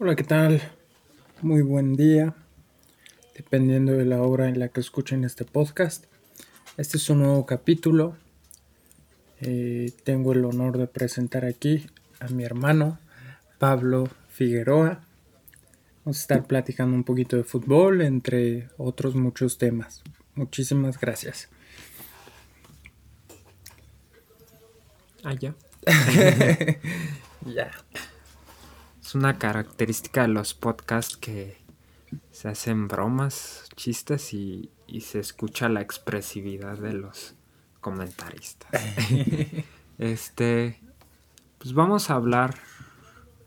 Hola, 0.00 0.16
¿qué 0.16 0.24
tal? 0.24 0.60
Muy 1.40 1.62
buen 1.62 1.94
día, 1.94 2.34
dependiendo 3.36 3.92
de 3.92 4.04
la 4.04 4.20
hora 4.22 4.48
en 4.48 4.58
la 4.58 4.68
que 4.68 4.80
escuchen 4.80 5.22
este 5.22 5.44
podcast. 5.44 6.06
Este 6.76 6.96
es 6.96 7.08
un 7.10 7.20
nuevo 7.20 7.46
capítulo. 7.46 8.16
Eh, 9.40 9.92
tengo 10.02 10.32
el 10.32 10.44
honor 10.44 10.78
de 10.78 10.88
presentar 10.88 11.44
aquí 11.44 11.86
a 12.18 12.26
mi 12.26 12.42
hermano 12.42 12.98
Pablo 13.60 14.08
Figueroa. 14.30 15.04
Vamos 16.04 16.18
a 16.18 16.20
estar 16.20 16.44
platicando 16.44 16.96
un 16.96 17.04
poquito 17.04 17.36
de 17.36 17.44
fútbol, 17.44 18.02
entre 18.02 18.70
otros 18.78 19.14
muchos 19.14 19.58
temas. 19.58 20.02
Muchísimas 20.34 20.98
gracias. 20.98 21.48
Ah, 25.22 25.34
ya. 25.34 25.54
Ya. 27.46 27.70
Es 29.14 29.16
una 29.16 29.38
característica 29.38 30.22
de 30.22 30.28
los 30.28 30.54
podcasts 30.54 31.16
que 31.16 31.56
se 32.32 32.48
hacen 32.48 32.88
bromas, 32.88 33.68
chistes 33.76 34.34
y, 34.34 34.72
y 34.88 35.02
se 35.02 35.20
escucha 35.20 35.68
la 35.68 35.82
expresividad 35.82 36.78
de 36.78 36.94
los 36.94 37.36
comentaristas. 37.80 38.72
este, 39.98 40.80
pues 41.58 41.74
vamos 41.74 42.10
a 42.10 42.14
hablar 42.14 42.56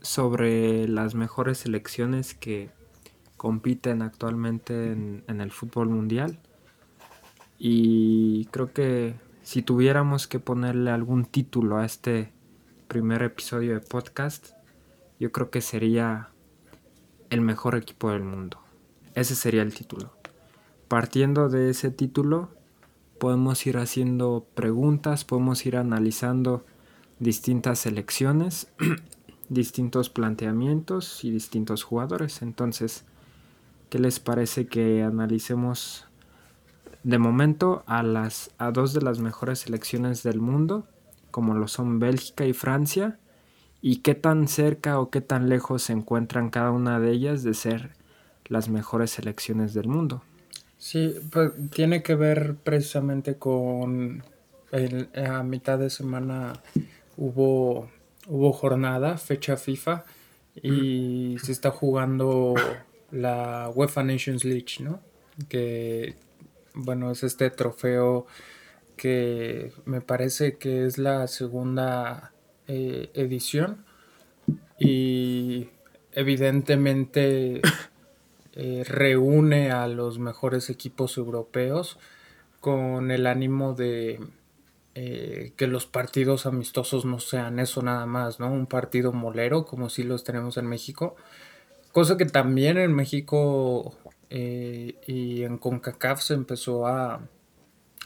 sobre 0.00 0.88
las 0.88 1.14
mejores 1.14 1.58
selecciones 1.58 2.32
que 2.32 2.70
compiten 3.36 4.00
actualmente 4.00 4.92
en, 4.92 5.22
en 5.28 5.42
el 5.42 5.50
fútbol 5.50 5.90
mundial. 5.90 6.38
Y 7.58 8.46
creo 8.52 8.72
que 8.72 9.16
si 9.42 9.60
tuviéramos 9.60 10.28
que 10.28 10.40
ponerle 10.40 10.92
algún 10.92 11.26
título 11.26 11.76
a 11.76 11.84
este 11.84 12.32
primer 12.88 13.22
episodio 13.22 13.74
de 13.74 13.80
podcast, 13.80 14.56
yo 15.18 15.32
creo 15.32 15.50
que 15.50 15.60
sería 15.60 16.30
el 17.30 17.40
mejor 17.40 17.74
equipo 17.74 18.10
del 18.10 18.22
mundo. 18.22 18.58
Ese 19.14 19.34
sería 19.34 19.62
el 19.62 19.74
título. 19.74 20.12
Partiendo 20.88 21.48
de 21.48 21.70
ese 21.70 21.90
título, 21.90 22.50
podemos 23.18 23.66
ir 23.66 23.78
haciendo 23.78 24.46
preguntas, 24.54 25.24
podemos 25.24 25.66
ir 25.66 25.76
analizando 25.76 26.64
distintas 27.18 27.80
selecciones, 27.80 28.68
distintos 29.48 30.08
planteamientos 30.08 31.24
y 31.24 31.30
distintos 31.30 31.82
jugadores. 31.82 32.42
Entonces, 32.42 33.04
¿qué 33.90 33.98
les 33.98 34.20
parece 34.20 34.66
que 34.66 35.02
analicemos 35.02 36.06
de 37.02 37.18
momento 37.18 37.84
a 37.86 38.02
las 38.02 38.52
a 38.58 38.70
dos 38.70 38.92
de 38.92 39.02
las 39.02 39.18
mejores 39.18 39.60
selecciones 39.60 40.22
del 40.22 40.40
mundo, 40.40 40.86
como 41.30 41.54
lo 41.54 41.68
son 41.68 41.98
Bélgica 41.98 42.46
y 42.46 42.52
Francia? 42.52 43.18
Y 43.80 43.98
qué 43.98 44.14
tan 44.14 44.48
cerca 44.48 45.00
o 45.00 45.10
qué 45.10 45.20
tan 45.20 45.48
lejos 45.48 45.82
se 45.82 45.92
encuentran 45.92 46.50
cada 46.50 46.70
una 46.70 46.98
de 47.00 47.12
ellas 47.12 47.42
de 47.42 47.54
ser 47.54 47.90
las 48.46 48.68
mejores 48.68 49.10
selecciones 49.10 49.74
del 49.74 49.88
mundo. 49.88 50.22
Sí, 50.78 51.14
pues 51.30 51.52
tiene 51.70 52.02
que 52.02 52.14
ver 52.14 52.56
precisamente 52.56 53.36
con 53.36 54.22
el, 54.70 55.08
a 55.14 55.42
mitad 55.42 55.78
de 55.78 55.90
semana 55.90 56.54
hubo, 57.16 57.90
hubo 58.26 58.52
jornada, 58.52 59.18
fecha 59.18 59.56
FIFA, 59.56 60.04
y 60.62 61.36
se 61.42 61.52
está 61.52 61.70
jugando 61.70 62.54
la 63.10 63.70
UEFA 63.74 64.02
Nations 64.02 64.44
League, 64.44 64.74
¿no? 64.80 65.00
Que, 65.48 66.16
bueno, 66.74 67.10
es 67.10 67.22
este 67.22 67.50
trofeo 67.50 68.26
que 68.96 69.72
me 69.84 70.00
parece 70.00 70.58
que 70.58 70.84
es 70.86 70.98
la 70.98 71.28
segunda 71.28 72.32
eh, 72.70 73.10
edición 73.14 73.86
y 74.78 75.70
evidentemente 76.12 77.62
eh, 78.52 78.84
reúne 78.86 79.70
a 79.70 79.86
los 79.88 80.18
mejores 80.18 80.68
equipos 80.68 81.16
europeos 81.16 81.98
con 82.60 83.10
el 83.10 83.26
ánimo 83.26 83.72
de 83.72 84.20
eh, 84.94 85.52
que 85.56 85.66
los 85.66 85.86
partidos 85.86 86.44
amistosos 86.44 87.06
no 87.06 87.20
sean 87.20 87.58
eso 87.58 87.80
nada 87.80 88.04
más, 88.04 88.38
¿no? 88.38 88.52
Un 88.52 88.66
partido 88.66 89.12
molero 89.12 89.64
como 89.64 89.88
si 89.88 90.02
los 90.02 90.22
tenemos 90.22 90.58
en 90.58 90.66
México. 90.66 91.16
Cosa 91.92 92.18
que 92.18 92.26
también 92.26 92.76
en 92.76 92.92
México 92.92 93.96
y 94.30 95.42
en 95.42 95.56
CONCACAF 95.56 96.20
se 96.20 96.34
empezó 96.34 96.86
a, 96.86 97.22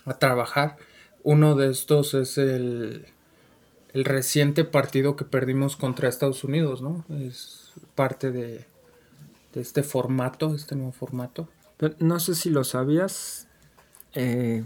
a 0.04 0.18
trabajar. 0.20 0.76
Uno 1.24 1.56
de 1.56 1.70
estos 1.70 2.14
es 2.14 2.38
el, 2.38 3.06
el 3.92 4.04
reciente 4.04 4.64
partido 4.64 5.16
que 5.16 5.24
perdimos 5.24 5.76
contra 5.76 6.08
Estados 6.08 6.44
Unidos, 6.44 6.80
¿no? 6.82 7.04
Es 7.10 7.72
parte 7.94 8.30
de, 8.30 8.64
este 9.54 9.82
formato, 9.82 10.54
este 10.54 10.74
nuevo 10.76 10.92
formato. 10.92 11.48
no 11.98 12.20
sé 12.20 12.34
si 12.34 12.50
lo 12.50 12.64
sabías. 12.64 13.48
Eh, 14.14 14.64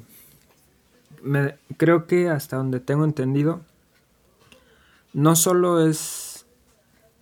creo 1.76 2.06
que 2.06 2.28
hasta 2.28 2.56
donde 2.56 2.80
tengo 2.80 3.04
entendido, 3.04 3.62
no 5.12 5.34
solo 5.34 5.84
es, 5.84 6.46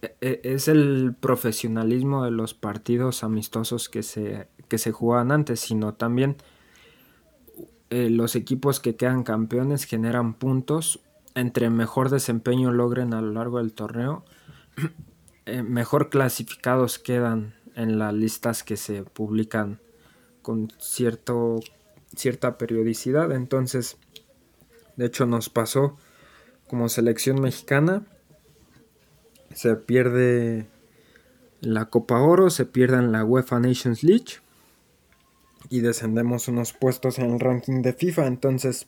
e, 0.02 0.16
e, 0.20 0.40
es 0.42 0.68
el 0.68 1.14
profesionalismo 1.18 2.24
de 2.24 2.30
los 2.30 2.52
partidos 2.52 3.24
amistosos 3.24 3.88
que 3.88 4.02
se, 4.02 4.48
que 4.68 4.78
se 4.78 4.92
jugaban 4.92 5.32
antes, 5.32 5.60
sino 5.60 5.94
también 5.94 6.36
eh, 7.90 8.10
los 8.10 8.34
equipos 8.34 8.80
que 8.80 8.96
quedan 8.96 9.22
campeones 9.22 9.84
generan 9.84 10.34
puntos 10.34 11.00
entre 11.34 11.70
mejor 11.70 12.10
desempeño 12.10 12.72
logren 12.72 13.14
a 13.14 13.20
lo 13.20 13.32
largo 13.32 13.58
del 13.58 13.72
torneo, 13.72 14.24
eh, 15.46 15.62
mejor 15.62 16.10
clasificados 16.10 16.98
quedan 16.98 17.54
en 17.74 17.98
las 17.98 18.14
listas 18.14 18.62
que 18.62 18.76
se 18.76 19.02
publican 19.02 19.80
con 20.42 20.72
cierto, 20.78 21.60
cierta 22.14 22.58
periodicidad. 22.58 23.32
Entonces, 23.32 23.96
de 24.96 25.06
hecho 25.06 25.26
nos 25.26 25.48
pasó 25.48 25.96
como 26.68 26.88
selección 26.88 27.40
mexicana. 27.40 28.04
Se 29.52 29.74
pierde 29.76 30.66
la 31.60 31.86
Copa 31.86 32.20
Oro, 32.20 32.50
se 32.50 32.66
pierde 32.66 32.98
en 32.98 33.12
la 33.12 33.24
UEFA 33.24 33.58
Nations 33.60 34.02
League 34.02 34.40
y 35.70 35.80
descendemos 35.80 36.48
unos 36.48 36.72
puestos 36.72 37.18
en 37.18 37.32
el 37.32 37.40
ranking 37.40 37.82
de 37.82 37.92
FIFA. 37.92 38.26
Entonces, 38.26 38.86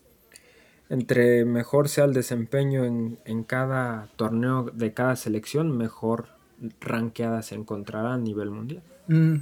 entre 0.89 1.45
mejor 1.45 1.89
sea 1.89 2.05
el 2.05 2.13
desempeño 2.13 2.85
en, 2.85 3.45
cada 3.45 4.09
torneo 4.17 4.71
de 4.73 4.93
cada 4.93 5.17
selección, 5.17 5.77
mejor 5.77 6.27
ranqueada 6.81 7.43
se 7.43 7.55
encontrará 7.55 8.15
a 8.15 8.19
nivel 8.19 8.51
mundial. 8.51 8.83
Mm, 9.09 9.37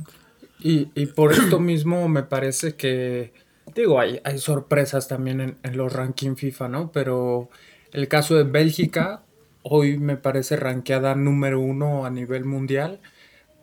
y, 0.60 1.06
por 1.06 1.33
esto 1.33 1.60
mismo 1.60 2.09
me 2.09 2.22
parece 2.22 2.75
que, 2.75 3.33
digo, 3.75 4.00
hay, 4.00 4.21
hay 4.25 4.38
sorpresas 4.38 5.09
también 5.09 5.59
en, 5.62 5.77
los 5.77 5.93
rankings 5.93 6.41
FIFA, 6.41 6.69
¿no? 6.69 6.93
Pero 6.93 7.50
el 7.93 8.09
caso 8.09 8.34
de 8.37 8.44
Bélgica, 8.44 9.22
hoy 9.62 9.99
me 9.99 10.16
parece 10.16 10.56
ranqueada 10.56 11.15
número 11.15 11.60
uno 11.60 12.06
a 12.06 12.10
nivel 12.10 12.44
mundial, 12.44 13.00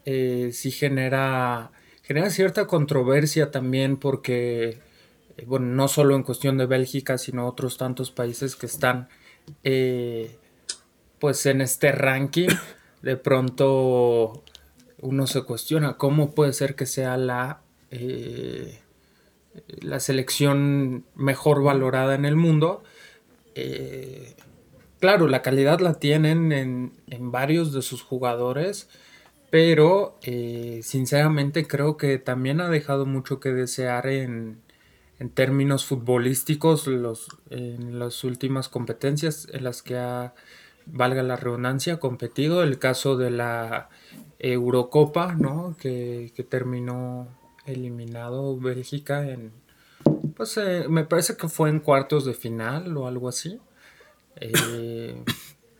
eh, 0.05 0.49
sí 0.53 0.71
genera, 0.71 1.71
genera 2.03 2.29
cierta 2.29 2.67
controversia 2.67 3.51
también 3.51 3.97
porque 3.97 4.79
bueno, 5.45 5.67
no 5.67 5.87
solo 5.87 6.15
en 6.15 6.23
cuestión 6.23 6.57
de 6.57 6.65
Bélgica, 6.65 7.17
sino 7.17 7.47
otros 7.47 7.77
tantos 7.77 8.11
países 8.11 8.55
que 8.55 8.65
están 8.65 9.09
eh, 9.63 10.37
pues 11.19 11.45
en 11.45 11.61
este 11.61 11.91
ranking, 11.91 12.49
de 13.01 13.17
pronto 13.17 14.43
uno 15.01 15.27
se 15.27 15.43
cuestiona 15.43 15.97
cómo 15.97 16.31
puede 16.31 16.53
ser 16.53 16.75
que 16.75 16.85
sea 16.85 17.17
la, 17.17 17.61
eh, 17.89 18.79
la 19.81 19.99
selección 19.99 21.05
mejor 21.15 21.63
valorada 21.63 22.15
en 22.15 22.25
el 22.25 22.35
mundo. 22.35 22.83
claro, 24.99 25.27
la 25.27 25.41
calidad 25.41 25.79
la 25.79 25.95
tienen 25.95 26.51
en, 26.51 26.93
en 27.07 27.31
varios 27.31 27.73
de 27.73 27.81
sus 27.81 28.03
jugadores, 28.03 28.89
pero 29.49 30.17
sinceramente 30.81 31.67
creo 31.67 31.97
que 31.97 32.17
también 32.19 32.61
ha 32.61 32.69
dejado 32.69 33.05
mucho 33.05 33.39
que 33.39 33.49
desear 33.49 34.07
en, 34.07 34.61
en 35.21 35.29
términos 35.29 35.85
futbolísticos 35.85 36.87
los, 36.87 37.27
en 37.51 37.99
las 37.99 38.23
últimas 38.23 38.69
competencias 38.69 39.47
en 39.53 39.63
las 39.63 39.83
que 39.83 39.95
ha, 39.95 40.33
valga 40.87 41.21
la 41.21 41.35
redundancia, 41.35 41.99
competido. 41.99 42.63
El 42.63 42.79
caso 42.79 43.17
de 43.17 43.29
la 43.29 43.89
Eurocopa, 44.39 45.35
¿no? 45.35 45.77
que, 45.79 46.33
terminó 46.49 47.27
eliminado 47.67 48.57
Bélgica 48.57 49.29
en, 49.29 49.51
pues 50.35 50.57
eh, 50.57 50.85
me 50.89 51.03
parece 51.03 51.37
que 51.37 51.47
fue 51.47 51.69
en 51.69 51.81
cuartos 51.81 52.25
de 52.25 52.33
final 52.33 52.97
o 52.97 53.05
algo 53.05 53.29
así. 53.29 53.59
Eh, 54.37 55.23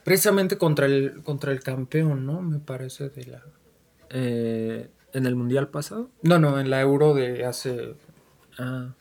precisamente 0.03 0.59
contra 0.59 0.85
el, 0.85 1.23
contra 1.23 1.51
el 1.51 1.61
campeón, 1.63 2.27
¿no? 2.27 2.43
Me 2.43 2.59
parece 2.59 3.09
de 3.09 3.25
la... 3.25 3.43
Eh, 4.11 4.87
¿En 5.13 5.25
el 5.25 5.35
Mundial 5.35 5.69
pasado? 5.69 6.11
No, 6.21 6.37
no, 6.37 6.59
en 6.59 6.69
la 6.69 6.79
Euro 6.79 7.15
de 7.15 7.43
hace... 7.43 7.95
Ah. 8.59 8.93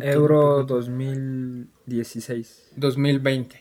Euro 0.00 0.64
2016. 0.64 2.72
2020. 2.76 3.60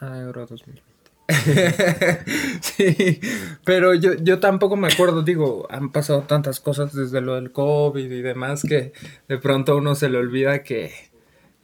Ah, 0.00 0.18
Euro 0.20 0.46
2020. 0.46 0.88
sí, 2.62 3.20
pero 3.64 3.94
yo, 3.94 4.14
yo 4.14 4.40
tampoco 4.40 4.76
me 4.76 4.88
acuerdo, 4.88 5.22
digo, 5.22 5.66
han 5.70 5.92
pasado 5.92 6.22
tantas 6.22 6.58
cosas 6.58 6.94
desde 6.94 7.20
lo 7.20 7.34
del 7.34 7.52
COVID 7.52 8.10
y 8.10 8.22
demás 8.22 8.62
que 8.62 8.94
de 9.28 9.38
pronto 9.38 9.76
uno 9.76 9.94
se 9.94 10.08
le 10.08 10.16
olvida 10.16 10.62
que, 10.62 10.90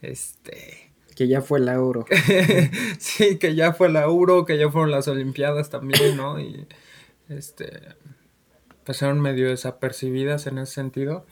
este... 0.03 0.91
Que 1.15 1.27
ya 1.27 1.41
fue 1.41 1.59
el 1.59 1.69
euro. 1.69 2.05
sí, 2.99 3.39
que 3.39 3.55
ya 3.55 3.73
fue 3.73 3.87
el 3.87 3.95
euro, 3.95 4.45
que 4.45 4.57
ya 4.57 4.69
fueron 4.69 4.91
las 4.91 5.07
Olimpiadas 5.07 5.69
también, 5.69 6.17
¿no? 6.17 6.39
Y, 6.39 6.67
este, 7.29 7.95
pasaron 8.85 9.19
medio 9.19 9.49
desapercibidas 9.49 10.47
en 10.47 10.59
ese 10.59 10.73
sentido. 10.73 11.25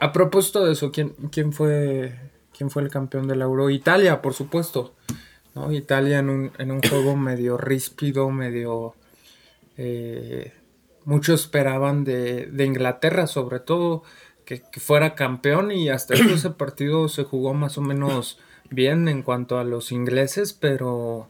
A 0.00 0.12
propósito 0.12 0.64
de 0.64 0.72
eso, 0.72 0.90
¿quién, 0.90 1.10
quién 1.30 1.52
fue 1.52 2.12
quién 2.56 2.70
fue 2.70 2.82
el 2.82 2.90
campeón 2.90 3.26
del 3.26 3.42
Euro? 3.42 3.70
Italia, 3.70 4.22
por 4.22 4.34
supuesto. 4.34 4.94
¿no? 5.54 5.72
Italia 5.72 6.18
en 6.18 6.30
un, 6.30 6.52
en 6.58 6.70
un 6.70 6.80
juego 6.80 7.16
medio 7.16 7.56
ríspido, 7.56 8.30
medio... 8.30 8.94
Eh, 9.76 10.52
muchos 11.04 11.40
esperaban 11.40 12.04
de, 12.04 12.46
de, 12.46 12.64
Inglaterra, 12.64 13.26
sobre 13.26 13.58
todo, 13.58 14.04
que, 14.44 14.62
fuera 14.78 15.14
campeón 15.14 15.72
y 15.72 15.88
hasta 15.88 16.14
ese 16.14 16.50
partido 16.50 17.08
se 17.08 17.24
jugó 17.24 17.54
más 17.54 17.78
o 17.78 17.80
menos 17.80 18.38
bien 18.70 19.08
en 19.08 19.22
cuanto 19.22 19.58
a 19.58 19.64
los 19.64 19.90
ingleses, 19.90 20.52
pero 20.52 21.28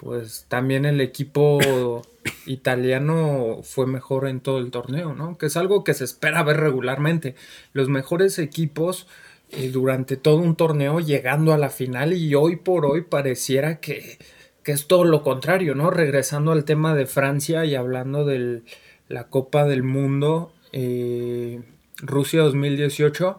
pues 0.00 0.46
también 0.48 0.86
el 0.86 1.00
equipo 1.00 2.02
italiano 2.46 3.60
fue 3.62 3.86
mejor 3.86 4.26
en 4.26 4.40
todo 4.40 4.58
el 4.58 4.70
torneo, 4.70 5.14
¿no? 5.14 5.36
Que 5.36 5.46
es 5.46 5.56
algo 5.56 5.84
que 5.84 5.94
se 5.94 6.04
espera 6.04 6.42
ver 6.42 6.56
regularmente. 6.56 7.34
Los 7.74 7.88
mejores 7.88 8.38
equipos 8.38 9.06
eh, 9.50 9.68
durante 9.70 10.16
todo 10.16 10.36
un 10.36 10.56
torneo 10.56 11.00
llegando 11.00 11.52
a 11.52 11.58
la 11.58 11.68
final 11.68 12.14
y 12.14 12.34
hoy 12.34 12.56
por 12.56 12.86
hoy 12.86 13.02
pareciera 13.02 13.80
que, 13.80 14.18
que, 14.62 14.72
es 14.72 14.86
todo 14.86 15.04
lo 15.04 15.22
contrario, 15.22 15.74
¿no? 15.74 15.90
Regresando 15.90 16.52
al 16.52 16.64
tema 16.64 16.94
de 16.94 17.06
Francia 17.06 17.66
y 17.66 17.74
hablando 17.74 18.24
de 18.24 18.62
la 19.08 19.24
Copa 19.28 19.64
del 19.66 19.82
Mundo, 19.82 20.52
eh, 20.72 21.60
Rusia 21.98 22.40
2018 22.40 23.38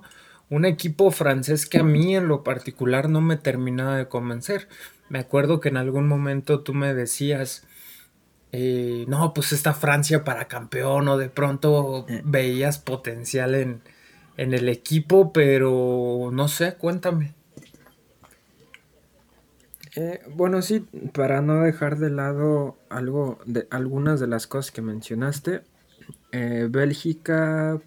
un 0.52 0.66
equipo 0.66 1.12
francés 1.12 1.66
que 1.66 1.80
a 1.80 1.84
mí 1.84 2.14
en 2.14 2.28
lo 2.28 2.44
particular 2.44 3.08
no 3.08 3.22
me 3.22 3.38
terminaba 3.38 3.96
de 3.96 4.10
convencer. 4.10 4.68
Me 5.12 5.20
acuerdo 5.20 5.60
que 5.60 5.68
en 5.68 5.76
algún 5.76 6.08
momento 6.08 6.62
tú 6.62 6.74
me 6.74 6.94
decías, 6.94 7.68
eh, 8.54 9.04
no, 9.10 9.34
pues 9.34 9.52
esta 9.52 9.74
Francia 9.74 10.24
para 10.24 10.48
campeón 10.48 11.10
o 11.10 11.18
de 11.18 11.28
pronto 11.28 12.06
eh. 12.08 12.22
veías 12.24 12.80
potencial 12.80 13.56
en, 13.56 13.82
en 14.38 14.54
el 14.54 14.70
equipo, 14.70 15.34
pero 15.34 16.30
no 16.32 16.48
sé, 16.48 16.76
cuéntame. 16.76 17.34
Eh, 19.98 20.22
bueno, 20.34 20.62
sí, 20.62 20.88
para 21.12 21.42
no 21.42 21.62
dejar 21.62 21.98
de 21.98 22.10
lado 22.10 22.78
algo 22.88 23.38
de 23.46 23.68
algunas 23.70 24.22
de 24.22 24.28
las 24.28 24.48
cosas 24.48 24.72
que 24.72 24.82
mencionaste, 24.82 25.64
Bélgica 26.32 27.82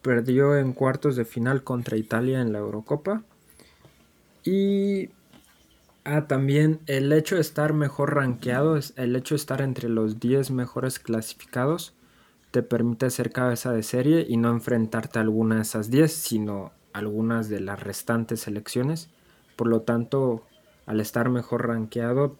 perdió 0.00 0.56
en 0.56 0.72
cuartos 0.72 1.14
de 1.14 1.26
final 1.26 1.62
contra 1.62 1.98
Italia 1.98 2.40
en 2.40 2.54
la 2.54 2.60
Eurocopa 2.60 3.22
y 4.42 5.10
Ah, 6.04 6.26
también 6.26 6.80
el 6.86 7.12
hecho 7.12 7.34
de 7.34 7.42
estar 7.42 7.74
mejor 7.74 8.14
rankeado, 8.14 8.78
el 8.96 9.16
hecho 9.16 9.34
de 9.34 9.40
estar 9.40 9.60
entre 9.60 9.88
los 9.88 10.18
10 10.18 10.50
mejores 10.50 10.98
clasificados, 10.98 11.94
te 12.50 12.62
permite 12.62 13.10
ser 13.10 13.30
cabeza 13.32 13.72
de 13.72 13.82
serie 13.82 14.26
y 14.28 14.36
no 14.36 14.50
enfrentarte 14.50 15.18
a 15.18 15.22
alguna 15.22 15.56
de 15.56 15.62
esas 15.62 15.90
10, 15.90 16.12
sino 16.12 16.72
algunas 16.92 17.48
de 17.48 17.60
las 17.60 17.82
restantes 17.82 18.40
selecciones. 18.40 19.10
Por 19.56 19.68
lo 19.68 19.82
tanto, 19.82 20.46
al 20.86 21.00
estar 21.00 21.28
mejor 21.28 21.68
rankeado, 21.68 22.36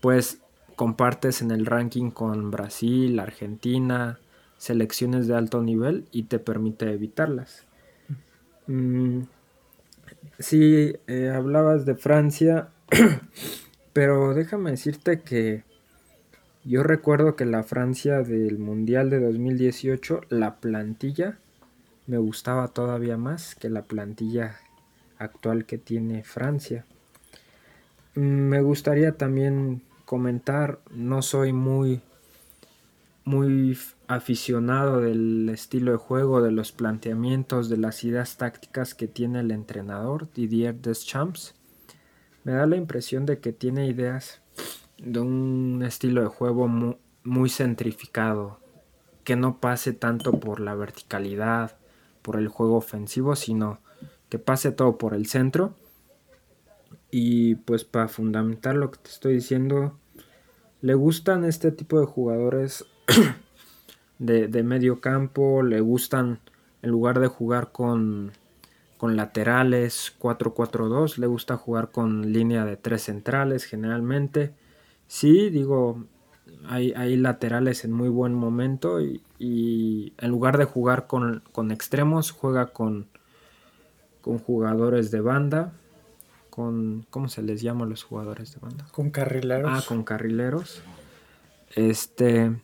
pues 0.00 0.40
compartes 0.76 1.40
en 1.40 1.50
el 1.50 1.66
ranking 1.66 2.10
con 2.10 2.50
Brasil, 2.50 3.18
Argentina, 3.18 4.18
selecciones 4.58 5.26
de 5.26 5.34
alto 5.34 5.62
nivel 5.62 6.06
y 6.12 6.24
te 6.24 6.38
permite 6.38 6.92
evitarlas. 6.92 7.66
Mm, 8.66 9.22
si 10.38 10.96
eh, 11.06 11.30
hablabas 11.34 11.84
de 11.84 11.94
Francia, 11.94 12.68
Pero 13.92 14.34
déjame 14.34 14.72
decirte 14.72 15.20
que 15.20 15.64
yo 16.64 16.82
recuerdo 16.82 17.36
que 17.36 17.44
la 17.44 17.62
Francia 17.62 18.22
del 18.22 18.58
Mundial 18.58 19.10
de 19.10 19.20
2018, 19.20 20.22
la 20.30 20.56
plantilla 20.56 21.38
me 22.06 22.18
gustaba 22.18 22.68
todavía 22.68 23.16
más 23.16 23.54
que 23.54 23.68
la 23.68 23.82
plantilla 23.82 24.56
actual 25.18 25.66
que 25.66 25.78
tiene 25.78 26.24
Francia. 26.24 26.84
Mm, 28.14 28.20
me 28.20 28.60
gustaría 28.62 29.12
también 29.12 29.82
comentar, 30.04 30.80
no 30.90 31.22
soy 31.22 31.52
muy 31.52 32.02
muy 33.26 33.78
aficionado 34.06 35.00
del 35.00 35.48
estilo 35.48 35.92
de 35.92 35.98
juego, 35.98 36.42
de 36.42 36.52
los 36.52 36.72
planteamientos, 36.72 37.70
de 37.70 37.78
las 37.78 38.04
ideas 38.04 38.36
tácticas 38.36 38.94
que 38.94 39.08
tiene 39.08 39.40
el 39.40 39.50
entrenador 39.50 40.30
Didier 40.34 40.74
Deschamps 40.74 41.54
me 42.44 42.52
da 42.52 42.66
la 42.66 42.76
impresión 42.76 43.26
de 43.26 43.40
que 43.40 43.52
tiene 43.52 43.86
ideas 43.86 44.42
de 44.98 45.20
un 45.20 45.82
estilo 45.84 46.20
de 46.20 46.28
juego 46.28 46.68
muy, 46.68 47.48
centrificado, 47.48 48.60
que 49.24 49.34
no 49.34 49.60
pase 49.60 49.92
tanto 49.92 50.38
por 50.38 50.60
la 50.60 50.74
verticalidad, 50.74 51.76
por 52.22 52.36
el 52.36 52.48
juego 52.48 52.76
ofensivo, 52.76 53.34
sino 53.34 53.80
que 54.28 54.38
pase 54.38 54.72
todo 54.72 54.98
por 54.98 55.14
el 55.14 55.26
centro. 55.26 55.74
Y 57.10 57.56
pues 57.56 57.84
para 57.84 58.08
fundamentar 58.08 58.74
lo 58.76 58.90
que 58.90 58.98
te 58.98 59.10
estoy 59.10 59.34
diciendo, 59.34 59.98
le 60.80 60.94
gustan 60.94 61.44
este 61.44 61.72
tipo 61.72 61.98
de 61.98 62.06
jugadores 62.06 62.84
de, 64.18 64.48
de 64.48 64.62
medio 64.62 65.00
campo, 65.00 65.62
le 65.62 65.80
gustan 65.80 66.40
en 66.82 66.90
lugar 66.90 67.20
de 67.20 67.28
jugar 67.28 67.72
con 67.72 68.32
con 69.04 69.16
laterales 69.16 70.16
4-4-2, 70.18 71.18
le 71.18 71.26
gusta 71.26 71.58
jugar 71.58 71.90
con 71.90 72.32
línea 72.32 72.64
de 72.64 72.78
tres 72.78 73.02
centrales 73.02 73.64
generalmente. 73.64 74.54
Sí, 75.08 75.50
digo, 75.50 76.06
hay, 76.66 76.94
hay 76.94 77.18
laterales 77.18 77.84
en 77.84 77.92
muy 77.92 78.08
buen 78.08 78.32
momento 78.32 79.02
y, 79.02 80.14
en 80.16 80.30
lugar 80.30 80.56
de 80.56 80.64
jugar 80.64 81.06
con, 81.06 81.42
extremos, 81.70 82.30
juega 82.30 82.68
con, 82.68 83.06
con 84.22 84.38
jugadores 84.38 85.10
de 85.10 85.20
banda, 85.20 85.74
con, 86.48 87.04
¿cómo 87.10 87.28
se 87.28 87.42
les 87.42 87.60
llama 87.60 87.84
a 87.84 87.88
los 87.88 88.04
jugadores 88.04 88.54
de 88.54 88.60
banda? 88.60 88.86
Con 88.90 89.10
carrileros. 89.10 89.70
Ah, 89.70 89.82
con 89.86 90.02
carrileros. 90.02 90.80
Este, 91.74 92.56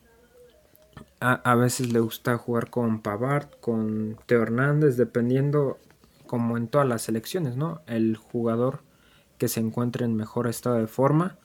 a, 1.21 1.35
a 1.35 1.55
veces 1.55 1.93
le 1.93 2.01
gusta 2.01 2.39
jugar 2.39 2.71
con 2.71 3.03
Pavard, 3.03 3.51
con 3.61 4.17
Teo 4.25 4.41
Hernández, 4.43 4.97
dependiendo 4.97 5.77
como 6.31 6.57
en 6.57 6.69
todas 6.69 6.87
las 6.87 7.03
selecciones, 7.03 7.57
¿no? 7.57 7.81
El 7.89 8.17
jugador 8.17 8.85
que 9.37 9.49
se 9.49 9.59
encuentra 9.59 10.07
en 10.07 10.15
mejor 10.15 10.47
estado 10.47 10.77
de 10.77 10.87
forma 10.87 11.39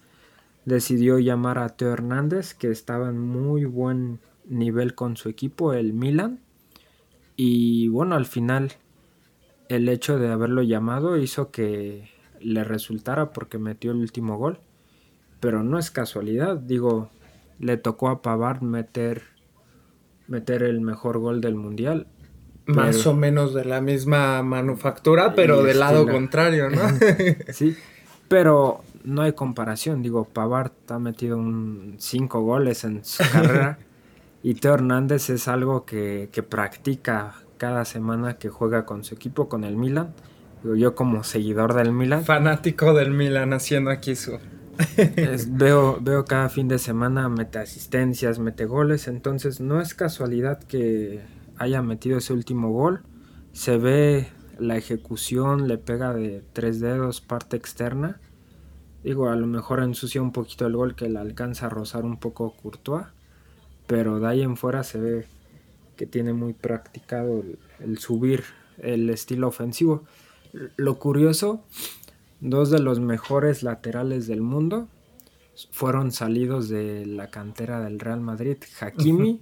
decidió 0.66 1.18
llamar 1.18 1.58
a 1.58 1.70
Teo 1.70 1.92
Hernández, 1.92 2.54
que 2.54 2.70
estaba 2.70 3.10
en 3.10 3.18
muy 3.18 3.66
buen 3.66 4.20
nivel 4.46 4.94
con 4.94 5.18
su 5.18 5.28
equipo, 5.28 5.74
el 5.74 5.94
Milan. 5.94 6.40
Y 7.36 7.88
bueno, 7.88 8.14
al 8.14 8.28
final 8.28 8.74
el 9.70 9.90
hecho 9.90 10.20
de 10.20 10.32
haberlo 10.32 10.62
llamado 10.62 11.18
hizo 11.18 11.50
que 11.50 12.12
le 12.40 12.64
resultara 12.64 13.34
porque 13.34 13.58
metió 13.58 13.90
el 13.90 13.98
último 13.98 14.38
gol. 14.38 14.60
Pero 15.40 15.64
no 15.64 15.80
es 15.80 15.90
casualidad, 15.90 16.58
digo, 16.58 17.10
le 17.58 17.78
tocó 17.78 18.10
a 18.10 18.22
Pavard 18.22 18.62
meter, 18.62 19.24
meter 20.28 20.62
el 20.62 20.80
mejor 20.80 21.18
gol 21.18 21.42
del 21.42 21.56
mundial 21.56 22.06
más 22.66 23.06
o 23.06 23.14
menos 23.14 23.54
de 23.54 23.66
la 23.66 23.82
misma 23.82 24.42
manufactura, 24.44 25.36
pero 25.36 25.64
del 25.64 25.80
lado 25.80 26.08
contrario, 26.08 26.70
¿no? 26.70 26.82
sí, 27.54 27.76
pero 28.28 28.82
no 29.04 29.22
hay 29.22 29.34
comparación. 29.34 30.02
Digo, 30.02 30.26
Pavard 30.26 30.72
ha 30.90 31.00
metido 31.00 31.38
un 31.38 31.96
cinco 32.00 32.42
goles 32.42 32.84
en 32.84 33.04
su 33.06 33.24
carrera 33.32 33.78
y 34.44 34.56
Teo 34.56 34.74
Hernández 34.74 35.30
es 35.30 35.48
algo 35.48 35.86
que, 35.86 36.30
practica 36.50 37.36
cada 37.58 37.86
semana 37.86 38.38
que 38.38 38.50
juega 38.50 38.86
con 38.86 39.04
su 39.04 39.16
equipo, 39.16 39.48
con 39.48 39.64
el 39.64 39.76
Milan. 39.76 40.14
Digo, 40.64 40.76
yo 40.76 40.96
como 40.96 41.24
seguidor 41.24 41.74
del 41.74 41.92
Milan. 41.92 42.26
Fanático 42.26 42.94
del 42.94 43.12
Milan 43.12 43.54
haciendo 43.54 43.92
aquí 43.92 44.16
su... 44.16 44.38
veo, 45.48 46.00
veo 46.02 46.26
cada 46.26 46.50
fin 46.50 46.68
de 46.68 46.80
semana 46.80 47.30
mete 47.30 47.60
asistencias, 47.60 48.40
mete 48.40 48.66
goles, 48.66 49.08
entonces 49.08 49.62
no 49.62 49.80
es 49.80 49.94
casualidad 49.94 50.62
que 50.62 51.22
haya 51.58 51.82
metido 51.82 52.18
ese 52.18 52.34
último 52.34 52.72
gol. 52.72 53.04
Se 53.54 53.78
ve 53.78 54.28
la 54.60 54.78
ejecución, 54.78 55.68
le 55.68 55.78
pega 55.78 56.14
de 56.14 56.44
tres 56.54 56.80
dedos, 56.80 57.22
parte 57.22 57.58
externa. 57.58 58.20
Digo, 59.04 59.30
a 59.30 59.36
lo 59.36 59.48
mejor 59.48 59.82
ensucia 59.82 60.22
un 60.22 60.32
poquito 60.32 60.66
el 60.66 60.76
gol 60.76 60.96
que 60.96 61.10
le 61.10 61.20
alcanza 61.20 61.68
a 61.68 61.70
rozar 61.70 62.06
un 62.06 62.18
poco 62.18 62.56
Courtois. 62.56 63.06
Pero 63.88 64.20
de 64.20 64.28
ahí 64.28 64.42
en 64.42 64.58
fuera 64.58 64.84
se 64.84 65.00
ve 65.00 65.28
que 65.96 66.06
tiene 66.06 66.34
muy 66.34 66.54
practicado 66.54 67.44
el, 67.80 67.98
subir 68.00 68.44
el 68.80 69.10
estilo 69.10 69.48
ofensivo. 69.48 70.04
Lo 70.76 70.98
curioso, 70.98 71.64
dos 72.42 72.72
de 72.72 72.80
los 72.80 73.00
mejores 73.00 73.64
laterales 73.64 74.28
del 74.28 74.42
mundo 74.42 74.88
fueron 75.72 76.12
salidos 76.12 76.68
de 76.68 77.06
la 77.06 77.30
cantera 77.30 77.80
del 77.80 78.00
Real 78.00 78.20
Madrid, 78.20 78.58
Hakimi 78.80 79.40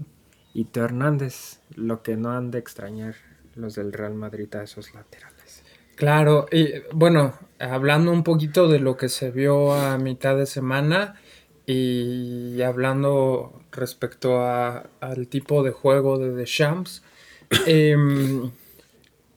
y 0.54 0.66
Teo 0.66 0.86
Hernández, 0.86 1.60
lo 1.76 2.04
que 2.04 2.16
no 2.16 2.32
han 2.32 2.52
de 2.52 2.60
extrañar 2.60 3.16
los 3.56 3.76
del 3.76 3.94
Real 3.94 4.14
Madrid 4.14 4.54
a 4.56 4.64
esos 4.64 4.94
laterales. 4.94 5.64
Claro, 5.96 6.48
y 6.52 6.74
bueno, 6.92 7.34
hablando 7.60 8.12
un 8.12 8.24
poquito 8.24 8.68
de 8.68 8.80
lo 8.80 8.98
que 8.98 9.10
se 9.10 9.32
vio 9.32 9.74
a 9.74 9.98
mitad 9.98 10.36
de 10.36 10.46
semana 10.46 11.16
y 11.66 12.62
hablando 12.62 13.62
respecto 13.72 14.42
a, 14.42 14.90
al 15.00 15.28
tipo 15.28 15.64
de 15.64 15.72
juego 15.72 16.18
de 16.18 16.36
The 16.36 16.46
Shams, 16.46 17.04
em, 17.68 18.52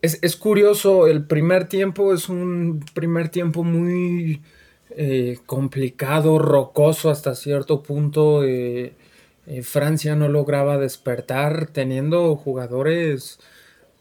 es, 0.03 0.37
curioso, 0.37 1.07
el 1.09 1.25
primer 1.25 1.69
tiempo 1.69 2.15
es 2.15 2.29
un 2.29 2.85
primer 2.95 3.29
tiempo 3.29 3.65
muy 3.65 4.41
eh, 4.91 5.39
complicado, 5.47 6.39
rocoso 6.39 7.11
hasta 7.11 7.35
cierto 7.35 7.83
punto. 7.83 8.45
Eh, 8.45 8.95
eh, 9.47 9.63
Francia 9.63 10.17
no 10.17 10.29
lograba 10.29 10.79
despertar 10.79 11.69
teniendo 11.69 12.37
jugadores 12.37 13.39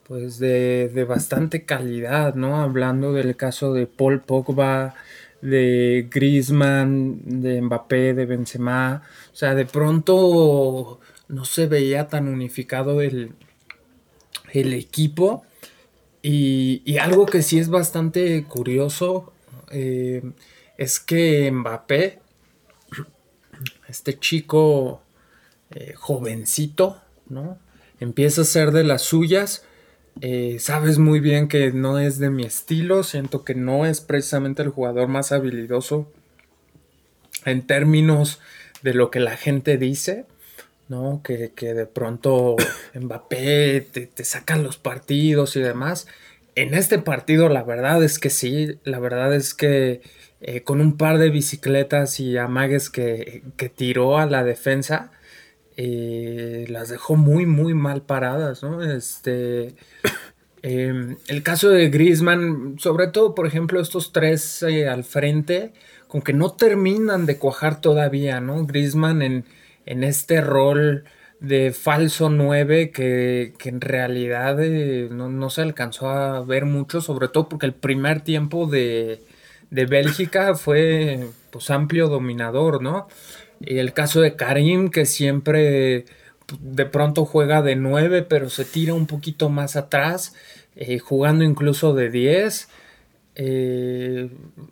pues 0.08 0.38
de, 0.38 0.90
de, 0.94 1.04
bastante 1.04 1.66
calidad, 1.66 2.36
¿no? 2.36 2.62
Hablando 2.62 3.14
del 3.14 3.36
caso 3.36 3.74
de 3.74 3.88
Paul 3.88 4.22
Pogba, 4.22 4.94
de 5.42 6.08
Griezmann, 6.12 7.22
de 7.42 7.62
Mbappé, 7.62 8.14
de 8.14 8.26
Benzema, 8.26 9.04
o 9.34 9.36
sea, 9.36 9.56
de 9.56 9.66
pronto 9.66 11.00
no 11.28 11.46
se 11.46 11.68
veía 11.68 12.08
tan 12.08 12.28
unificado 12.28 13.02
el, 13.02 13.32
el 14.54 14.74
equipo 14.74 15.44
y, 16.22 16.98
algo 16.98 17.28
que 17.28 17.44
sí 17.44 17.60
es 17.60 17.70
bastante 17.70 18.44
curioso 18.46 19.32
eh, 19.72 20.24
es 20.78 21.00
que 21.00 21.52
Mbappé, 21.52 22.20
este 23.88 24.18
chico 24.18 25.02
eh, 25.76 25.94
jovencito, 25.96 27.02
¿no? 27.30 27.60
Empieza 28.00 28.42
a 28.42 28.46
ser 28.46 28.72
de 28.72 28.84
las 28.84 29.04
suyas. 29.04 29.64
Eh, 30.22 30.58
sabes 30.60 30.98
muy 30.98 31.20
bien 31.20 31.48
que 31.48 31.72
no 31.72 32.00
es 32.00 32.18
de 32.18 32.30
mi 32.30 32.44
estilo. 32.44 33.04
Siento 33.04 33.44
que 33.44 33.56
no 33.56 33.86
es 33.86 34.02
precisamente 34.02 34.64
el 34.64 34.70
jugador 34.70 35.08
más 35.08 35.32
habilidoso 35.32 36.12
en 37.46 37.68
términos 37.68 38.40
de 38.82 38.94
lo 38.94 39.12
que 39.12 39.20
la 39.20 39.38
gente 39.38 39.78
dice. 39.78 40.26
¿no? 40.88 41.22
Que, 41.24 41.52
de 41.58 41.86
pronto 41.86 42.56
Mbappé 42.94 43.82
te, 43.82 44.08
te, 44.08 44.24
sacan 44.24 44.64
los 44.64 44.78
partidos 44.78 45.56
y 45.56 45.62
demás. 45.62 46.08
En 46.56 46.74
este 46.74 47.00
partido 47.00 47.50
la 47.50 47.64
verdad 47.64 48.04
es 48.04 48.18
que 48.18 48.30
sí, 48.30 48.80
la 48.84 49.00
verdad 49.00 49.34
es 49.36 49.54
que 49.54 50.02
eh, 50.42 50.62
con 50.62 50.80
un 50.80 50.96
par 50.96 51.18
de 51.18 51.30
bicicletas 51.30 52.20
y 52.20 52.38
amagues 52.38 52.90
que, 52.90 53.44
que 53.58 53.68
tiró 53.68 54.18
a 54.18 54.26
la 54.26 54.44
defensa, 54.44 55.12
eh, 55.78 56.66
las 56.70 56.90
dejó 56.90 57.16
muy, 57.16 57.46
muy 57.46 57.74
mal 57.74 58.02
paradas, 58.02 58.64
¿no? 58.64 58.84
Este, 58.84 59.76
em, 60.62 61.18
el 61.28 61.44
caso 61.44 61.70
de 61.70 61.90
Griezmann, 61.90 62.76
sobre 62.80 63.08
todo, 63.08 63.36
por 63.36 63.48
ejemplo, 63.48 63.80
estos 63.82 64.12
tres 64.12 64.64
eh, 64.64 64.88
al 64.88 65.04
frente, 65.04 65.74
con 66.08 66.22
que 66.22 66.34
no 66.34 66.52
terminan 66.54 67.26
de 67.26 67.38
cuajar 67.38 67.82
todavía, 67.82 68.40
¿no? 68.42 68.66
Griezmann 68.66 69.22
en 69.22 69.46
en 69.86 70.04
este 70.04 70.42
rol 70.42 71.06
de 71.40 71.72
falso 71.72 72.30
9 72.30 72.92
que, 72.92 73.54
en 73.64 73.82
realidad 73.82 74.58
eh, 74.64 75.10
no, 75.12 75.50
se 75.50 75.62
alcanzó 75.62 76.10
a 76.10 76.42
ver 76.42 76.66
mucho, 76.66 77.02
sobre 77.02 77.28
todo 77.28 77.50
porque 77.50 77.66
el 77.66 77.74
primer 77.74 78.22
tiempo 78.22 78.68
de, 78.68 79.24
de 79.70 79.86
Bélgica 79.86 80.56
fue 80.56 81.28
pues 81.52 81.70
amplio 81.70 82.10
dominador, 82.10 82.82
¿no? 82.82 83.08
Y 83.60 83.78
el 83.80 83.94
caso 83.94 84.22
de 84.22 84.36
Karim 84.36 84.90
que 84.90 85.06
siempre 85.06 86.06
de 86.60 86.86
pronto 86.86 87.26
juega 87.26 87.62
de 87.62 87.76
9 87.76 88.22
pero 88.24 88.50
se 88.50 88.66
tira 88.66 88.94
un 88.94 89.08
poquito 89.08 89.50
más 89.50 89.76
atrás, 89.76 90.36
eh, 90.76 91.00
jugando 91.00 91.44
incluso 91.44 91.94
de 91.94 92.10
10. 92.10 92.70
Eh, 93.38 94.30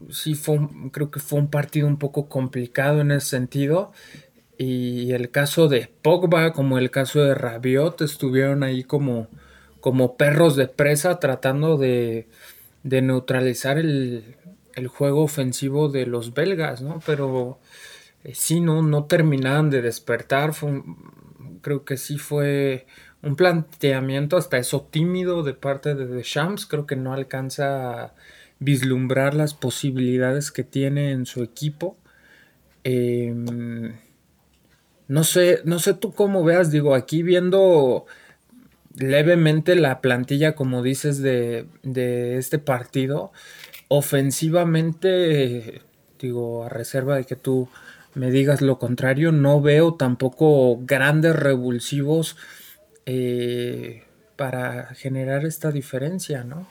sí, 0.09 0.35
fue 0.35 0.59
creo 0.91 1.11
que 1.11 1.19
fue 1.19 1.39
un 1.39 1.49
partido 1.49 1.87
un 1.87 1.97
poco 1.97 2.29
complicado 2.29 3.01
en 3.01 3.11
ese 3.11 3.27
sentido. 3.27 3.91
Y 4.57 5.11
el 5.11 5.31
caso 5.31 5.67
de 5.67 5.89
Pogba, 6.01 6.53
como 6.53 6.77
el 6.77 6.91
caso 6.91 7.21
de 7.21 7.35
Rabiot, 7.35 8.01
estuvieron 8.01 8.63
ahí 8.63 8.83
como, 8.83 9.27
como 9.81 10.15
perros 10.15 10.55
de 10.55 10.67
presa 10.67 11.19
tratando 11.19 11.77
de, 11.77 12.27
neutralizar 12.83 13.77
el, 13.77 14.35
juego 14.87 15.23
ofensivo 15.23 15.89
de 15.89 16.05
los 16.05 16.33
belgas, 16.33 16.81
¿no? 16.81 16.99
Pero 17.05 17.59
eh, 18.23 18.33
sí, 18.35 18.61
no, 18.61 18.81
no 18.81 19.05
terminaban 19.05 19.69
de 19.69 19.81
despertar. 19.81 20.51
creo 21.61 21.85
que 21.85 21.97
sí 21.97 22.17
fue 22.17 22.87
un 23.21 23.35
planteamiento 23.35 24.37
hasta 24.37 24.57
eso 24.57 24.87
tímido 24.89 25.43
de 25.43 25.53
parte 25.53 25.95
de 25.95 26.07
Deschamps. 26.07 26.65
Creo 26.65 26.85
que 26.85 26.95
no 26.95 27.13
alcanza 27.13 28.05
a 28.05 28.13
vislumbrar 28.59 29.33
las 29.33 29.53
posibilidades 29.53 30.51
que 30.51 30.63
tiene 30.63 31.11
en 31.11 31.25
su 31.25 31.43
equipo. 31.43 31.97
Eh, 32.83 33.33
no 35.07 35.23
sé, 35.23 35.61
no 35.65 35.79
sé 35.79 35.93
tú 35.93 36.13
cómo 36.13 36.43
veas, 36.43 36.71
digo, 36.71 36.95
aquí 36.95 37.23
viendo 37.23 38.05
levemente 38.95 39.75
la 39.75 40.01
plantilla, 40.01 40.55
como 40.55 40.81
dices, 40.81 41.21
de, 41.21 41.67
este 42.37 42.59
partido, 42.59 43.31
ofensivamente, 43.89 45.81
digo, 46.19 46.63
a 46.63 46.69
reserva 46.69 47.15
de 47.17 47.25
que 47.25 47.35
tú 47.35 47.69
me 48.15 48.31
digas 48.31 48.61
lo 48.61 48.79
contrario, 48.79 49.31
no 49.31 49.61
veo 49.61 49.95
tampoco 49.95 50.79
grandes 50.85 51.35
revulsivos 51.35 52.37
eh, 53.05 54.03
para 54.35 54.93
generar 54.95 55.45
esta 55.45 55.71
diferencia, 55.71 56.43
¿no? 56.43 56.67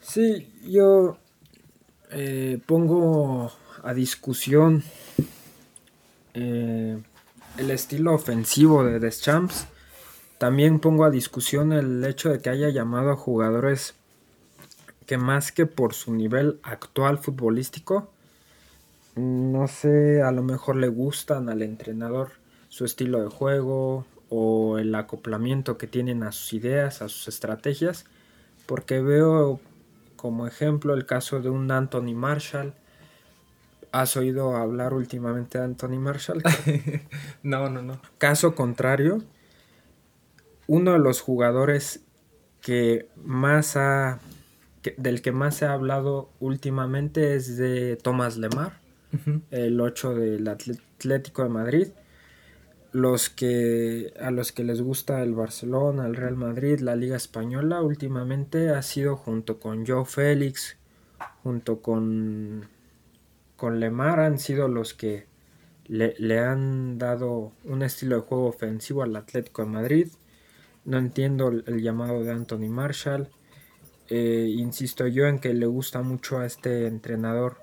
Sí, 0.00 0.52
yo 0.66 1.18
eh, 2.10 2.60
pongo 2.66 3.52
a 3.82 3.94
discusión 3.94 4.82
eh, 6.34 6.98
el 7.58 7.70
estilo 7.70 8.14
ofensivo 8.14 8.84
de 8.84 8.98
Deschamps. 8.98 9.66
También 10.38 10.80
pongo 10.80 11.04
a 11.04 11.10
discusión 11.10 11.72
el 11.72 12.04
hecho 12.04 12.30
de 12.30 12.40
que 12.40 12.50
haya 12.50 12.68
llamado 12.68 13.10
a 13.10 13.16
jugadores 13.16 13.94
que 15.06 15.16
más 15.18 15.52
que 15.52 15.66
por 15.66 15.94
su 15.94 16.12
nivel 16.14 16.60
actual 16.62 17.18
futbolístico, 17.18 18.10
no 19.16 19.68
sé, 19.68 20.22
a 20.22 20.30
lo 20.32 20.42
mejor 20.42 20.76
le 20.76 20.88
gustan 20.88 21.48
al 21.48 21.62
entrenador 21.62 22.32
su 22.68 22.84
estilo 22.84 23.22
de 23.22 23.28
juego 23.28 24.06
o 24.28 24.78
el 24.78 24.94
acoplamiento 24.94 25.78
que 25.78 25.86
tienen 25.86 26.22
a 26.22 26.32
sus 26.32 26.52
ideas, 26.54 27.02
a 27.02 27.08
sus 27.08 27.28
estrategias, 27.28 28.06
porque 28.66 29.00
veo 29.00 29.60
como 30.16 30.46
ejemplo 30.46 30.94
el 30.94 31.06
caso 31.06 31.40
de 31.40 31.50
un 31.50 31.70
Anthony 31.70 32.14
Marshall, 32.14 32.74
¿Has 33.94 34.16
oído 34.16 34.56
hablar 34.56 34.92
últimamente 34.92 35.56
de 35.56 35.66
Anthony 35.66 36.00
Marshall? 36.00 36.42
no, 37.44 37.70
no, 37.70 37.80
no. 37.80 38.00
Caso 38.18 38.56
contrario, 38.56 39.22
uno 40.66 40.94
de 40.94 40.98
los 40.98 41.20
jugadores 41.20 42.00
que 42.60 43.08
más 43.24 43.76
ha, 43.76 44.18
del 44.96 45.22
que 45.22 45.30
más 45.30 45.54
se 45.54 45.66
ha 45.66 45.74
hablado 45.74 46.28
últimamente 46.40 47.36
es 47.36 47.56
de 47.56 47.94
Thomas 47.94 48.36
Lemar, 48.36 48.80
el 49.50 49.80
8 49.80 50.14
del 50.14 50.48
Atlético 50.48 51.42
de 51.42 51.48
Madrid. 51.48 51.88
Los 52.92 53.28
que 53.28 54.14
a 54.20 54.30
los 54.30 54.52
que 54.52 54.62
les 54.62 54.80
gusta 54.80 55.22
el 55.22 55.34
Barcelona, 55.34 56.06
el 56.06 56.14
Real 56.14 56.36
Madrid, 56.36 56.78
la 56.78 56.94
Liga 56.94 57.16
Española, 57.16 57.82
últimamente 57.82 58.70
ha 58.70 58.82
sido 58.82 59.16
junto 59.16 59.58
con 59.58 59.84
Joe 59.84 60.04
Félix, 60.04 60.76
junto 61.42 61.82
con 61.82 62.68
con 63.56 63.80
Lemar 63.80 64.20
han 64.20 64.38
sido 64.38 64.68
los 64.68 64.94
que 64.94 65.26
le, 65.86 66.38
han 66.38 66.98
dado 66.98 67.52
un 67.64 67.82
estilo 67.82 68.16
de 68.16 68.22
juego 68.22 68.46
ofensivo 68.46 69.02
al 69.02 69.16
Atlético 69.16 69.62
de 69.62 69.70
Madrid. 69.70 70.08
No 70.84 70.98
entiendo 70.98 71.48
el, 71.48 71.82
llamado 71.82 72.22
de 72.22 72.32
Anthony 72.32 72.68
Marshall. 72.68 73.28
Eh, 74.08 74.52
insisto 74.56 75.06
yo 75.06 75.26
en 75.26 75.38
que 75.38 75.54
le 75.54 75.66
gusta 75.66 76.02
mucho 76.02 76.38
a 76.38 76.46
este 76.46 76.86
entrenador 76.86 77.56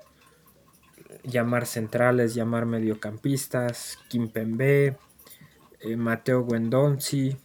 llamar 1.24 1.66
centrales, 1.66 2.34
llamar 2.34 2.66
mediocampistas, 2.66 3.98
Kimpembe, 4.08 4.96
eh, 5.80 5.96
Mateo 5.96 6.44
Guendonzi, 6.46 7.36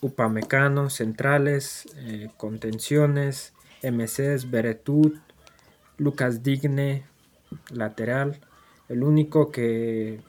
Upamecano, 0.00 0.90
centrales, 0.90 1.86
eh, 1.96 2.30
contenciones, 2.36 3.52
MCs, 3.82 4.50
Beretut, 4.50 5.16
Lucas 5.96 6.42
Digne, 6.42 7.04
lateral. 7.70 8.40
El 8.88 9.02
único 9.02 9.50
que, 9.50 10.20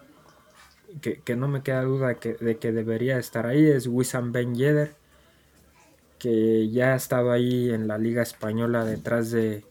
que, 1.01 1.35
no 1.35 1.47
me 1.47 1.61
queda 1.61 1.83
duda 1.83 2.17
de 2.39 2.57
que 2.57 2.71
debería 2.71 3.19
estar 3.19 3.45
ahí 3.45 3.67
es 3.67 3.87
Wissam 3.87 4.31
Ben 4.31 4.55
Yedder, 4.55 4.95
que 6.17 6.69
ya 6.69 6.93
ha 6.93 6.95
estado 6.95 7.31
ahí 7.31 7.69
en 7.69 7.87
la 7.87 7.97
Liga 7.97 8.23
Española 8.23 8.83
detrás 8.83 9.31
de, 9.31 9.63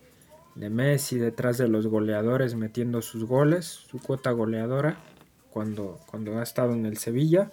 de 0.59 0.71
Messi, 0.71 1.19
detrás 1.19 1.57
de 1.57 1.69
los 1.69 1.87
goleadores 1.87 2.57
metiendo 2.57 3.01
sus 3.01 3.25
goles, 3.25 3.65
su 3.65 4.01
cuota 4.01 4.33
goleadora 4.33 4.99
cuando, 5.51 6.01
cuando 6.07 6.39
ha 6.39 6.43
estado 6.43 6.73
en 6.73 6.85
el 6.85 6.99
Sevilla. 6.99 7.53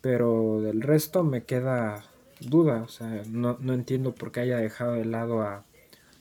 Pero 0.00 0.60
del 0.62 0.82
resto 0.82 1.24
me 1.24 1.42
queda 1.42 2.04
duda, 2.38 2.82
o 2.82 2.88
sea, 2.88 3.22
no, 3.28 3.58
no 3.60 3.74
entiendo 3.74 4.14
por 4.14 4.30
qué 4.30 4.40
haya 4.40 4.58
dejado 4.58 4.92
de 4.92 5.04
lado 5.04 5.42
a 5.42 5.64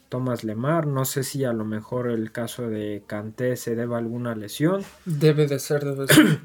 Thomas 0.09 0.43
Lemar. 0.43 0.87
No 0.87 1.05
sé 1.05 1.23
si 1.23 1.45
a 1.45 1.53
lo 1.53 1.65
mejor 1.65 2.09
el 2.09 2.31
caso 2.31 2.67
de 2.67 3.03
Kanté 3.05 3.55
se 3.55 3.75
deba 3.75 3.97
a 3.97 3.99
alguna 3.99 4.33
lesión. 4.35 4.83
Debe 5.05 5.45
de 5.45 5.59
ser, 5.59 5.85
debe 5.85 6.07
de 6.07 6.13
ser. 6.13 6.39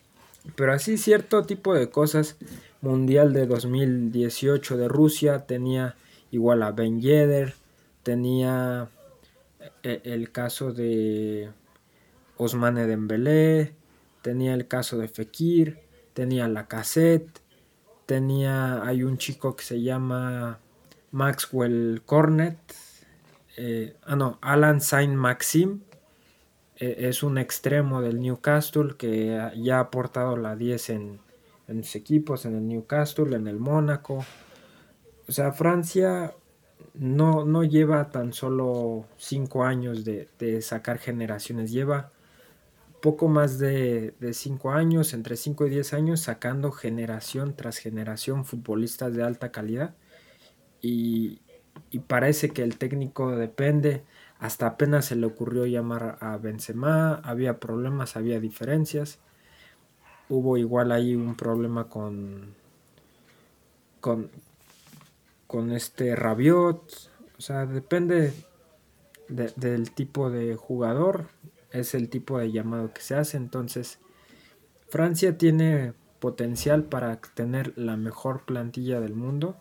Pero 0.56 0.72
así 0.72 0.96
cierto 0.96 1.44
tipo 1.44 1.74
de 1.74 1.90
cosas. 1.90 2.38
Mundial 2.80 3.34
de 3.34 3.46
2018 3.46 4.78
de 4.78 4.88
Rusia 4.88 5.40
tenía 5.46 5.96
igual 6.30 6.62
a 6.62 6.72
Ben 6.72 7.02
Yedder, 7.02 7.54
tenía 8.02 8.88
eh, 9.82 10.00
el 10.04 10.32
caso 10.32 10.72
de 10.72 11.50
Osmane 12.36 12.86
Dembélé, 12.86 13.74
tenía 14.22 14.54
el 14.54 14.66
caso 14.66 14.98
de 14.98 15.08
Fekir, 15.08 15.80
tenía 16.14 16.48
la 16.48 16.66
cassette, 16.66 17.40
tenía 18.06 18.82
hay 18.82 19.02
un 19.02 19.18
chico 19.18 19.56
que 19.56 19.64
se 19.64 19.82
llama 19.82 20.58
Maxwell 21.10 22.02
Cornet, 22.04 22.58
eh, 23.56 23.96
ah 24.04 24.16
no, 24.16 24.38
Alan 24.40 24.80
Saint 24.80 25.14
Maxim, 25.14 25.80
e, 26.76 27.08
es 27.08 27.22
un 27.22 27.36
extremo 27.36 28.00
del 28.00 28.20
Newcastle 28.20 28.96
que 28.96 29.50
ya 29.56 29.76
ha 29.76 29.80
aportado 29.80 30.36
la 30.36 30.56
10 30.56 30.90
en, 30.90 31.20
en 31.68 31.76
los 31.78 31.94
equipos, 31.94 32.46
en 32.46 32.56
el 32.56 32.66
Newcastle, 32.66 33.36
en 33.36 33.46
el 33.46 33.58
Mónaco. 33.58 34.24
O 35.28 35.32
sea, 35.32 35.52
Francia 35.52 36.34
no, 37.00 37.46
no 37.46 37.64
lleva 37.64 38.10
tan 38.10 38.34
solo 38.34 39.06
5 39.16 39.64
años 39.64 40.04
de, 40.04 40.62
sacar 40.62 40.98
generaciones, 40.98 41.72
lleva 41.72 42.12
poco 43.00 43.26
más 43.28 43.58
de 43.58 44.14
5 44.32 44.72
años, 44.72 45.14
entre 45.14 45.36
5 45.36 45.66
y 45.66 45.70
10 45.70 45.94
años, 45.94 46.20
sacando 46.20 46.70
generación 46.72 47.56
tras 47.56 47.78
generación 47.78 48.44
futbolistas 48.44 49.14
de 49.14 49.22
alta 49.22 49.50
calidad. 49.50 49.94
Y, 50.82 51.40
y 51.90 52.00
parece 52.00 52.50
que 52.50 52.62
el 52.62 52.76
técnico 52.76 53.30
depende 53.34 54.04
hasta 54.38 54.66
apenas 54.66 55.06
se 55.06 55.16
le 55.16 55.26
ocurrió 55.26 55.66
llamar 55.66 56.18
a 56.20 56.36
Benzema, 56.36 57.14
había 57.24 57.60
problemas, 57.60 58.16
había 58.16 58.40
diferencias. 58.40 59.20
Hubo 60.28 60.58
igual 60.58 60.92
ahí 60.92 61.14
un 61.14 61.34
problema 61.34 61.88
con 61.88 62.54
con 64.00 64.30
con 65.50 65.72
este 65.72 66.14
Rabiot, 66.14 67.10
o 67.36 67.40
sea, 67.40 67.66
depende 67.66 68.32
del 69.28 69.90
tipo 69.90 70.30
de 70.30 70.54
jugador, 70.54 71.26
es 71.72 71.94
el 71.94 72.08
tipo 72.08 72.38
de 72.38 72.52
llamado 72.52 72.92
que 72.92 73.00
se 73.00 73.16
hace, 73.16 73.36
entonces 73.36 73.98
Francia 74.88 75.36
tiene 75.38 75.94
potencial 76.20 76.84
para 76.84 77.20
tener 77.34 77.72
la 77.76 77.96
mejor 77.96 78.44
plantilla 78.44 79.00
del 79.00 79.14
mundo 79.14 79.56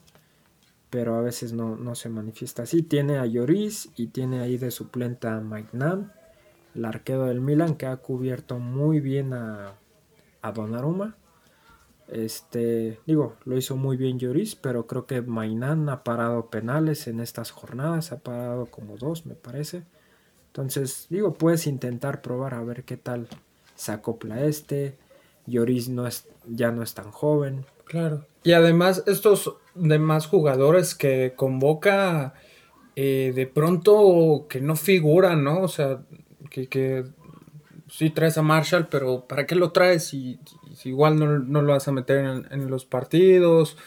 pero 0.90 1.16
a 1.16 1.22
veces 1.22 1.54
no, 1.54 1.96
se 1.96 2.10
manifiesta 2.10 2.64
así. 2.64 2.82
Tiene 2.82 3.18
a 3.18 3.26
Lloris 3.26 3.90
y 3.96 4.08
tiene 4.08 4.40
ahí 4.42 4.58
de 4.58 4.72
suplente 4.72 5.28
a 5.28 5.40
Mike 5.40 5.78
el 6.76 6.86
arquero 6.86 7.26
del 7.26 7.42
Milan, 7.42 7.76
que 7.76 7.86
ha 7.86 7.98
cubierto 7.98 8.60
muy 8.60 9.00
bien 9.00 9.34
a, 9.34 9.76
a 10.42 10.52
Donnarumma. 10.52 11.16
Este, 12.12 13.00
digo, 13.06 13.36
lo 13.46 13.58
hizo 13.58 13.76
muy 13.76 13.96
bien 13.96 14.18
Lloris, 14.18 14.56
pero 14.56 14.88
creo 14.88 15.06
que 15.06 15.22
Mainan 15.22 15.90
ha 15.90 16.04
parado 16.04 16.50
penales 16.50 17.08
en 17.08 17.20
estas 17.20 17.52
jornadas, 17.52 18.12
ha 18.12 18.20
parado 18.20 18.66
como 18.66 18.98
dos, 18.98 19.26
me 19.28 19.36
parece. 19.36 19.84
Entonces, 20.48 21.06
digo, 21.10 21.34
puedes 21.34 21.68
intentar 21.68 22.22
probar 22.22 22.56
a 22.56 22.64
ver 22.64 22.84
qué 22.84 22.98
tal 22.98 23.28
se 23.76 23.92
acopla 23.92 24.44
este. 24.44 24.98
Lloris 25.46 25.90
no 25.90 26.08
es, 26.08 26.28
ya 26.48 26.72
no 26.72 26.82
es 26.82 26.96
tan 26.96 27.12
joven. 27.12 27.66
Claro. 27.86 28.26
Y 28.44 28.54
además, 28.54 29.04
estos 29.06 29.56
demás 29.76 30.26
jugadores 30.26 30.96
que 30.96 31.34
convoca 31.36 32.34
eh, 32.96 33.32
de 33.36 33.46
pronto 33.46 34.48
que 34.50 34.62
no 34.62 34.76
figuran, 34.76 35.44
¿no? 35.44 35.62
O 35.62 35.68
sea, 35.68 36.02
que, 36.50 36.68
que 36.68 37.06
sí 37.88 38.10
traes 38.10 38.38
a 38.38 38.42
Marshall, 38.42 38.88
pero 38.90 39.28
¿para 39.28 39.46
qué 39.46 39.56
lo 39.56 39.72
traes 39.72 40.06
si, 40.06 40.40
igual 40.86 41.20
no, 41.20 41.62
lo 41.62 41.72
vas 41.72 41.88
a 41.88 41.92
meter 41.92 42.26
en, 42.50 42.70
los 42.70 42.86
partidos? 42.86 43.78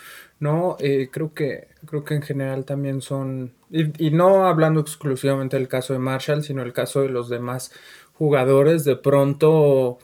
¿No? 0.41 0.77
Eh, 0.81 1.09
creo, 1.13 1.35
que, 1.35 1.69
creo 1.87 2.05
que 2.05 2.15
en 2.15 2.23
general 2.23 2.65
también 2.65 3.01
son, 3.01 3.55
y, 3.71 4.11
no 4.11 4.47
hablando 4.47 4.81
exclusivamente 4.81 5.57
del 5.57 5.69
caso 5.69 5.93
de 5.93 6.01
Marshall, 6.01 6.43
sino 6.43 6.63
el 6.63 6.73
caso 6.73 7.03
de 7.03 7.11
los 7.11 7.29
demás 7.29 7.73
jugadores, 8.15 8.85
de 8.85 8.97
pronto 8.97 9.99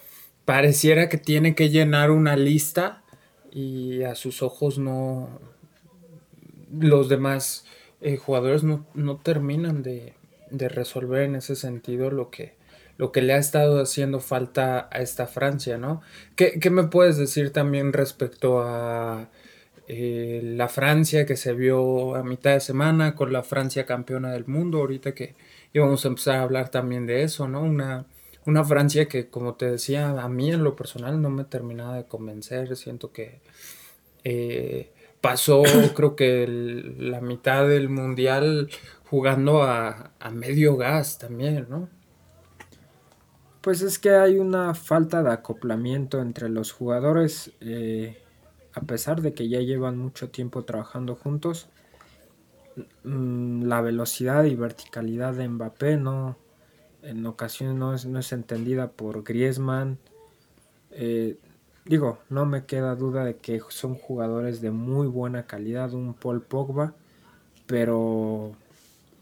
pareciera 0.44 1.08
que 1.08 1.18
tiene 1.18 1.54
que 1.54 1.70
llenar 1.70 2.10
una 2.10 2.36
lista 2.36 3.02
y 3.50 4.04
a 4.04 4.14
sus 4.14 4.42
ojos 4.42 4.78
no 4.78 5.40
los 6.70 7.08
demás 7.08 7.64
eh, 8.00 8.16
jugadores 8.16 8.62
no, 8.62 8.84
terminan 9.22 9.82
de, 9.82 10.14
resolver 10.50 11.22
en 11.22 11.34
ese 11.34 11.56
sentido 11.56 12.10
lo 12.10 12.30
que, 12.30 12.54
lo 12.98 13.12
que 13.12 13.22
le 13.22 13.32
ha 13.32 13.38
estado 13.38 13.80
haciendo 13.80 14.20
falta 14.20 14.88
a 14.92 15.00
esta 15.00 15.26
Francia, 15.26 15.78
¿no? 15.78 16.02
¿Qué, 16.36 16.60
me 16.70 16.84
puedes 16.84 17.16
decir 17.16 17.52
también 17.52 17.92
respecto 17.92 18.60
a 18.60 19.30
eh, 19.86 20.40
la 20.44 20.68
Francia 20.68 21.24
que 21.24 21.36
se 21.36 21.54
vio 21.54 22.16
a 22.16 22.22
mitad 22.22 22.52
de 22.52 22.60
semana 22.60 23.14
con 23.14 23.32
la 23.32 23.42
Francia 23.42 23.86
campeona 23.86 24.32
del 24.32 24.46
mundo? 24.46 24.78
Ahorita 24.78 25.14
que 25.14 25.36
íbamos 25.72 26.04
a 26.04 26.08
empezar 26.08 26.36
a 26.36 26.42
hablar 26.42 26.70
también 26.70 27.06
de 27.06 27.22
eso, 27.22 27.48
¿no? 27.48 27.62
Una, 27.62 28.06
una 28.44 28.64
Francia 28.64 29.06
que, 29.06 29.28
como 29.28 29.54
te 29.54 29.70
decía, 29.70 30.10
a 30.10 30.28
mí 30.28 30.50
en 30.50 30.64
lo 30.64 30.74
personal 30.76 31.22
no 31.22 31.30
me 31.30 31.44
terminaba 31.44 31.96
de 31.96 32.04
convencer. 32.04 32.76
Siento 32.76 33.12
que 33.12 33.40
eh, 34.24 34.92
pasó, 35.20 35.62
creo 35.94 36.16
que 36.16 36.46
la 36.98 37.20
mitad 37.20 37.68
del 37.68 37.88
mundial 37.88 38.70
jugando 39.04 39.62
a, 39.62 40.12
medio 40.32 40.76
gas 40.76 41.18
también, 41.18 41.66
¿no? 41.68 41.88
Pues 43.60 43.82
es 43.82 43.98
que 43.98 44.10
hay 44.10 44.38
una 44.38 44.74
falta 44.74 45.22
de 45.22 45.32
acoplamiento 45.32 46.20
entre 46.20 46.48
los 46.48 46.72
jugadores, 46.72 47.52
eh, 47.60 48.16
a 48.72 48.80
pesar 48.82 49.20
de 49.20 49.34
que 49.34 49.48
ya 49.48 49.60
llevan 49.60 49.98
mucho 49.98 50.30
tiempo 50.30 50.64
trabajando 50.64 51.16
juntos. 51.16 51.68
Mm, 53.02 53.64
la 53.64 53.80
velocidad 53.80 54.44
y 54.44 54.54
verticalidad 54.54 55.34
de 55.34 55.48
Mbappé 55.48 55.96
no, 55.96 56.36
en 57.02 57.26
ocasiones 57.26 57.76
no 57.76 57.94
es, 57.94 58.06
no 58.06 58.20
es 58.20 58.32
entendida 58.32 58.88
por 58.92 59.24
Griezmann. 59.24 59.98
Eh, 60.92 61.36
digo, 61.84 62.18
no 62.28 62.46
me 62.46 62.64
queda 62.64 62.94
duda 62.94 63.24
de 63.24 63.36
que 63.36 63.60
son 63.70 63.94
jugadores 63.94 64.60
de 64.60 64.70
muy 64.70 65.08
buena 65.08 65.46
calidad, 65.46 65.92
un 65.94 66.14
Paul 66.14 66.42
Pogba, 66.42 66.94
pero 67.66 68.52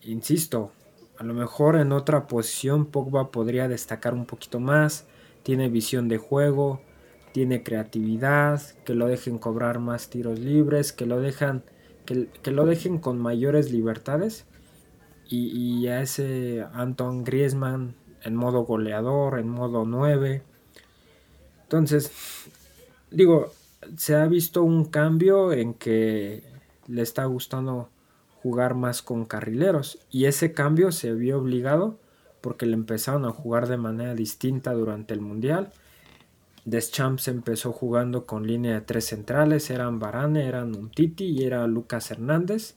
insisto, 0.02 0.72
a 1.18 1.24
lo 1.24 1.34
mejor 1.34 1.76
en 1.76 1.92
otra 1.92 2.26
posición 2.26 2.86
Pogba 2.86 3.30
podría 3.30 3.68
destacar 3.68 4.14
un 4.14 4.26
poquito 4.26 4.60
más, 4.60 5.06
tiene 5.42 5.68
visión 5.68 6.08
de 6.08 6.18
juego, 6.18 6.80
tiene 7.32 7.62
creatividad, 7.62 8.62
que 8.84 8.94
lo 8.94 9.06
dejen 9.06 9.38
cobrar 9.38 9.78
más 9.78 10.08
tiros 10.08 10.38
libres, 10.38 10.92
que 10.92 11.06
lo 11.06 11.20
dejan 11.20 11.64
que, 12.06 12.50
lo 12.50 12.64
dejen 12.64 12.98
con 12.98 13.18
mayores 13.18 13.70
libertades 13.70 14.46
y, 15.28 15.86
a 15.88 16.02
ese 16.02 16.64
Anton 16.72 17.24
Griezmann 17.24 17.96
en 18.22 18.36
modo 18.36 18.64
goleador, 18.64 19.38
en 19.38 19.48
modo 19.48 19.84
9. 19.84 20.42
Entonces, 21.64 22.12
digo, 23.10 23.52
se 23.96 24.14
ha 24.14 24.26
visto 24.26 24.62
un 24.62 24.86
cambio 24.86 25.52
en 25.52 25.74
que 25.74 26.42
le 26.86 27.02
está 27.02 27.24
gustando 27.24 27.90
jugar 28.46 28.76
más 28.76 29.02
con 29.02 29.24
carrileros 29.24 29.98
y 30.08 30.26
ese 30.26 30.52
cambio 30.52 30.92
se 30.92 31.12
vio 31.12 31.38
obligado 31.38 31.98
porque 32.40 32.64
le 32.64 32.74
empezaron 32.74 33.24
a 33.24 33.32
jugar 33.32 33.66
de 33.66 33.76
manera 33.76 34.14
distinta 34.14 34.72
durante 34.72 35.14
el 35.14 35.20
mundial. 35.20 35.72
Deschamps 36.64 37.26
empezó 37.26 37.72
jugando 37.72 38.24
con 38.24 38.46
línea 38.46 38.74
de 38.74 38.82
tres 38.82 39.06
centrales, 39.06 39.68
eran 39.68 39.98
Varane, 39.98 40.46
eran 40.46 40.76
Untiti 40.76 41.24
y 41.24 41.42
era 41.42 41.66
Lucas 41.66 42.12
Hernández. 42.12 42.76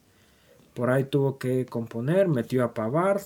Por 0.73 0.89
ahí 0.89 1.03
tuvo 1.03 1.38
que 1.38 1.67
componer, 1.67 2.27
metió 2.27 2.63
a 2.63 2.73
Pavard, 2.73 3.21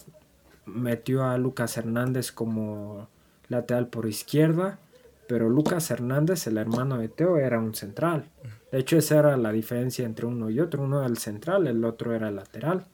metió 0.65 1.23
a 1.23 1.38
Lucas 1.38 1.77
Hernández 1.77 2.34
como 2.34 3.08
lateral 3.47 3.88
por 3.88 4.06
izquierda, 4.06 4.79
pero 5.27 5.49
Lucas 5.49 5.89
Hernández, 5.91 6.47
el 6.47 6.57
hermano 6.57 6.97
de 6.97 7.09
Teo, 7.09 7.38
era 7.38 7.59
un 7.59 7.75
central. 7.75 8.29
De 8.71 8.79
hecho, 8.79 8.97
esa 8.97 9.19
era 9.19 9.38
la 9.38 9.51
diferencia 9.51 10.05
entre 10.05 10.25
uno 10.25 10.49
y 10.49 10.59
otro. 10.59 10.83
Uno 10.83 10.99
era 10.99 11.07
el 11.07 11.17
central, 11.17 11.67
el 11.67 11.83
otro 11.86 12.13
era 12.13 12.29
el 12.29 12.36
lateral. 12.36 12.86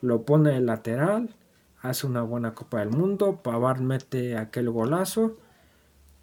Lo 0.00 0.22
pone 0.22 0.56
el 0.56 0.66
lateral, 0.66 1.34
hace 1.80 2.06
una 2.06 2.22
buena 2.22 2.54
Copa 2.54 2.80
del 2.80 2.90
Mundo, 2.90 3.40
Pavard 3.42 3.80
mete 3.80 4.36
aquel 4.36 4.70
golazo, 4.70 5.36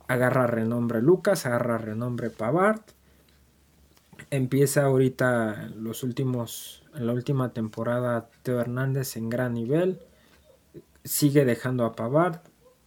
agarra 0.08 0.48
renombre 0.48 1.02
Lucas, 1.02 1.46
agarra 1.46 1.78
renombre 1.78 2.30
Pavard 2.30 2.82
empieza 4.30 4.84
ahorita 4.84 5.70
los 5.76 6.04
últimos, 6.04 6.84
en 6.96 7.08
la 7.08 7.14
última 7.14 7.54
temporada 7.54 8.30
Teo 8.44 8.60
Hernández 8.60 9.18
en 9.18 9.30
gran 9.30 9.54
nivel, 9.54 10.00
sigue 11.04 11.46
dejando 11.46 11.86
a 11.86 11.96
Pavard, 11.96 12.40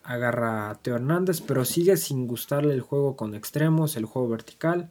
agarra 0.09 0.71
a 0.71 0.75
Teo 0.77 0.97
Hernández, 0.97 1.42
pero 1.42 1.66
sigue 1.66 1.99
sin 1.99 2.27
gustarle 2.27 2.73
el 2.73 2.81
juego 2.81 3.14
con 3.14 3.35
extremos, 3.35 3.94
el 3.99 4.07
juego 4.07 4.31
vertical. 4.31 4.90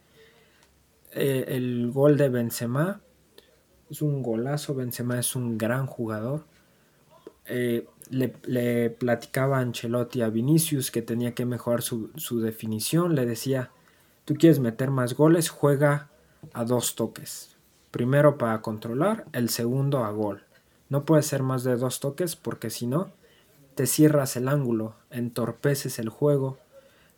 Eh, 1.12 1.45
el 1.47 1.89
gol 1.91 2.17
de 2.17 2.30
Benzema 2.30 3.01
es 3.89 4.03
un 4.03 4.21
golazo, 4.21 4.75
Benzema 4.75 5.17
es 5.17 5.36
un 5.36 5.58
gran 5.58 5.88
jugador. 5.88 6.45
Eh, 7.47 7.88
le, 8.12 8.89
platicaba 8.91 9.58
a 9.58 9.62
Ancelotti 9.62 10.21
a 10.21 10.30
Vinicius 10.30 10.91
que 10.91 11.01
tenía 11.01 11.34
que 11.34 11.45
mejorar 11.45 11.82
su, 11.82 12.12
su 12.15 12.39
definición, 12.39 13.15
le 13.15 13.25
decía, 13.25 13.71
tú 14.23 14.36
quieres 14.36 14.60
meter 14.60 14.91
más 14.91 15.15
goles, 15.15 15.49
juega 15.49 16.12
a 16.53 16.63
dos 16.63 16.93
toques. 16.93 17.58
Primero 17.89 18.38
para 18.38 18.62
controlar, 18.62 19.25
el 19.34 19.49
segundo 19.49 20.03
a 20.03 20.12
gol. 20.12 20.43
No 20.89 21.06
puede 21.06 21.23
ser 21.23 21.41
más 21.41 21.63
de 21.63 21.75
dos 21.75 21.99
toques 21.99 22.36
porque 22.36 22.69
si 22.69 22.86
no, 22.86 23.12
te 23.77 23.85
cierras 23.85 24.35
el 24.35 24.47
ángulo, 24.47 24.95
entorpeces 25.11 25.99
el 25.99 26.09
juego, 26.09 26.57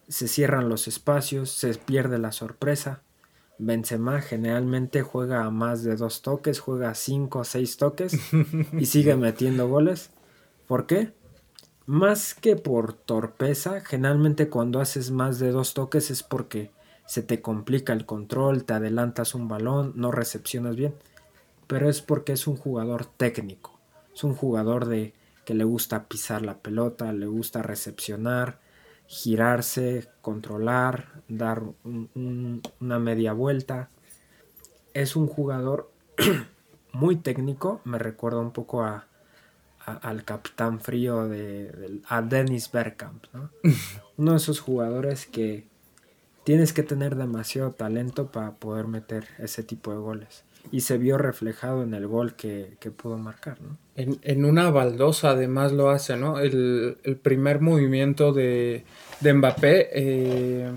se 0.10 0.28
cierran 0.28 0.68
los 0.68 0.90
espacios, 0.90 1.52
se 1.52 1.74
pierde 1.76 2.20
la 2.20 2.34
sorpresa. 2.34 3.02
Benzema 3.60 4.20
generalmente 4.20 5.02
juega 5.02 5.46
a 5.46 5.52
más 5.52 5.84
de 5.84 5.96
dos 5.96 6.22
toques, 6.22 6.60
juega 6.60 6.90
a 6.90 6.96
cinco 6.96 7.40
o 7.40 7.44
seis 7.46 7.78
toques 7.78 8.20
y 8.74 8.86
sigue 8.88 9.16
metiendo 9.16 9.70
goles. 9.70 10.10
¿Por 10.68 10.86
qué? 10.86 11.14
Más 11.86 12.36
que 12.36 12.58
por 12.58 12.92
torpeza, 12.92 13.80
generalmente 13.80 14.50
cuando 14.50 14.82
haces 14.82 15.12
más 15.12 15.40
de 15.40 15.52
dos 15.52 15.74
toques 15.74 16.12
es 16.12 16.24
porque 16.24 16.72
se 17.06 17.24
te 17.24 17.42
complica 17.42 17.94
el 17.94 18.06
control, 18.06 18.66
te 18.66 18.74
adelantas 18.74 19.34
un 19.34 19.48
balón, 19.48 19.94
no 19.96 20.12
recepcionas 20.12 20.76
bien. 20.76 20.94
Pero 21.68 21.90
es 21.90 22.02
porque 22.02 22.34
es 22.34 22.48
un 22.48 22.58
jugador 22.58 23.06
técnico. 23.06 23.80
Es 24.14 24.26
un 24.26 24.36
jugador 24.36 24.88
de 24.88 25.14
que 25.50 25.56
le 25.56 25.64
gusta 25.64 26.08
pisar 26.08 26.44
la 26.44 26.60
pelota, 26.60 27.12
le 27.12 27.26
gusta 27.26 27.64
recepcionar, 27.64 28.60
girarse, 29.08 30.08
controlar, 30.22 31.24
dar 31.28 31.64
una 31.84 33.00
media 33.00 33.34
vuelta. 33.34 33.90
Es 34.94 35.16
un 35.16 35.26
jugador 35.26 35.90
muy 36.94 37.16
técnico, 37.16 37.82
me 37.84 37.98
recuerda 37.98 38.38
un 38.42 38.52
poco 38.52 38.84
a, 38.84 39.08
al 39.88 40.24
capitán 40.24 40.82
frío 40.82 41.28
de, 41.28 42.00
a 42.08 42.22
Dennis 42.22 42.72
Bergkamp, 42.72 43.26
uno 44.18 44.32
de 44.34 44.38
esos 44.38 44.60
jugadores 44.60 45.26
que 45.26 45.66
tienes 46.44 46.74
que 46.74 46.84
tener 46.84 47.16
demasiado 47.16 47.72
talento 47.72 48.32
para 48.32 48.52
poder 48.52 48.86
meter 48.86 49.30
ese 49.40 49.64
tipo 49.64 49.90
de 49.90 49.98
goles. 49.98 50.44
Y 50.72 50.82
se 50.82 50.98
vio 50.98 51.18
reflejado 51.18 51.84
en 51.84 51.94
el 51.94 52.08
gol 52.08 52.36
que, 52.36 52.78
pudo 52.96 53.18
marcar, 53.18 53.60
¿no? 53.62 53.78
En, 53.96 54.46
una 54.46 54.70
baldosa 54.70 55.32
además 55.32 55.72
lo 55.72 55.90
hace, 55.90 56.16
¿no? 56.16 56.40
El, 56.40 56.98
primer 57.22 57.60
movimiento 57.60 58.34
de, 58.34 58.86
de 59.20 59.34
Mbappé, 59.34 59.90
eh, 59.94 60.72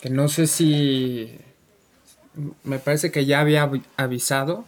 que 0.00 0.10
no 0.10 0.28
sé 0.28 0.46
si... 0.46 1.38
Me 2.64 2.78
parece 2.78 3.10
que 3.10 3.24
ya 3.24 3.40
había 3.40 3.70
avisado, 3.96 4.66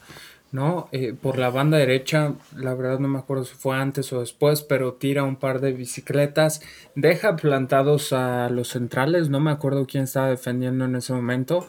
¿no? 0.51 0.89
Eh, 0.93 1.15
por 1.21 1.39
la 1.39 1.51
banda 1.51 1.77
derecha, 1.77 2.35
la 2.57 2.75
verdad 2.75 2.99
no 2.99 3.09
me 3.09 3.19
acuerdo 3.19 3.45
si 3.45 3.55
fue 3.55 3.77
antes 3.77 4.13
o 4.13 4.21
después, 4.21 4.63
pero 4.63 4.95
tira 4.95 5.25
un 5.25 5.37
par 5.37 5.61
de 5.61 5.73
bicicletas, 5.73 6.63
deja 6.95 7.37
plantados 7.37 8.13
a 8.13 8.49
los 8.49 8.69
centrales, 8.69 9.29
no 9.29 9.41
me 9.41 9.51
acuerdo 9.51 9.87
quién 9.87 10.05
estaba 10.05 10.29
defendiendo 10.31 10.87
en 10.87 10.97
ese 10.97 11.13
momento, 11.13 11.67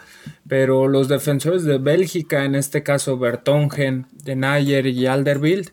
pero 0.47 0.87
los 0.87 1.09
defensores 1.09 1.63
de 1.63 1.77
Bélgica, 1.77 2.45
en 2.45 2.55
este 2.55 2.83
caso 2.83 3.17
Bertongen, 3.17 4.07
Denayer 4.23 4.87
y 4.87 5.07
Alderweireld, 5.07 5.71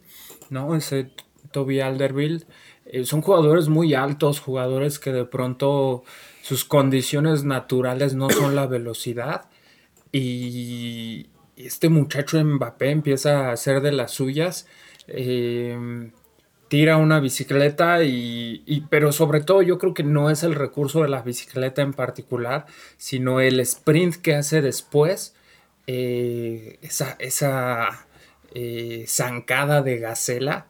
¿no? 0.50 0.74
Ese 0.74 1.10
Toby 1.52 1.80
Alderweireld, 1.80 2.44
eh, 2.86 3.04
son 3.04 3.20
jugadores 3.20 3.68
muy 3.68 3.94
altos, 3.94 4.40
jugadores 4.40 4.98
que 4.98 5.12
de 5.12 5.24
pronto 5.24 6.02
sus 6.42 6.64
condiciones 6.64 7.44
naturales 7.44 8.14
no 8.14 8.30
son 8.30 8.54
la 8.54 8.66
velocidad 8.66 9.46
y, 10.12 10.95
este 11.56 11.88
muchacho 11.88 12.42
Mbappé 12.42 12.90
empieza 12.90 13.48
a 13.48 13.52
hacer 13.52 13.80
de 13.80 13.92
las 13.92 14.12
suyas. 14.12 14.66
Em, 15.08 16.12
tira 16.68 16.96
una 16.96 17.20
bicicleta 17.20 18.02
y, 18.04 18.86
pero 18.90 19.12
sobre 19.12 19.40
todo 19.40 19.62
yo 19.62 19.78
creo 19.78 19.94
que 19.94 20.02
no 20.02 20.30
es 20.30 20.42
el 20.42 20.54
recurso 20.54 21.02
de 21.02 21.08
la 21.08 21.22
bicicleta 21.22 21.82
en 21.82 21.92
particular, 21.92 22.66
sino 22.96 23.40
el 23.40 23.60
sprint 23.60 24.16
que 24.16 24.34
hace 24.34 24.62
después, 24.62 25.34
eh, 25.86 26.78
esa, 26.82 27.16
esa 27.20 28.06
eh, 28.54 29.04
zancada 29.06 29.82
de 29.82 29.98
gacela 29.98 30.66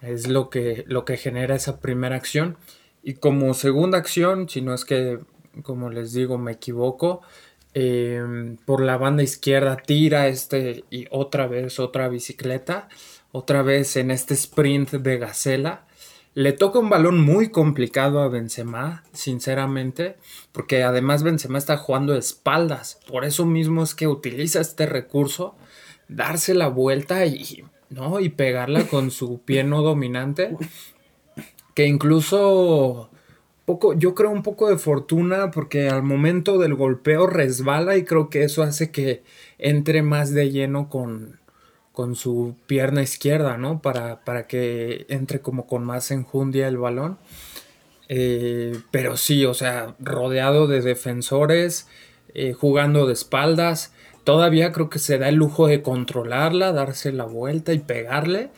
es 0.00 0.28
lo 0.28 0.50
que, 0.50 0.84
lo 0.86 1.04
que 1.04 1.16
genera 1.16 1.54
esa 1.54 1.80
primera 1.80 2.16
acción. 2.16 2.56
Y 3.02 3.14
como 3.14 3.52
segunda 3.54 3.98
acción, 3.98 4.48
si 4.48 4.62
no 4.62 4.74
es 4.74 4.84
que, 4.84 5.20
como 5.62 5.90
les 5.90 6.12
digo, 6.12 6.38
me 6.38 6.52
equivoco, 6.52 7.20
Em, 7.76 8.56
por 8.58 8.80
la 8.80 8.96
banda 8.96 9.24
izquierda 9.24 9.76
tira 9.76 10.28
este 10.28 10.84
y 10.90 11.06
otra 11.10 11.48
vez 11.48 11.80
otra 11.80 12.08
bicicleta, 12.08 12.88
otra 13.32 13.62
vez 13.62 13.96
en 13.96 14.12
este 14.12 14.34
sprint 14.34 14.92
de 14.92 15.18
Gacela. 15.18 15.84
Le 16.34 16.52
toca 16.52 16.78
un 16.78 16.88
balón 16.88 17.20
muy 17.20 17.50
complicado 17.50 18.20
a 18.20 18.28
Benzema, 18.28 19.04
sinceramente, 19.12 20.16
porque 20.52 20.82
además 20.84 21.24
Benzema 21.24 21.58
está 21.58 21.76
jugando 21.76 22.16
espaldas. 22.16 23.00
Por 23.08 23.24
eso 23.24 23.44
mismo 23.44 23.82
es 23.82 23.94
que 23.94 24.08
utiliza 24.08 24.60
este 24.60 24.86
recurso, 24.86 25.56
darse 26.08 26.54
la 26.54 26.68
vuelta 26.68 27.26
y, 27.26 27.64
¿no? 27.90 28.20
y 28.20 28.30
pegarla 28.30 28.86
con 28.86 29.10
su 29.10 29.42
pie 29.42 29.62
no 29.62 29.82
dominante, 29.82 30.56
que 31.74 31.86
incluso 31.86 33.10
poco, 33.64 33.94
yo 33.94 34.14
creo 34.14 34.30
un 34.30 34.42
poco 34.42 34.68
de 34.68 34.78
fortuna 34.78 35.50
porque 35.50 35.88
al 35.88 36.02
momento 36.02 36.58
del 36.58 36.74
golpeo 36.74 37.26
resbala 37.26 37.96
y 37.96 38.04
creo 38.04 38.28
que 38.28 38.44
eso 38.44 38.62
hace 38.62 38.90
que 38.90 39.22
entre 39.58 40.02
más 40.02 40.32
de 40.32 40.50
lleno 40.50 40.88
con, 40.88 41.40
con 41.92 42.16
su 42.16 42.56
pierna 42.66 43.02
izquierda, 43.02 43.56
¿no? 43.56 43.80
Para, 43.80 44.24
para, 44.24 44.46
que 44.46 45.06
entre 45.08 45.40
como 45.40 45.66
con 45.66 45.84
más 45.84 46.10
enjundia 46.10 46.68
el 46.68 46.78
balón. 46.78 47.18
Eh, 48.08 48.78
pero 48.90 49.16
sí, 49.16 49.44
o 49.46 49.54
sea, 49.54 49.96
rodeado 49.98 50.66
de 50.66 50.82
defensores, 50.82 51.88
eh, 52.34 52.52
jugando 52.52 53.06
de 53.06 53.14
espaldas. 53.14 53.92
Todavía 54.24 54.72
creo 54.72 54.90
que 54.90 54.98
se 54.98 55.18
da 55.18 55.28
el 55.28 55.36
lujo 55.36 55.66
de 55.66 55.82
controlarla, 55.82 56.72
darse 56.72 57.12
la 57.12 57.24
vuelta 57.24 57.72
y 57.72 57.78
pegarle. 57.78 58.50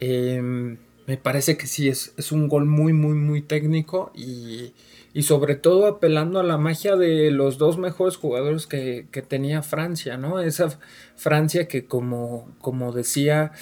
Eh, 0.00 0.76
me 1.08 1.16
parece 1.16 1.56
que 1.56 1.66
sí, 1.66 1.88
es, 1.88 2.12
es 2.18 2.32
un 2.32 2.48
gol 2.48 2.66
muy, 2.66 2.92
muy, 2.92 3.14
muy 3.14 3.40
técnico 3.40 4.12
y, 4.14 4.74
sobre 5.22 5.56
todo 5.56 5.86
apelando 5.86 6.38
a 6.38 6.44
la 6.44 6.58
magia 6.58 6.96
de 6.96 7.30
los 7.30 7.56
dos 7.56 7.78
mejores 7.78 8.16
jugadores 8.16 8.66
que, 8.66 9.06
tenía 9.26 9.62
Francia, 9.62 10.18
¿no? 10.18 10.38
Esa 10.38 10.78
Francia 11.16 11.66
que 11.66 11.86
como, 11.86 12.54
como 12.60 12.92
decía, 12.92 13.52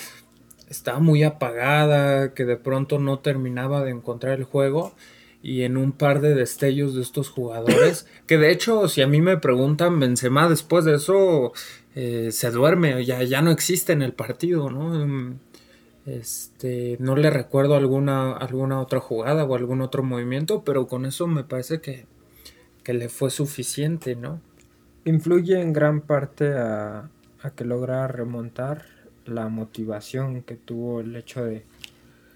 estaba 0.68 0.98
muy 0.98 1.22
apagada, 1.22 2.34
que 2.34 2.44
de 2.44 2.56
pronto 2.56 2.98
no 2.98 3.20
terminaba 3.20 3.84
de 3.84 3.92
encontrar 3.92 4.38
el 4.38 4.44
juego 4.44 4.92
y 5.40 5.62
en 5.62 5.76
un 5.76 5.92
par 5.92 6.20
de 6.20 6.34
destellos 6.34 6.96
de 6.96 7.02
estos 7.02 7.30
jugadores, 7.30 8.08
que 8.26 8.38
de 8.38 8.50
hecho 8.50 8.88
si 8.88 9.02
a 9.02 9.06
mí 9.06 9.20
me 9.20 9.36
preguntan 9.36 10.00
Benzema 10.00 10.48
después 10.48 10.84
de 10.84 10.96
eso 10.96 11.52
eh, 11.94 12.30
se 12.32 12.50
duerme, 12.50 13.04
ya, 13.04 13.22
ya 13.22 13.40
no 13.40 13.52
existe 13.52 13.92
en 13.92 14.02
el 14.02 14.12
partido, 14.12 14.68
¿no? 14.68 15.38
Este, 16.06 16.96
no 17.00 17.16
le 17.16 17.30
recuerdo 17.30 17.74
alguna, 17.74 18.32
alguna 18.32 18.80
otra 18.80 19.00
jugada 19.00 19.44
o 19.44 19.56
algún 19.56 19.80
otro 19.80 20.04
movimiento, 20.04 20.62
pero 20.62 20.86
con 20.86 21.04
eso 21.04 21.26
me 21.26 21.42
parece 21.42 21.80
que, 21.80 22.06
le 22.86 23.08
fue 23.08 23.30
suficiente, 23.30 24.14
¿no? 24.14 24.40
Influye 25.04 25.60
en 25.60 25.72
gran 25.72 26.00
parte 26.00 26.54
a, 26.54 27.10
que 27.56 27.64
logra 27.64 28.06
remontar 28.06 28.84
la 29.24 29.48
motivación 29.48 30.42
que 30.42 30.54
tuvo 30.54 31.00
el 31.00 31.16
hecho 31.16 31.44
de, 31.44 31.64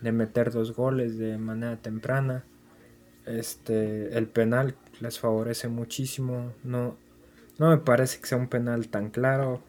meter 0.03 0.51
dos 0.51 0.75
goles 0.75 1.19
de 1.19 1.39
manera 1.39 1.77
temprana. 1.77 2.45
Este, 3.27 4.17
el 4.19 4.27
penal 4.27 4.75
les 5.01 5.21
favorece 5.21 5.69
muchísimo. 5.69 6.53
No, 6.65 6.97
no 7.59 7.71
me 7.71 7.79
parece 7.79 8.21
que 8.21 8.27
sea 8.27 8.39
un 8.39 8.49
penal 8.49 8.89
tan 8.89 9.11
claro. 9.11 9.63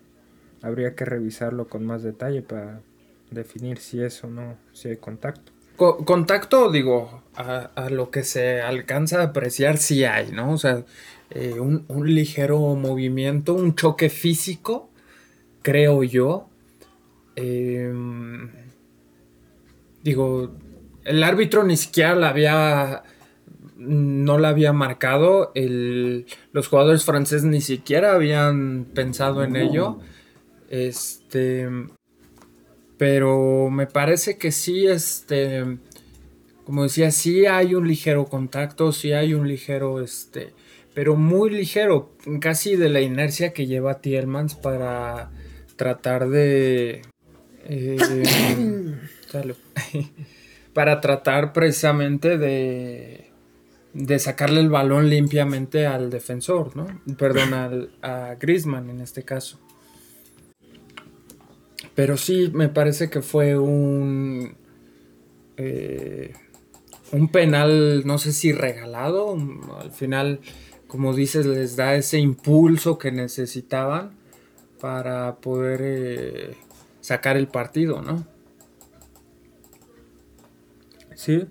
Habría 0.63 0.95
que 0.95 1.05
revisarlo 1.05 1.67
con 1.67 1.85
más 1.85 2.01
detalle 2.01 2.41
para, 2.41 2.81
definir 3.31 3.79
si 3.79 4.01
es 4.01 4.23
o 4.23 4.27
no, 4.27 4.57
si 4.73 4.89
hay 4.89 4.97
contacto. 4.97 5.51
contacto, 5.77 6.69
digo, 6.69 7.23
a, 7.35 7.89
lo 7.89 8.11
que 8.11 8.23
se 8.23 8.61
alcanza 8.61 9.21
a 9.21 9.25
apreciar 9.25 9.77
si 9.77 10.03
hay, 10.03 10.31
¿no? 10.31 10.51
O 10.51 10.57
sea, 10.57 10.85
eh, 11.31 11.59
un, 11.59 11.85
ligero 12.13 12.59
movimiento, 12.75 13.53
un 13.53 13.75
choque 13.75 14.09
físico, 14.09 14.89
creo 15.63 16.03
yo. 16.03 16.49
Em, 17.35 18.51
digo, 20.03 20.53
el 21.05 21.23
árbitro 21.23 21.63
ni 21.63 21.77
siquiera 21.77 22.15
la 22.15 22.29
había 22.29 23.03
no 23.77 24.37
la 24.37 24.49
había 24.49 24.73
marcado. 24.73 25.51
los 25.55 26.67
jugadores 26.67 27.03
franceses 27.03 27.43
ni 27.45 27.61
siquiera 27.61 28.13
habían 28.13 28.85
pensado 28.85 29.43
en 29.43 29.55
ello. 29.55 29.99
Este. 30.69 31.67
Pero 33.01 33.71
me 33.71 33.87
parece 33.87 34.37
que 34.37 34.51
sí, 34.51 34.85
este. 34.85 35.79
Como 36.65 36.83
decía, 36.83 37.09
sí 37.09 37.47
hay 37.47 37.73
un 37.73 37.87
ligero 37.87 38.25
contacto, 38.25 38.91
sí 38.91 39.11
hay 39.11 39.33
un 39.33 39.47
ligero, 39.47 40.03
este. 40.03 40.53
Pero 40.93 41.15
muy 41.15 41.49
ligero, 41.49 42.11
casi 42.39 42.75
de 42.75 42.89
la 42.89 43.01
inercia 43.01 43.53
que 43.53 43.65
lleva 43.65 44.01
Tiermans 44.01 44.53
para 44.53 45.31
tratar 45.77 46.29
de. 46.29 47.01
Eh, 47.65 47.97
para 50.73 51.01
tratar 51.01 51.53
precisamente 51.53 52.37
de 52.37 53.31
de 53.93 54.19
sacarle 54.19 54.59
el 54.59 54.69
balón 54.69 55.09
limpiamente 55.09 55.87
al 55.87 56.11
defensor, 56.11 56.77
¿no? 56.77 57.01
Perdón, 57.17 57.53
al, 57.55 57.95
a 58.03 58.35
Griezmann 58.39 58.91
en 58.91 59.01
este 59.01 59.23
caso. 59.23 59.59
Pero 61.95 62.17
sí, 62.17 62.49
me 62.53 62.69
parece 62.69 63.09
que 63.09 63.21
fue 63.21 63.57
un. 63.57 64.55
Eh, 65.57 66.33
un 67.11 67.27
penal, 67.27 68.03
no 68.05 68.17
sé 68.17 68.31
si 68.31 68.51
regalado. 68.53 69.35
Al 69.79 69.91
final, 69.91 70.39
como 70.87 71.13
dices, 71.13 71.45
les 71.45 71.75
da 71.75 71.95
ese 71.95 72.19
impulso 72.19 72.97
que 72.97 73.11
necesitaban 73.11 74.11
para 74.79 75.35
poder 75.35 75.81
eh, 75.83 76.55
sacar 77.01 77.37
el 77.37 77.47
partido, 77.47 78.01
¿no? 78.01 78.25
Sí. 81.15 81.45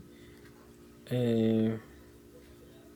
Eh, 1.11 1.79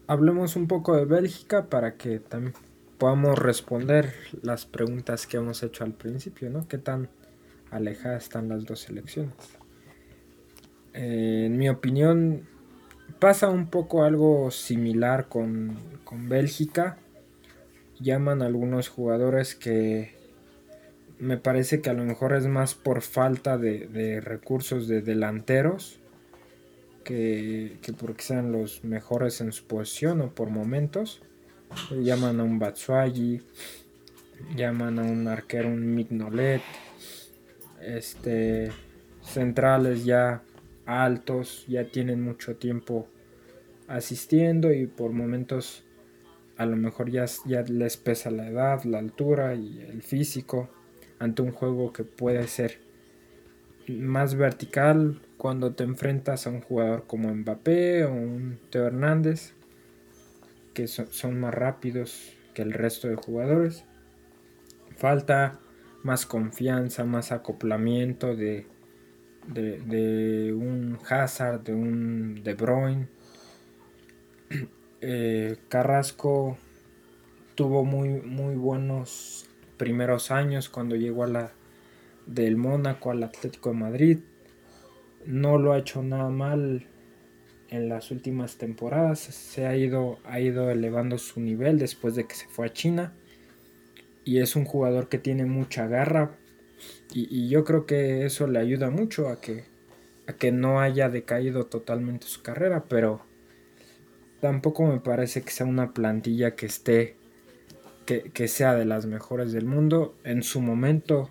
hablemos 0.07 0.57
un 0.57 0.67
poco 0.67 0.97
de 0.97 1.05
Bélgica 1.05 1.67
para 1.67 1.97
que 1.97 2.19
también 2.19 2.55
podamos 2.99 3.39
responder 3.39 4.15
las 4.43 4.67
preguntas 4.67 5.27
que 5.27 5.37
hemos 5.37 5.63
hecho 5.63 5.85
al 5.85 5.93
principio, 5.93 6.51
¿no? 6.51 6.67
¿Qué 6.67 6.79
tan 6.79 7.09
alejadas 7.75 8.25
están 8.25 8.49
las 8.49 8.65
dos 8.65 8.81
selecciones? 8.81 9.35
En 10.93 11.57
mi 11.59 11.69
opinión, 11.69 12.47
pasa 13.19 13.49
un 13.49 13.69
poco 13.69 14.05
algo 14.05 14.51
similar 14.51 15.29
con, 15.29 15.77
Bélgica. 16.29 16.97
Llaman 17.99 18.43
a 18.43 18.47
algunos 18.47 18.89
jugadores 18.89 19.57
que 19.57 20.15
me 21.19 21.37
parece 21.39 21.81
que 21.81 21.91
a 21.91 21.95
lo 21.95 22.05
mejor 22.05 22.35
es 22.35 22.47
más 22.47 22.75
por 22.75 23.03
falta 23.03 23.59
de 23.59 24.21
recursos 24.23 24.87
de 24.87 25.03
delanteros 25.03 25.99
que, 27.05 27.79
porque 27.99 28.23
sean 28.23 28.51
los 28.51 28.83
mejores 28.83 29.41
en 29.41 29.53
su 29.53 29.65
posición 29.67 30.21
o 30.23 30.35
por 30.35 30.51
momentos. 30.51 31.23
Llaman 31.91 32.41
a 32.41 32.45
un 32.45 32.59
Batsuagi, 32.59 33.41
llaman 34.57 34.99
a 34.99 35.03
un 35.03 35.29
arquero, 35.29 35.69
un 35.69 35.95
Mignolet, 35.95 36.63
este, 37.85 38.71
centrales 39.23 40.05
ya 40.05 40.43
altos, 40.87 41.65
ya 41.69 41.85
tienen 41.85 42.23
mucho 42.23 42.57
tiempo 42.57 43.09
asistiendo 43.89 44.73
y 44.73 44.87
por 44.87 45.13
momentos 45.13 45.85
a 46.57 46.67
lo 46.67 46.77
mejor 46.77 47.11
ya, 47.11 47.25
ya 47.47 47.63
les 47.63 47.97
pesa 47.97 48.31
la 48.31 48.49
edad, 48.49 48.85
la 48.85 48.99
altura 48.99 49.55
y 49.55 49.81
el 49.81 50.03
físico 50.03 50.69
ante 51.19 51.43
un 51.43 51.53
juego 51.53 51.93
que 51.93 52.05
puede 52.05 52.47
ser 52.47 52.79
más 53.89 54.35
vertical 54.35 55.21
cuando 55.37 55.75
te 55.75 55.85
enfrentas 55.85 56.47
a 56.47 56.51
un 56.51 56.61
jugador 56.61 57.07
como 57.07 57.35
Mbappé 57.35 58.05
o 58.05 58.13
un 58.13 58.59
Teo 58.71 58.87
Hernández, 58.87 59.53
que 60.73 60.87
son 60.89 61.39
más 61.39 61.55
rápidos 61.55 62.33
que 62.55 62.63
el 62.63 62.73
resto 62.73 63.09
de 63.09 63.17
jugadores. 63.17 63.85
Falta 64.97 65.61
más 66.05 66.27
confianza, 66.27 67.05
más 67.05 67.33
acoplamiento 67.33 68.37
de, 68.37 68.69
de, 69.49 70.53
un 70.57 70.99
Hazard, 71.09 71.65
de 71.65 71.75
un 71.75 72.43
De 72.45 72.55
Bruyne. 72.55 73.09
Eh, 75.07 75.59
Carrasco 75.69 76.57
tuvo 77.57 77.85
muy, 77.85 78.23
muy 78.23 78.55
buenos 78.55 79.51
primeros 79.77 80.31
años 80.31 80.71
cuando 80.71 80.97
llegó 80.97 81.25
a 81.25 81.27
la 81.27 81.53
del 82.25 82.57
Mónaco 82.57 83.11
al 83.11 83.23
Atlético 83.23 83.69
de 83.69 83.77
Madrid 83.77 84.19
no 85.27 85.59
lo 85.59 85.73
ha 85.73 85.79
hecho 85.79 86.03
nada 86.03 86.29
mal 86.31 86.87
en 87.71 87.89
las 87.89 88.11
últimas 88.11 88.57
temporadas. 88.57 89.21
Se 89.21 89.67
ha 89.67 89.77
ido, 89.77 90.19
ha 90.25 90.41
ido 90.41 90.71
elevando 90.71 91.19
su 91.19 91.41
nivel 91.41 91.79
después 91.79 92.15
de 92.15 92.27
que 92.27 92.35
se 92.35 92.47
fue 92.49 92.67
a 92.67 92.73
China. 92.73 93.15
Y 94.25 94.39
es 94.39 94.57
un 94.57 94.65
jugador 94.65 95.09
que 95.09 95.19
tiene 95.19 95.45
mucha 95.45 95.87
garra. 95.87 96.37
Y, 97.13 97.49
yo 97.49 97.65
creo 97.65 97.87
que 97.87 98.25
eso 98.27 98.47
le 98.47 98.59
ayuda 98.59 98.91
mucho 98.91 99.29
a 99.29 99.41
que, 99.41 99.65
a 100.27 100.33
que 100.33 100.51
no 100.53 100.81
haya 100.81 101.09
decaído 101.09 101.67
totalmente 101.67 102.27
su 102.27 102.43
carrera. 102.43 102.85
Pero 102.89 103.21
tampoco 104.41 104.87
me 104.87 105.01
parece 105.01 105.43
que 105.43 105.51
sea 105.51 105.67
una 105.67 105.93
plantilla 105.93 106.55
que 106.55 106.67
esté. 106.67 107.17
Que, 108.07 108.31
que 108.33 108.49
sea 108.49 108.75
de 108.75 108.85
las 108.85 109.07
mejores 109.07 109.53
del 109.53 109.67
mundo. 109.67 110.15
En 110.25 110.43
su 110.43 110.61
momento 110.61 111.31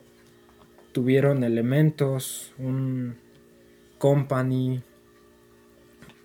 tuvieron 0.92 1.44
elementos. 1.44 2.54
Un, 2.58 3.18
Company, 4.04 4.84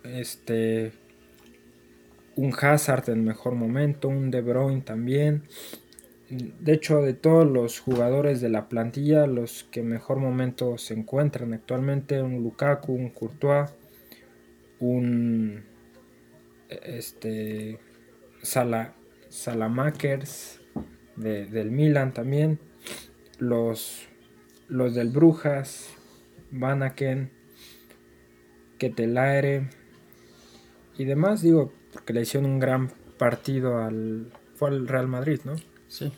este, 0.03 0.91
un 2.35 2.53
Hazard 2.53 3.09
en 3.09 3.23
mejor 3.23 3.55
momento, 3.55 4.09
un 4.09 4.31
De 4.31 4.41
Bruyne 4.41 4.81
también. 4.81 5.43
De 6.29 6.73
hecho, 6.73 7.01
de 7.01 7.13
todos 7.13 7.47
los 7.47 7.79
jugadores 7.79 8.39
de 8.39 8.49
la 8.49 8.69
plantilla, 8.69 9.25
los 9.25 9.63
que 9.71 9.81
mejor 9.81 10.19
momento 10.19 10.77
se 10.77 10.93
encuentran 10.93 11.53
actualmente, 11.53 12.21
un 12.21 12.43
Lukaku, 12.43 12.93
un 12.93 13.09
Courtois, 13.09 13.71
un 14.79 15.63
este 16.69 17.79
Sala, 18.43 18.93
Salamakers 19.29 20.61
del 21.15 21.71
Milan 21.71 22.13
también, 22.13 22.59
los, 23.39 24.07
los 24.67 24.93
del 24.93 25.09
Brujas, 25.09 25.89
Vanaken, 26.51 27.31
que 28.77 28.89
Telaere 28.89 29.67
y 30.97 31.05
demás, 31.05 31.41
digo, 31.41 31.73
porque 31.91 32.13
le 32.13 32.21
hicieron 32.21 32.49
un 32.49 32.59
gran 32.59 32.91
partido 33.17 33.79
al, 33.79 34.31
fue 34.55 34.69
al 34.69 34.87
Real 34.87 35.07
Madrid, 35.07 35.41
¿no? 35.43 35.55
Sí. 35.89 36.11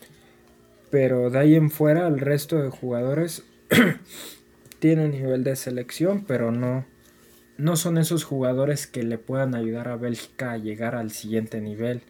Pero 0.92 1.30
de 1.30 1.40
ahí 1.40 1.56
en 1.56 1.72
fuera, 1.72 2.08
el 2.08 2.20
resto 2.20 2.62
de 2.62 2.70
jugadores 2.70 3.44
tienen 4.80 5.12
nivel 5.12 5.44
de 5.44 5.56
selección, 5.56 6.26
pero 6.26 6.52
no, 6.52 6.86
no 7.58 7.76
son 7.78 7.98
esos 7.98 8.24
jugadores 8.24 8.86
que 8.86 9.02
le 9.04 9.18
puedan 9.18 9.56
ayudar 9.56 9.88
a 9.88 9.96
Bélgica 9.96 10.52
a 10.52 10.58
llegar 10.58 10.96
al 10.96 11.12
siguiente 11.12 11.62
nivel, 11.62 12.02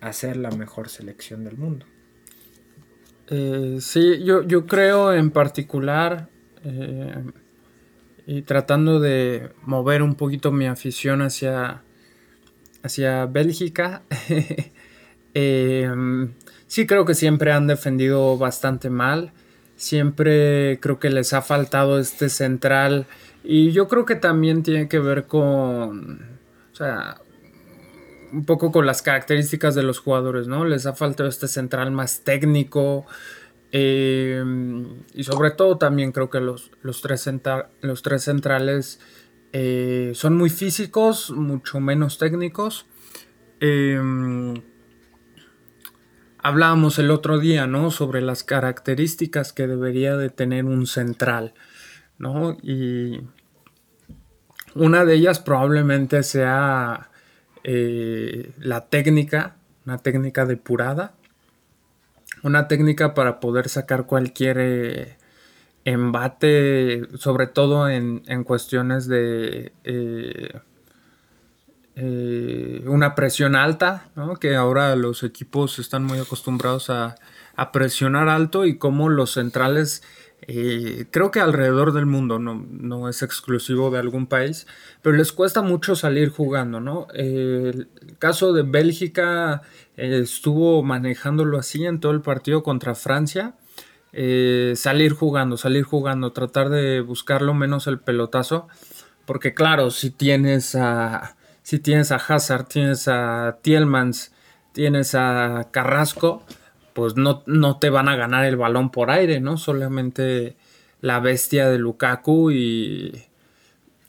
a 0.00 0.12
ser 0.12 0.36
la 0.36 0.50
mejor 0.50 0.88
selección 0.88 1.44
del 1.44 1.56
mundo. 1.56 1.86
Eh, 3.30 3.78
sí, 3.80 4.24
yo, 4.24 4.42
yo 4.42 4.66
creo 4.66 5.12
en 5.12 5.30
particular, 5.30 6.28
eh, 6.64 7.22
y 8.26 8.42
tratando 8.42 9.00
de 9.00 9.50
mover 9.62 10.02
un 10.02 10.14
poquito 10.14 10.50
mi 10.50 10.66
afición 10.66 11.22
hacia, 11.22 11.82
hacia 12.82 13.26
Bélgica. 13.26 14.02
Em, 15.34 16.32
sí 16.68 16.86
creo 16.86 17.04
que 17.04 17.14
siempre 17.14 17.50
han 17.50 17.66
defendido 17.66 18.38
bastante 18.38 18.90
mal. 18.90 19.32
Siempre 19.74 20.78
creo 20.80 21.00
que 21.00 21.10
les 21.10 21.32
ha 21.32 21.42
faltado 21.42 21.98
este 21.98 22.28
central. 22.28 23.06
Y 23.42 23.72
yo 23.72 23.88
creo 23.88 24.04
que 24.04 24.14
también 24.14 24.62
tiene 24.62 24.88
que 24.88 25.00
ver 25.00 25.24
con... 25.24 26.38
O 26.72 26.76
sea, 26.76 27.16
un 28.32 28.44
poco 28.44 28.70
con 28.70 28.86
las 28.86 29.02
características 29.02 29.74
de 29.74 29.82
los 29.82 29.98
jugadores, 29.98 30.46
¿no? 30.46 30.64
Les 30.64 30.86
ha 30.86 30.94
faltado 30.94 31.28
este 31.28 31.48
central 31.48 31.90
más 31.90 32.20
técnico, 32.20 33.06
Em, 33.70 34.86
y 35.14 35.24
sobre 35.24 35.50
todo 35.50 35.76
también 35.76 36.12
creo 36.12 36.30
que 36.30 36.40
los, 36.40 36.70
los, 36.82 37.02
tres, 37.02 37.28
los 37.82 38.02
tres, 38.02 38.22
centrales 38.22 38.98
eh, 39.52 40.12
son 40.14 40.36
muy 40.36 40.48
físicos, 40.48 41.30
mucho 41.30 41.80
menos 41.80 42.18
técnicos. 42.18 42.86
Em, 43.60 44.62
hablábamos 46.48 46.98
el 46.98 47.10
otro 47.10 47.38
día, 47.38 47.66
¿no? 47.66 47.90
Sobre 47.90 48.20
las 48.20 48.44
características 48.44 49.52
que 49.52 49.66
debería 49.66 50.16
de 50.16 50.30
tener 50.30 50.64
un 50.64 50.86
central, 50.86 51.54
¿no? 52.18 52.56
Y 52.62 53.20
una 54.74 55.04
de 55.04 55.14
ellas 55.14 55.40
probablemente 55.40 56.22
sea 56.22 57.10
eh, 57.64 58.52
la 58.58 58.86
técnica, 58.86 59.56
una 59.84 59.98
técnica 59.98 60.46
depurada 60.46 61.14
una 62.42 62.68
técnica 62.68 63.14
para 63.14 63.40
poder 63.40 63.68
sacar 63.68 64.06
cualquier 64.06 64.58
eh, 64.60 65.16
embate, 65.84 67.02
sobre 67.16 67.46
todo 67.46 67.88
en, 67.88 68.44
cuestiones 68.44 69.06
de... 69.06 69.72
Eh, 69.84 70.60
eh, 72.00 72.84
una 72.86 73.16
presión 73.16 73.56
alta, 73.56 74.08
¿no? 74.14 74.36
que 74.36 74.54
ahora 74.54 74.94
los 74.94 75.24
equipos 75.24 75.80
están 75.80 76.04
muy 76.04 76.20
acostumbrados 76.20 76.90
a, 76.90 77.16
presionar 77.72 78.28
alto 78.28 78.66
y 78.66 78.78
como 78.78 79.08
los 79.08 79.32
centrales, 79.32 80.04
eh, 80.42 81.06
creo 81.10 81.32
que 81.32 81.40
alrededor 81.40 81.92
del 81.92 82.06
mundo, 82.06 82.38
no, 82.38 83.08
es 83.08 83.22
exclusivo 83.22 83.90
de 83.90 83.98
algún 83.98 84.28
país, 84.28 84.68
pero 85.02 85.16
les 85.16 85.32
cuesta 85.32 85.60
mucho 85.60 85.96
salir 85.96 86.28
jugando. 86.28 86.78
¿no? 86.78 87.08
el 87.14 87.88
caso 88.20 88.52
de 88.52 88.62
Bélgica 88.62 89.62
estuvo 89.96 90.84
manejándolo 90.84 91.58
así 91.58 91.84
en 91.84 91.98
todo 91.98 92.12
el 92.12 92.20
partido 92.20 92.62
contra 92.62 92.94
Francia. 92.94 93.56
salir 94.76 95.14
jugando, 95.14 95.56
salir 95.56 95.82
jugando, 95.82 96.32
tratar 96.32 96.68
de 96.68 97.00
buscar 97.00 97.42
lo 97.42 97.54
menos 97.54 97.88
el 97.88 97.98
pelotazo. 97.98 98.68
Porque 99.26 99.52
claro, 99.52 99.90
si 99.90 100.10
tienes 100.10 100.76
a, 100.76 101.34
si 101.68 101.78
tienes 101.78 102.12
a 102.12 102.16
Hazard, 102.16 102.66
tienes 102.66 103.08
a 103.08 103.58
Tielmans, 103.60 104.32
tienes 104.72 105.14
a 105.14 105.68
Carrasco, 105.70 106.42
pues 106.94 107.16
no, 107.16 107.42
no 107.44 107.78
te 107.78 107.90
van 107.90 108.08
a 108.08 108.16
ganar 108.16 108.46
el 108.46 108.56
balón 108.56 108.90
por 108.90 109.10
aire, 109.10 109.38
¿no? 109.40 109.58
Solamente 109.58 110.56
la 111.02 111.20
bestia 111.20 111.68
de 111.68 111.76
Lukaku 111.76 112.52
y, 112.52 113.22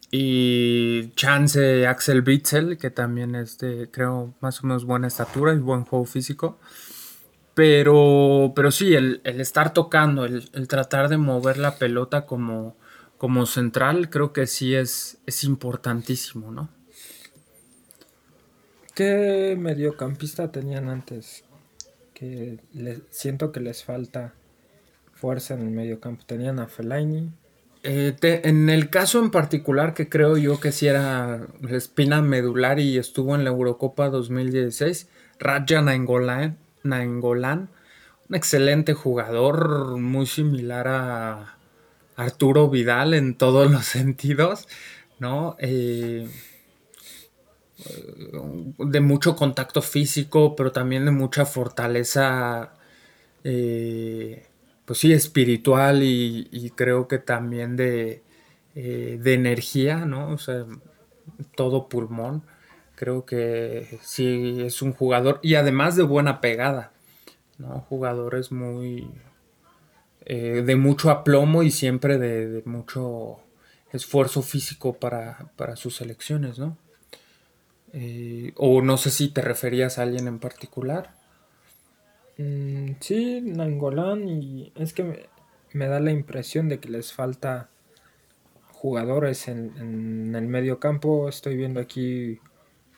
y 0.09 1.11
chance 1.17 1.85
Axel 1.85 2.21
Bitzel, 2.21 2.77
que 2.77 2.91
también 2.91 3.35
es 3.35 3.57
de, 3.57 3.89
creo, 3.91 4.33
más 4.39 4.63
o 4.63 4.67
menos 4.67 4.85
buena 4.85 5.07
estatura 5.07 5.53
y 5.53 5.57
buen 5.57 5.83
juego 5.83 6.05
físico. 6.05 6.59
Pero, 7.55 8.53
pero 8.55 8.71
sí, 8.71 8.93
el, 8.95 9.19
estar 9.25 9.73
tocando, 9.73 10.23
el, 10.23 10.49
el, 10.53 10.69
tratar 10.69 11.09
de 11.09 11.17
mover 11.17 11.57
la 11.57 11.75
pelota 11.75 12.25
como, 12.25 12.77
como 13.17 13.45
central 13.45 14.09
creo 14.09 14.31
que 14.31 14.47
sí 14.47 14.75
es, 14.75 15.17
es 15.25 15.43
importantísimo, 15.43 16.53
¿no? 16.53 16.78
¿Qué 18.99 19.55
mediocampista 19.57 20.51
tenían 20.51 20.89
antes? 20.89 21.45
Que 22.13 22.59
siento 23.11 23.53
que 23.53 23.61
les 23.61 23.85
falta 23.85 24.33
fuerza 25.13 25.53
en 25.53 25.61
el 25.61 25.69
mediocampo. 25.69 26.25
Tenían 26.25 26.59
a 26.59 26.67
Fellaini. 26.67 27.31
Eh, 27.83 28.13
en 28.21 28.69
el 28.69 28.89
caso 28.89 29.19
en 29.19 29.31
particular 29.31 29.93
que 29.93 30.09
creo 30.09 30.35
yo 30.35 30.59
que 30.59 30.73
sí 30.73 30.87
era 30.87 31.47
la 31.61 31.77
espina 31.77 32.21
medular 32.21 32.77
y 32.81 32.97
estuvo 32.97 33.35
en 33.35 33.45
la 33.45 33.51
Eurocopa 33.51 34.09
2016, 34.09 35.07
Raja 35.39 35.81
Nainggolan, 35.81 36.57
un 36.83 38.35
excelente 38.35 38.95
jugador, 38.95 39.97
muy 39.97 40.25
similar 40.25 40.89
a, 40.89 41.57
Arturo 42.17 42.69
Vidal 42.69 43.13
en 43.13 43.37
todos 43.37 43.71
los 43.71 43.85
sentidos, 43.85 44.67
¿no? 45.19 45.55
Eh, 45.59 46.27
de 48.77 48.99
mucho 48.99 49.35
contacto 49.35 49.81
físico, 49.81 50.55
pero 50.55 50.71
también 50.71 51.05
de 51.05 51.11
mucha 51.11 51.45
fortaleza, 51.45 52.73
eh, 53.43 54.45
pues 54.85 54.99
sí, 54.99 55.13
espiritual 55.13 56.01
y, 56.03 56.71
creo 56.75 57.07
que 57.07 57.19
también 57.19 57.75
de, 57.75 58.23
eh, 58.75 59.17
de, 59.21 59.33
energía, 59.33 60.05
¿no? 60.05 60.31
O 60.31 60.37
sea, 60.37 60.65
todo 61.55 61.89
pulmón. 61.89 62.43
Creo 62.95 63.25
que 63.25 63.99
sí 64.03 64.57
es 64.61 64.81
un 64.81 64.93
jugador 64.93 65.39
y 65.41 65.55
además 65.55 65.95
de 65.95 66.03
buena 66.03 66.41
pegada, 66.41 66.91
¿no? 67.57 67.85
Jugadores 67.89 68.51
muy, 68.51 69.09
eh, 70.25 70.63
de 70.65 70.75
mucho 70.75 71.09
aplomo 71.09 71.63
y 71.63 71.71
siempre 71.71 72.17
de, 72.17 72.61
mucho 72.65 73.39
esfuerzo 73.91 74.41
físico 74.41 74.93
para, 74.93 75.49
sus 75.75 76.01
elecciones, 76.01 76.59
¿no? 76.59 76.77
Eh, 77.93 78.53
o 78.55 78.81
no 78.81 78.97
sé 78.97 79.09
si 79.09 79.29
te 79.29 79.41
referías 79.41 79.97
a 79.97 80.03
alguien 80.03 80.27
en 80.27 80.39
particular. 80.39 81.13
Mm, 82.37 82.93
sí, 82.99 83.41
Nangolán, 83.41 84.27
y 84.27 84.71
es 84.75 84.93
que 84.93 85.27
me, 85.73 85.87
da 85.87 85.99
la 85.99 86.11
impresión 86.11 86.69
de 86.69 86.79
que 86.79 86.89
les 86.89 87.13
falta 87.13 87.69
jugadores 88.71 89.47
en, 89.47 90.35
el 90.35 90.47
medio 90.47 90.79
campo. 90.79 91.27
Estoy 91.29 91.57
viendo 91.57 91.79
aquí, 91.79 92.39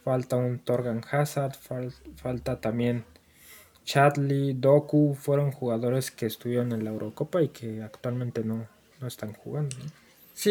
falta 0.04 0.36
un 0.36 0.60
Torgan 0.60 1.02
Hazard, 1.12 1.56
falta 2.16 2.62
también 2.62 3.06
Chatley, 3.84 4.54
Doku 4.54 5.16
fueron 5.16 5.52
jugadores 5.52 6.12
que 6.12 6.26
estuvieron 6.26 6.72
en 6.72 6.84
la 6.84 6.92
Eurocopa 6.92 7.42
y 7.42 7.50
que 7.50 7.82
actualmente 7.82 8.44
no, 8.44 8.68
están 9.06 9.34
jugando. 9.34 9.76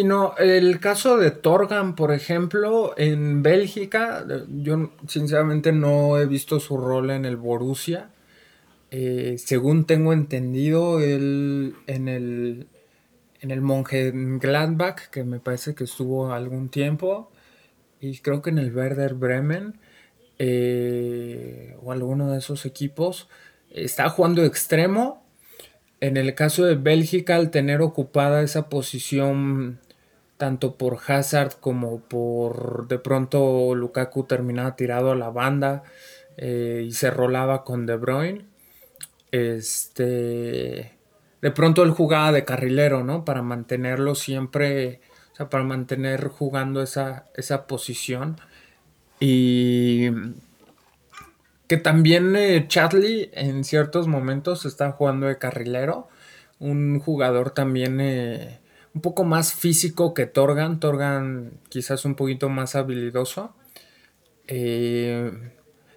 No, 0.04 0.36
el 0.38 0.78
caso 0.78 1.16
de 1.16 1.32
Torgan, 1.32 1.96
por 1.96 2.12
ejemplo, 2.12 2.94
en 2.96 3.42
Bélgica, 3.42 4.24
yo 4.48 4.92
sinceramente 5.08 5.72
no 5.72 6.16
he 6.16 6.26
visto 6.26 6.60
su 6.60 6.76
rol 6.76 7.10
en 7.10 7.24
el 7.24 7.36
Borussia. 7.36 8.10
Eh, 8.92 9.36
según 9.38 9.86
tengo 9.86 10.12
entendido, 10.12 11.00
él 11.00 11.74
en 11.88 12.06
el, 12.06 12.68
en 13.40 13.50
el 13.50 14.38
Gladbach, 14.38 15.10
que 15.10 15.24
me 15.24 15.40
parece 15.40 15.74
que 15.74 15.84
estuvo 15.84 16.32
algún 16.32 16.68
tiempo, 16.68 17.32
y 18.00 18.18
creo 18.18 18.42
que 18.42 18.50
en 18.50 18.58
el 18.58 18.74
Werder 18.74 19.14
Bremen, 19.14 19.80
eh, 20.38 21.76
o 21.82 21.90
alguno 21.90 22.30
de 22.30 22.38
esos 22.38 22.64
equipos, 22.64 23.28
está 23.70 24.08
jugando 24.08 24.44
extremo. 24.44 25.19
En 26.00 26.16
el 26.16 26.34
caso 26.34 26.64
de 26.64 26.76
Bélgica, 26.76 27.36
al 27.36 27.50
tener 27.50 27.82
ocupada 27.82 28.42
esa 28.42 28.68
posición 28.68 29.80
tanto 30.38 30.76
por 30.76 30.98
Hazard 31.06 31.52
como 31.60 32.00
por 32.00 32.88
de 32.88 32.98
pronto 32.98 33.74
Lukaku 33.74 34.24
terminaba 34.24 34.74
tirado 34.74 35.12
a 35.12 35.14
la 35.14 35.28
banda 35.28 35.82
eh, 36.38 36.84
y 36.86 36.92
se 36.92 37.10
rolaba 37.10 37.62
con 37.62 37.84
De 37.84 37.96
Bruyne. 37.96 38.46
Este, 39.32 40.94
de 41.42 41.50
pronto 41.50 41.82
él 41.82 41.90
jugaba 41.90 42.32
de 42.32 42.46
carrilero, 42.46 43.04
¿no? 43.04 43.26
Para 43.26 43.42
mantenerlo 43.42 44.14
siempre, 44.14 45.02
o 45.32 45.36
sea, 45.36 45.50
para 45.50 45.64
mantener 45.64 46.28
jugando 46.28 46.82
esa, 46.82 47.26
esa 47.36 47.66
posición. 47.66 48.36
Y 49.20 50.08
que 51.70 51.76
también 51.76 52.34
eh, 52.34 52.66
en 53.32 53.62
ciertos 53.62 54.08
momentos 54.08 54.66
está 54.66 54.90
jugando 54.90 55.28
de 55.28 55.38
carrilero. 55.38 56.08
Un 56.58 56.98
jugador 56.98 57.52
también 57.52 58.00
eh, 58.00 58.58
un 58.92 59.00
poco 59.02 59.22
más 59.22 59.54
físico 59.54 60.12
que 60.12 60.26
Torgan. 60.26 60.80
Torgan 60.80 61.52
quizás 61.68 62.04
un 62.04 62.16
poquito 62.16 62.48
más 62.48 62.74
habilidoso. 62.74 63.54
Eh, 64.48 65.30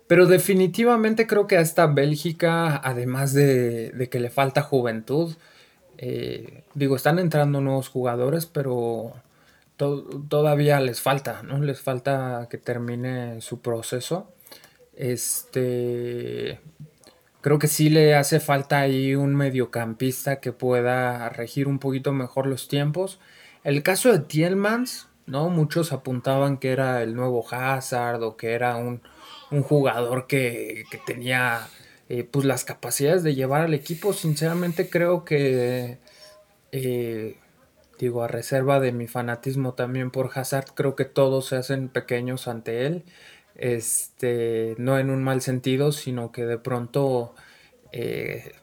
pero 0.05 0.27
definitivamente 0.27 1.25
creo 1.25 1.47
que 1.47 1.57
a 1.57 1.61
esta 1.61 1.87
Bélgica, 1.87 2.77
además 2.77 3.33
de, 3.33 4.07
que 4.11 4.19
le 4.19 4.29
falta 4.29 4.61
juventud, 4.61 5.33
digo, 6.75 6.95
están 6.95 7.17
entrando 7.17 7.61
nuevos 7.61 7.89
jugadores, 7.89 8.45
pero 8.45 9.15
todavía 10.29 10.79
les 10.81 11.01
falta, 11.01 11.41
¿no? 11.41 11.57
Les 11.63 11.81
falta 11.81 12.47
que 12.47 12.59
termine 12.59 13.41
su 13.41 13.59
proceso. 13.59 14.33
Este. 14.95 16.59
Creo 17.41 17.59
que 17.59 17.67
sí 17.67 17.89
le 17.89 18.15
hace 18.15 18.39
falta 18.39 18.79
ahí 18.79 19.15
un 19.15 19.35
mediocampista 19.35 20.39
que 20.39 20.53
pueda 20.53 21.27
regir 21.29 21.67
un 21.67 21.79
poquito 21.79 22.13
mejor 22.13 22.47
los 22.47 22.67
tiempos. 22.69 23.19
El 23.63 23.83
caso 23.83 24.11
de 24.11 24.19
Tielmans, 24.19 25.09
¿no? 25.25 25.49
Muchos 25.49 25.91
apuntaban 25.91 26.57
que 26.57 26.71
era 26.71 27.03
el 27.03 27.15
nuevo 27.15 27.45
Hazard 27.49 28.23
o 28.23 28.37
que 28.37 28.53
era 28.53 28.77
un, 28.77 29.01
jugador 29.63 30.25
que, 30.27 30.85
tenía 31.05 31.67
eh, 32.09 32.23
pues 32.23 32.45
las 32.45 32.63
capacidades 32.63 33.23
de 33.23 33.35
llevar 33.35 33.61
al 33.61 33.73
equipo. 33.73 34.13
Sinceramente 34.13 34.89
creo 34.89 35.25
que 35.25 35.99
eh, 36.71 37.37
digo, 37.99 38.23
a 38.23 38.27
reserva 38.27 38.79
de 38.79 38.91
mi 38.91 39.07
fanatismo 39.07 39.73
también 39.73 40.11
por 40.11 40.31
Hazard, 40.33 40.73
creo 40.73 40.95
que 40.95 41.05
todos 41.05 41.47
se 41.47 41.55
hacen 41.55 41.89
pequeños 41.89 42.47
ante 42.47 42.85
él. 42.85 43.03
Este, 43.55 44.75
no 44.77 44.97
en 44.97 45.09
un 45.09 45.23
mal 45.23 45.41
sentido, 45.41 45.91
sino 45.91 46.31
que 46.31 46.45
de 46.45 46.57
pronto, 46.57 47.35
eh, 47.91 48.53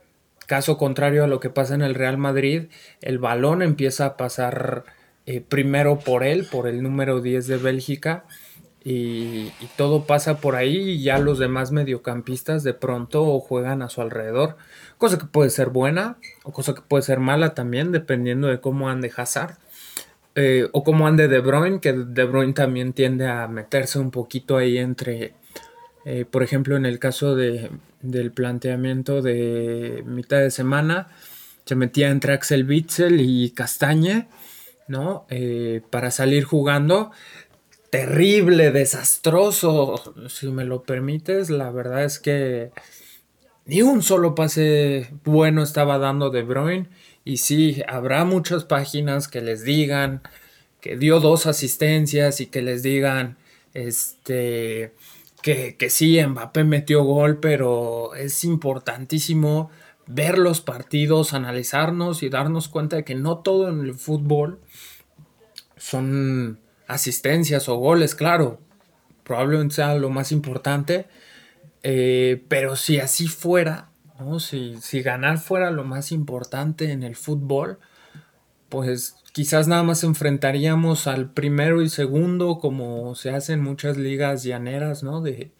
caso 0.46 0.78
contrario 0.78 1.24
a 1.24 1.28
lo 1.28 1.40
que 1.40 1.50
pasa 1.50 1.74
en 1.74 1.82
el 1.82 1.94
Real 1.94 2.18
Madrid, 2.18 2.64
el 3.00 3.18
balón 3.18 3.62
empieza 3.62 4.06
a 4.06 4.16
pasar 4.16 4.84
eh, 5.26 5.40
primero 5.40 5.98
por 6.00 6.24
él, 6.24 6.46
por 6.50 6.66
el 6.66 6.82
número 6.82 7.20
10 7.20 7.46
de 7.46 7.56
Bélgica, 7.56 8.24
y, 8.82 9.50
todo 9.76 10.06
pasa 10.06 10.38
por 10.38 10.56
ahí 10.56 10.78
y 10.78 11.02
ya 11.02 11.18
los 11.18 11.38
demás 11.38 11.70
mediocampistas 11.70 12.62
de 12.62 12.72
pronto 12.72 13.38
juegan 13.40 13.82
a 13.82 13.90
su 13.90 14.00
alrededor, 14.00 14.56
cosa 14.96 15.18
que 15.18 15.26
puede 15.26 15.50
ser 15.50 15.68
buena 15.68 16.16
o 16.44 16.52
cosa 16.52 16.74
que 16.74 16.80
puede 16.80 17.02
ser 17.02 17.20
mala 17.20 17.54
también, 17.54 17.92
dependiendo 17.92 18.48
de 18.48 18.60
cómo 18.60 18.88
ande 18.88 19.12
Hazard. 19.14 19.58
Eh, 20.34 20.68
o 20.72 20.84
cómo 20.84 21.06
ande 21.06 21.28
De 21.28 21.40
Bruyne, 21.40 21.80
que 21.80 21.92
De 21.92 22.24
Bruyne 22.24 22.52
también 22.52 22.92
tiende 22.92 23.26
a 23.26 23.48
meterse 23.48 23.98
un 23.98 24.10
poquito 24.10 24.56
ahí 24.56 24.78
entre, 24.78 25.34
eh, 26.04 26.24
por 26.24 26.42
ejemplo, 26.42 26.76
en 26.76 26.86
el 26.86 26.98
caso 26.98 27.34
de, 27.34 27.70
del 28.00 28.30
planteamiento 28.30 29.22
de 29.22 30.04
mitad 30.06 30.38
de 30.38 30.50
semana, 30.50 31.08
se 31.64 31.74
metía 31.74 32.10
entre 32.10 32.32
Axel 32.32 32.68
Witzel 32.68 33.20
y 33.20 33.50
Castañe, 33.50 34.28
¿no? 34.88 35.26
Eh, 35.30 35.82
para 35.90 36.10
salir 36.10 36.44
jugando 36.44 37.10
terrible, 37.90 38.70
desastroso, 38.70 40.14
si 40.28 40.48
me 40.48 40.64
lo 40.64 40.82
permites. 40.82 41.50
La 41.50 41.70
verdad 41.70 42.04
es 42.04 42.18
que 42.18 42.70
ni 43.66 43.82
un 43.82 44.02
solo 44.02 44.34
pase 44.34 45.10
bueno 45.24 45.62
estaba 45.62 45.98
dando 45.98 46.30
De 46.30 46.42
Bruyne. 46.42 46.88
Y 47.24 47.38
sí, 47.38 47.82
habrá 47.86 48.24
muchas 48.24 48.64
páginas 48.64 49.28
que 49.28 49.40
les 49.40 49.64
digan 49.64 50.22
que 50.80 50.96
dio 50.96 51.20
dos 51.20 51.46
asistencias 51.46 52.40
y 52.40 52.46
que 52.46 52.62
les 52.62 52.82
digan 52.82 53.36
este 53.74 54.94
que, 55.42 55.76
que 55.76 55.90
sí, 55.90 56.22
Mbappé 56.22 56.64
metió 56.64 57.02
gol, 57.04 57.38
pero 57.38 58.14
es 58.14 58.44
importantísimo 58.44 59.70
ver 60.06 60.38
los 60.38 60.60
partidos, 60.60 61.34
analizarnos 61.34 62.22
y 62.22 62.28
darnos 62.28 62.68
cuenta 62.68 62.96
de 62.96 63.04
que 63.04 63.14
no 63.14 63.38
todo 63.38 63.68
en 63.68 63.80
el 63.80 63.94
fútbol 63.94 64.60
son 65.76 66.58
asistencias 66.88 67.68
o 67.68 67.76
goles, 67.76 68.14
claro, 68.14 68.60
probablemente 69.22 69.76
sea 69.76 69.94
lo 69.94 70.10
más 70.10 70.32
importante, 70.32 71.06
eh, 71.82 72.44
pero 72.48 72.76
si 72.76 72.98
así 72.98 73.28
fuera, 73.28 73.89
si, 74.38 74.76
si 74.80 75.02
ganar 75.02 75.38
fuera 75.38 75.70
lo 75.70 75.84
más 75.84 76.12
importante 76.12 76.92
en 76.92 77.02
el 77.02 77.16
fútbol, 77.16 77.78
pues 78.68 79.16
quizás 79.32 79.68
nada 79.68 79.82
más 79.82 80.04
enfrentaríamos 80.04 81.06
al 81.06 81.30
primero 81.30 81.82
y 81.82 81.88
segundo 81.88 82.58
como 82.58 83.14
se 83.14 83.30
hace 83.30 83.54
en 83.54 83.62
muchas 83.62 83.96
ligas 83.96 84.42
llaneras, 84.44 85.02
¿no? 85.02 85.20
De, 85.20 85.50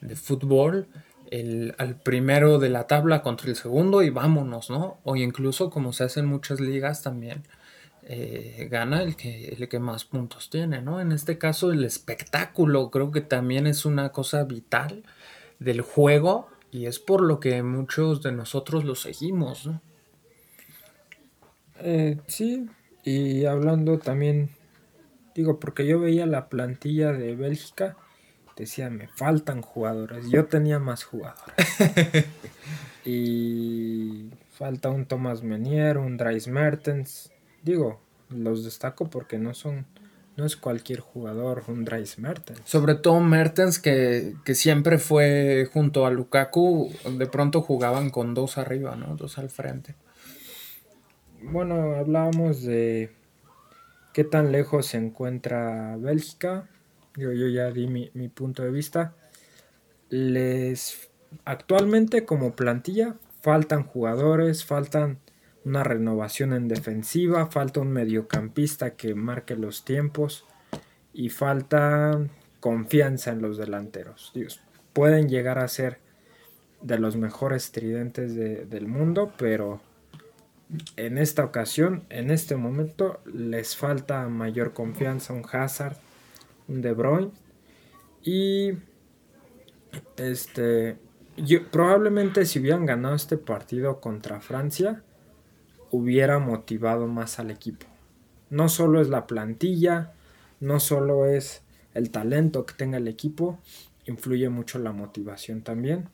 de 0.00 0.16
fútbol, 0.16 0.88
el, 1.30 1.74
al 1.78 1.96
primero 1.96 2.58
de 2.58 2.70
la 2.70 2.86
tabla 2.86 3.22
contra 3.22 3.48
el 3.48 3.56
segundo 3.56 4.02
y 4.02 4.10
vámonos, 4.10 4.70
¿no? 4.70 4.98
O 5.04 5.16
incluso 5.16 5.70
como 5.70 5.92
se 5.92 6.04
hace 6.04 6.20
en 6.20 6.26
muchas 6.26 6.60
ligas 6.60 7.02
también, 7.02 7.42
eh, 8.02 8.68
gana 8.70 9.02
el 9.02 9.16
que, 9.16 9.56
el 9.58 9.68
que 9.68 9.78
más 9.78 10.04
puntos 10.04 10.50
tiene, 10.50 10.82
¿no? 10.82 11.00
En 11.00 11.12
este 11.12 11.38
caso 11.38 11.70
el 11.72 11.84
espectáculo 11.84 12.90
creo 12.90 13.10
que 13.10 13.20
también 13.20 13.66
es 13.66 13.84
una 13.84 14.10
cosa 14.10 14.44
vital 14.44 15.04
del 15.58 15.82
juego 15.82 16.48
y 16.70 16.86
es 16.86 16.98
por 16.98 17.22
lo 17.22 17.40
que 17.40 17.62
muchos 17.62 18.22
de 18.22 18.32
nosotros 18.32 18.84
lo 18.84 18.94
seguimos, 18.94 19.66
¿no? 19.66 19.80
Eh, 21.82 22.18
sí, 22.26 22.68
y 23.04 23.46
hablando 23.46 23.98
también, 23.98 24.50
digo, 25.34 25.58
porque 25.58 25.86
yo 25.86 25.98
veía 25.98 26.26
la 26.26 26.48
plantilla 26.48 27.12
de 27.12 27.34
Bélgica, 27.34 27.96
decía, 28.56 28.90
me 28.90 29.08
faltan 29.08 29.62
jugadores, 29.62 30.28
yo 30.30 30.46
tenía 30.46 30.78
más 30.78 31.04
jugadores. 31.04 31.54
y 33.04 34.28
falta 34.50 34.90
un 34.90 35.06
Thomas 35.06 35.42
Menier, 35.42 35.96
un 35.96 36.18
Dries 36.18 36.48
Mertens, 36.48 37.32
digo, 37.62 38.00
los 38.28 38.64
destaco 38.64 39.08
porque 39.08 39.38
no 39.38 39.54
son 39.54 39.86
no 40.36 40.46
es 40.46 40.56
cualquier 40.56 41.00
jugador, 41.00 41.64
un 41.68 41.84
Dries 41.84 42.18
Mertens. 42.18 42.62
Sobre 42.64 42.94
todo 42.94 43.20
Mertens, 43.20 43.78
que, 43.78 44.34
que, 44.44 44.54
siempre 44.54 44.98
fue 44.98 45.68
junto 45.72 46.06
a 46.06 46.10
Lukaku, 46.10 46.92
de 47.18 47.26
pronto 47.26 47.60
jugaban 47.60 48.10
con 48.10 48.34
dos 48.34 48.58
arriba, 48.58 48.96
¿no? 48.96 49.16
Dos 49.16 49.38
al 49.38 49.50
frente 49.50 49.94
bueno, 51.42 51.94
hablábamos 51.96 52.62
de 52.62 53.10
qué 54.12 54.24
tan 54.24 54.52
lejos 54.52 54.86
se 54.86 54.98
encuentra 54.98 55.96
Bélgica. 55.96 56.68
Yo, 57.16 57.32
yo 57.32 57.48
ya 57.48 57.70
di 57.70 57.86
mi, 57.86 58.28
punto 58.28 58.62
de 58.62 58.70
vista. 58.70 59.14
Les 60.08 61.10
actualmente 61.44 62.24
como 62.24 62.54
plantilla 62.56 63.16
faltan 63.40 63.84
jugadores, 63.84 64.64
faltan 64.64 65.18
una 65.64 65.84
renovación 65.84 66.52
en 66.52 66.68
defensiva, 66.68 67.46
falta 67.46 67.80
un 67.80 67.92
mediocampista 67.92 68.96
que 68.96 69.14
marque 69.14 69.56
los 69.56 69.84
tiempos 69.84 70.46
y 71.12 71.28
falta 71.28 72.20
confianza 72.60 73.32
en 73.32 73.42
los 73.42 73.58
delanteros. 73.58 74.32
pueden 74.92 75.28
llegar 75.28 75.58
a 75.58 75.68
ser 75.68 75.98
de 76.82 76.98
los 76.98 77.16
mejores 77.16 77.72
tridentes 77.72 78.34
del 78.34 78.86
mundo, 78.86 79.32
pero 79.36 79.80
en 80.96 81.18
esta 81.18 81.44
ocasión, 81.44 82.04
en 82.10 82.30
este 82.30 82.56
momento, 82.56 83.20
les 83.24 83.76
falta 83.76 84.28
mayor 84.28 84.72
confianza 84.72 85.32
un 85.32 85.44
Hazard, 85.50 85.96
un 86.68 86.80
De 86.80 86.92
Bruyne 86.92 87.32
y 88.22 88.74
este 90.16 90.96
yo, 91.36 91.70
probablemente 91.70 92.44
si 92.44 92.60
hubieran 92.60 92.86
ganado 92.86 93.14
este 93.14 93.36
partido 93.36 94.00
contra 94.00 94.40
Francia 94.40 95.02
hubiera 95.90 96.38
motivado 96.38 97.06
más 97.06 97.38
al 97.38 97.50
equipo. 97.50 97.86
No 98.48 98.68
solo 98.68 99.00
es 99.00 99.08
la 99.08 99.26
plantilla, 99.26 100.12
no 100.60 100.80
solo 100.80 101.26
es 101.26 101.62
el 101.94 102.10
talento 102.10 102.66
que 102.66 102.74
tenga 102.74 102.98
el 102.98 103.08
equipo, 103.08 103.58
influye 104.06 104.48
mucho 104.48 104.78
la 104.78 104.92
motivación 104.92 105.62
también. 105.62 106.08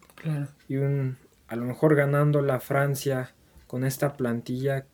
Y 0.68 0.76
un, 0.76 1.16
a 1.48 1.56
lo 1.56 1.64
mejor 1.64 1.94
ganando 1.94 2.42
la 2.42 2.60
Francia 2.60 3.32
con 3.66 3.84
esta 3.84 4.16
plantilla 4.16 4.86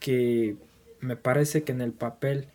que 0.00 0.56
me 1.00 1.16
parece 1.16 1.64
que 1.64 1.72
en 1.72 1.80
el 1.80 1.92
papel 1.92 2.48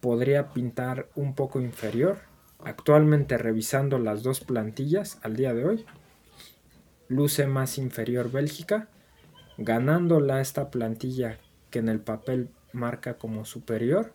podría 0.00 0.52
pintar 0.52 1.08
un 1.14 1.34
poco 1.34 1.60
inferior. 1.60 2.18
Actualmente 2.64 3.38
revisando 3.38 3.98
las 3.98 4.22
dos 4.22 4.40
plantillas 4.40 5.18
al 5.22 5.36
día 5.36 5.54
de 5.54 5.64
hoy, 5.64 5.86
luce 7.08 7.46
más 7.46 7.78
inferior 7.78 8.30
Bélgica, 8.30 8.88
ganándola 9.58 10.40
esta 10.40 10.70
plantilla 10.70 11.38
que 11.70 11.80
en 11.80 11.88
el 11.88 12.00
papel 12.00 12.48
marca 12.72 13.18
como 13.18 13.44
superior. 13.44 14.14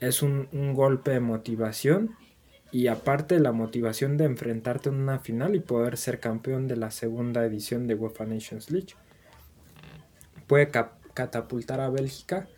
Es 0.00 0.22
un, 0.22 0.48
golpe 0.74 1.10
de 1.10 1.20
motivación 1.20 2.16
y 2.70 2.86
aparte 2.86 3.38
la 3.40 3.52
motivación 3.52 4.16
de 4.16 4.24
enfrentarte 4.24 4.88
en 4.88 4.96
una 4.96 5.18
final 5.18 5.54
y 5.54 5.60
poder 5.60 5.96
ser 5.96 6.20
campeón 6.20 6.66
de 6.66 6.76
la 6.76 6.90
segunda 6.90 7.44
edición 7.44 7.86
de 7.86 7.94
UEFA 7.94 8.26
Nations 8.26 8.70
League 8.70 8.94
puede 10.46 10.70
catapultar 11.14 11.80
a 11.80 11.88
Bélgica 11.88 12.48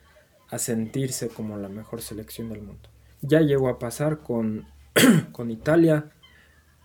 a 0.48 0.58
sentirse 0.58 1.28
como 1.28 1.56
la 1.56 1.68
mejor 1.68 2.02
selección 2.02 2.48
del 2.48 2.62
mundo. 2.62 2.88
Ya 3.20 3.40
llegó 3.40 3.68
a 3.68 3.78
pasar 3.78 4.20
con, 4.20 4.66
con 5.32 5.50
Italia, 5.50 6.10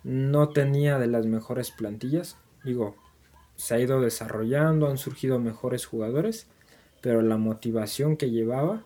no 0.03 0.49
tenía 0.49 0.99
de 0.99 1.07
las 1.07 1.25
mejores 1.25 1.71
plantillas, 1.71 2.37
digo, 2.63 2.95
se 3.61 3.75
ha 3.75 3.79
ido 3.79 4.01
desarrollando, 4.01 4.87
han 4.87 4.97
surgido 4.97 5.37
mejores 5.37 5.85
jugadores, 5.85 6.47
pero 6.99 7.21
la 7.21 7.37
motivación 7.37 8.17
que 8.17 8.31
llevaba 8.31 8.81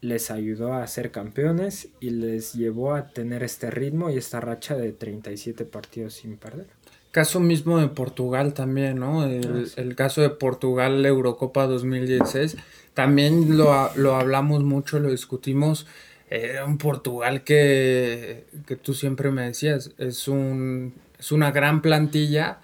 les 0.00 0.30
ayudó 0.30 0.72
a 0.72 0.86
ser 0.86 1.10
campeones 1.10 1.90
y 2.00 2.08
les 2.08 2.54
llevó 2.54 2.94
a 2.94 3.08
tener 3.08 3.42
este 3.42 3.70
ritmo 3.70 4.08
y 4.08 4.16
esta 4.16 4.40
racha 4.40 4.76
de 4.76 4.92
37 4.92 5.66
partidos 5.66 6.14
sin 6.14 6.38
perder. 6.38 6.68
Caso 7.10 7.38
mismo 7.38 7.78
de 7.80 7.88
Portugal 7.88 8.54
también, 8.54 8.98
¿no? 8.98 9.26
El, 9.26 9.70
el 9.76 9.94
caso 9.94 10.22
de 10.22 10.30
Portugal, 10.30 11.04
Eurocopa 11.04 11.66
2016, 11.66 12.56
también 12.94 13.58
lo, 13.58 13.90
lo 13.96 14.16
hablamos 14.16 14.64
mucho, 14.64 15.00
lo 15.00 15.10
discutimos. 15.10 15.86
Era 16.30 16.64
un 16.64 16.78
Portugal 16.78 17.44
que, 17.44 18.46
que 18.66 18.76
tú 18.76 18.94
siempre 18.94 19.30
me 19.30 19.42
decías, 19.42 19.90
es, 19.98 20.28
un, 20.28 20.94
es 21.18 21.30
una 21.30 21.50
gran 21.50 21.82
plantilla, 21.82 22.58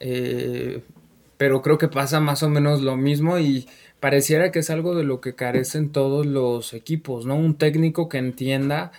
eh, 0.00 0.82
pero 1.36 1.62
creo 1.62 1.78
que 1.78 1.88
pasa 1.88 2.20
más 2.20 2.42
o 2.42 2.48
menos 2.48 2.82
lo 2.82 2.96
mismo 2.96 3.38
y 3.38 3.68
pareciera 4.00 4.50
que 4.50 4.58
es 4.58 4.70
algo 4.70 4.94
de 4.94 5.04
lo 5.04 5.20
que 5.20 5.34
carecen 5.34 5.90
todos 5.90 6.26
los 6.26 6.74
equipos, 6.74 7.26
¿no? 7.26 7.36
Un 7.36 7.56
técnico 7.56 8.08
que 8.08 8.18
entienda 8.18 8.92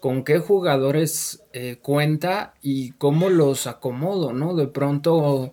con 0.00 0.24
qué 0.24 0.38
jugadores 0.38 1.42
eh, 1.52 1.78
cuenta 1.80 2.54
y 2.62 2.92
cómo 2.92 3.30
los 3.30 3.66
acomodo, 3.66 4.32
¿no? 4.32 4.54
De 4.54 4.66
pronto 4.66 5.52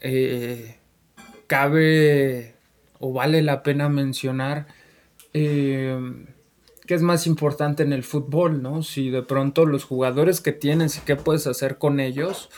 eh, 0.00 0.76
cabe 1.46 2.54
o 2.98 3.12
vale 3.12 3.42
la 3.42 3.62
pena 3.62 3.88
mencionar 3.88 4.66
eh, 5.32 5.98
qué 6.86 6.94
es 6.94 7.02
más 7.02 7.26
importante 7.26 7.82
en 7.82 7.92
el 7.92 8.02
fútbol, 8.02 8.62
¿no? 8.62 8.82
Si 8.82 9.10
de 9.10 9.22
pronto 9.22 9.64
los 9.66 9.84
jugadores 9.84 10.40
que 10.40 10.52
tienes 10.52 10.98
y 10.98 11.00
qué 11.02 11.16
puedes 11.16 11.46
hacer 11.46 11.78
con 11.78 12.00
ellos 12.00 12.50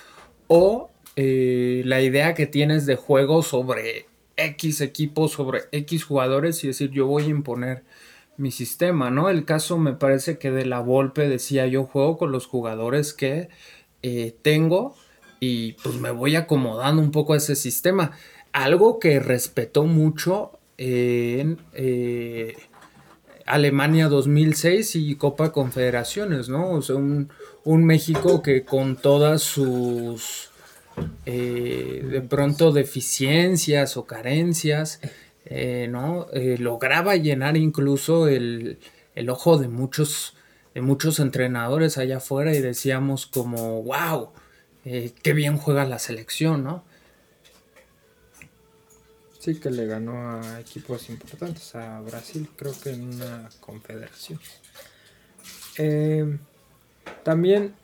o 0.48 0.90
la 1.16 2.00
idea 2.00 2.34
que 2.34 2.46
tienes 2.46 2.86
de 2.86 2.96
juego 2.96 3.42
sobre 3.42 4.06
X 4.36 4.80
equipos, 4.80 5.32
sobre 5.32 5.62
X 5.72 6.04
jugadores 6.04 6.62
y 6.64 6.68
decir 6.68 6.90
yo 6.90 7.06
voy 7.06 7.24
a 7.24 7.28
imponer 7.28 7.82
mi 8.36 8.50
sistema, 8.50 9.10
¿no? 9.10 9.28
El 9.28 9.44
caso 9.44 9.78
me 9.78 9.92
parece 9.92 10.38
que 10.38 10.50
de 10.50 10.64
la 10.64 10.80
Volpe 10.80 11.28
decía 11.28 11.66
yo 11.66 11.84
juego 11.84 12.18
con 12.18 12.32
los 12.32 12.46
jugadores 12.46 13.12
que 13.12 13.48
eh, 14.02 14.34
tengo 14.42 14.96
y 15.38 15.72
pues 15.82 15.96
me 15.96 16.10
voy 16.10 16.36
acomodando 16.36 17.02
un 17.02 17.10
poco 17.10 17.34
a 17.34 17.36
ese 17.36 17.56
sistema. 17.56 18.12
Algo 18.52 18.98
que 18.98 19.20
respetó 19.20 19.84
mucho 19.84 20.52
en 20.78 21.58
eh, 21.72 22.56
Alemania 23.46 24.08
2006 24.08 24.96
y 24.96 25.16
Copa 25.16 25.52
Confederaciones, 25.52 26.48
¿no? 26.48 26.70
O 26.70 26.82
sea, 26.82 26.96
un, 26.96 27.28
México 27.64 28.42
que 28.42 28.64
con 28.64 28.96
todas 28.96 29.42
sus 29.42 30.51
eh, 31.24 32.04
de 32.10 32.20
pronto 32.20 32.72
deficiencias 32.72 33.96
o 33.96 34.04
carencias 34.04 35.00
eh, 35.44 35.88
¿no? 35.90 36.26
Eh, 36.32 36.56
lograba 36.58 37.16
llenar 37.16 37.56
incluso 37.56 38.28
el, 38.28 38.78
ojo 39.28 39.58
de 39.58 39.68
muchos 39.68 40.34
muchos 40.74 41.20
entrenadores 41.20 41.98
allá 41.98 42.16
afuera 42.16 42.54
y 42.54 42.60
decíamos 42.62 43.26
como, 43.26 43.82
wow, 43.82 44.30
qué 44.84 45.32
bien 45.34 45.58
juega 45.58 45.84
la 45.84 45.98
selección, 45.98 46.64
¿no? 46.64 46.82
Sí, 49.38 49.56
que 49.56 49.70
le 49.70 49.86
ganó 49.86 50.40
a 50.40 50.60
equipos 50.60 51.10
importantes, 51.10 51.74
a 51.74 52.00
Brasil, 52.00 52.48
creo 52.56 52.72
que 52.82 52.90
en 52.90 53.02
una 53.02 53.50
confederación. 53.60 54.40
También, 57.22 57.74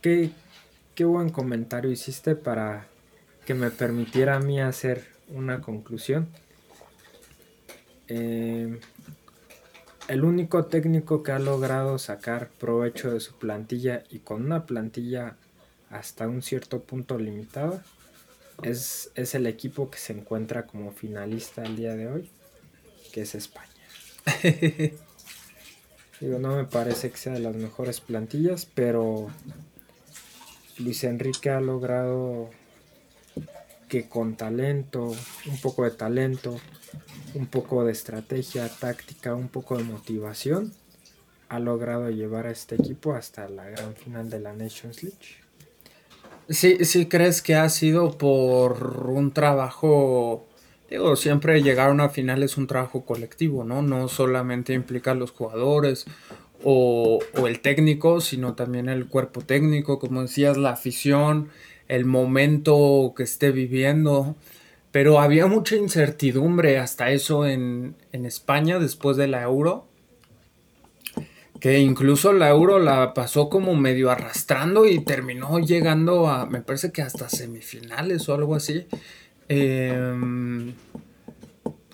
qué, 0.00 0.30
qué 0.98 1.04
buen 1.04 1.30
comentario 1.30 1.92
hiciste 1.92 2.34
para 2.34 2.88
que 3.46 3.54
me 3.54 3.70
permitiera 3.70 4.34
a 4.34 4.40
mí 4.40 4.60
hacer 4.60 5.06
una 5.28 5.60
conclusión. 5.60 6.26
Eh, 8.08 8.80
el 10.08 10.24
único 10.24 10.64
técnico 10.64 11.22
que 11.22 11.30
ha 11.30 11.38
logrado 11.38 12.00
sacar 12.00 12.48
provecho 12.48 13.12
de 13.12 13.20
su 13.20 13.38
plantilla 13.38 14.02
y 14.10 14.18
con 14.18 14.44
una 14.44 14.66
plantilla 14.66 15.36
hasta 15.88 16.26
un 16.26 16.42
cierto 16.42 16.82
punto 16.82 17.16
limitada 17.16 17.84
es, 18.64 19.12
es 19.14 19.36
el 19.36 19.46
equipo 19.46 19.90
que 19.90 19.98
se 19.98 20.14
encuentra 20.14 20.66
como 20.66 20.90
finalista 20.90 21.62
el 21.62 21.76
día 21.76 21.94
de 21.94 22.08
hoy, 22.08 22.28
que 23.12 23.20
es 23.20 23.36
España. 23.36 23.70
Digo, 26.20 26.40
no 26.40 26.56
me 26.56 26.64
parece 26.64 27.12
que 27.12 27.18
sea 27.18 27.34
de 27.34 27.38
las 27.38 27.54
mejores 27.54 28.00
plantillas, 28.00 28.66
pero 28.66 29.28
Luis 30.78 31.02
Enrique 31.04 31.50
ha 31.50 31.60
logrado 31.60 32.50
que 33.88 34.08
con 34.08 34.36
talento, 34.36 35.14
un 35.46 35.60
poco 35.62 35.84
de 35.84 35.90
talento, 35.90 36.60
un 37.34 37.46
poco 37.46 37.84
de 37.84 37.92
estrategia 37.92 38.68
táctica, 38.68 39.34
un 39.34 39.48
poco 39.48 39.76
de 39.76 39.84
motivación, 39.84 40.72
ha 41.48 41.58
logrado 41.58 42.10
llevar 42.10 42.46
a 42.46 42.50
este 42.50 42.76
equipo 42.76 43.14
hasta 43.14 43.48
la 43.48 43.64
gran 43.64 43.94
final 43.94 44.30
de 44.30 44.40
la 44.40 44.52
Nations 44.52 45.02
League. 45.02 45.18
Sí, 46.48 46.84
sí 46.84 47.06
crees 47.06 47.42
que 47.42 47.56
ha 47.56 47.68
sido 47.68 48.16
por 48.16 49.08
un 49.10 49.32
trabajo, 49.32 50.46
digo, 50.90 51.16
siempre 51.16 51.62
llegar 51.62 51.88
a 51.88 51.92
una 51.92 52.08
final 52.08 52.42
es 52.42 52.56
un 52.56 52.66
trabajo 52.66 53.04
colectivo, 53.04 53.64
¿no? 53.64 53.82
No 53.82 54.08
solamente 54.08 54.72
implica 54.74 55.10
a 55.10 55.14
los 55.14 55.30
jugadores 55.32 56.06
o, 56.64 57.20
o 57.38 57.46
el 57.46 57.60
técnico, 57.60 58.20
sino 58.20 58.54
también 58.54 58.88
el 58.88 59.06
cuerpo 59.06 59.40
técnico, 59.42 59.98
como 59.98 60.22
decías, 60.22 60.56
la 60.56 60.70
afición, 60.70 61.48
el 61.88 62.04
momento 62.04 63.14
que 63.16 63.22
esté 63.22 63.50
viviendo. 63.52 64.36
Pero 64.90 65.20
había 65.20 65.46
mucha 65.46 65.76
incertidumbre 65.76 66.78
hasta 66.78 67.10
eso 67.10 67.46
en, 67.46 67.94
en 68.12 68.26
España 68.26 68.78
después 68.78 69.16
de 69.16 69.28
la 69.28 69.42
euro 69.42 69.88
que 71.60 71.80
incluso 71.80 72.32
la 72.32 72.50
Euro 72.50 72.78
la 72.78 73.14
pasó 73.14 73.48
como 73.48 73.74
medio 73.74 74.10
arrastrando 74.10 74.86
y 74.86 75.00
terminó 75.00 75.58
llegando 75.58 76.28
a, 76.28 76.46
me 76.46 76.60
parece 76.60 76.92
que 76.92 77.02
hasta 77.02 77.28
semifinales 77.28 78.28
o 78.28 78.34
algo 78.34 78.54
así. 78.54 78.86
Em, 79.48 80.72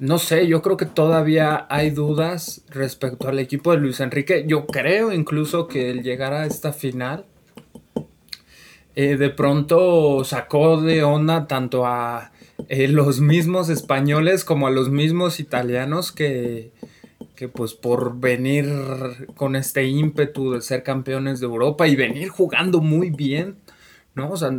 no 0.04 0.18
sé, 0.18 0.46
yo 0.46 0.60
creo 0.60 0.76
que 0.76 0.84
todavía 0.84 1.66
hay 1.70 1.88
dudas 1.90 2.62
respecto 2.68 3.26
al 3.26 3.38
equipo 3.38 3.72
de 3.72 3.78
Luis 3.78 4.00
Enrique. 4.00 4.44
Yo 4.46 4.66
creo 4.66 5.12
incluso 5.12 5.66
que 5.66 5.90
el 5.90 6.02
llegar 6.02 6.34
a 6.34 6.44
esta 6.44 6.74
final 6.74 7.24
eh, 8.94 9.16
de 9.16 9.30
pronto 9.30 10.22
sacó 10.24 10.82
de 10.82 11.02
onda 11.02 11.46
tanto 11.46 11.86
a 11.86 12.32
eh, 12.68 12.86
los 12.86 13.20
mismos 13.20 13.70
españoles 13.70 14.44
como 14.44 14.66
a 14.66 14.70
los 14.70 14.90
mismos 14.90 15.40
italianos 15.40 16.12
que 16.12 16.72
que 17.34 17.48
pues 17.48 17.74
por 17.74 18.20
venir 18.20 18.66
con 19.34 19.56
este 19.56 19.84
ímpetu 19.86 20.52
de 20.52 20.60
ser 20.60 20.82
campeones 20.82 21.40
de 21.40 21.46
Europa 21.46 21.88
y 21.88 21.96
venir 21.96 22.28
jugando 22.28 22.80
muy 22.80 23.10
bien, 23.10 23.56
¿no? 24.14 24.30
O 24.30 24.36
sea, 24.36 24.50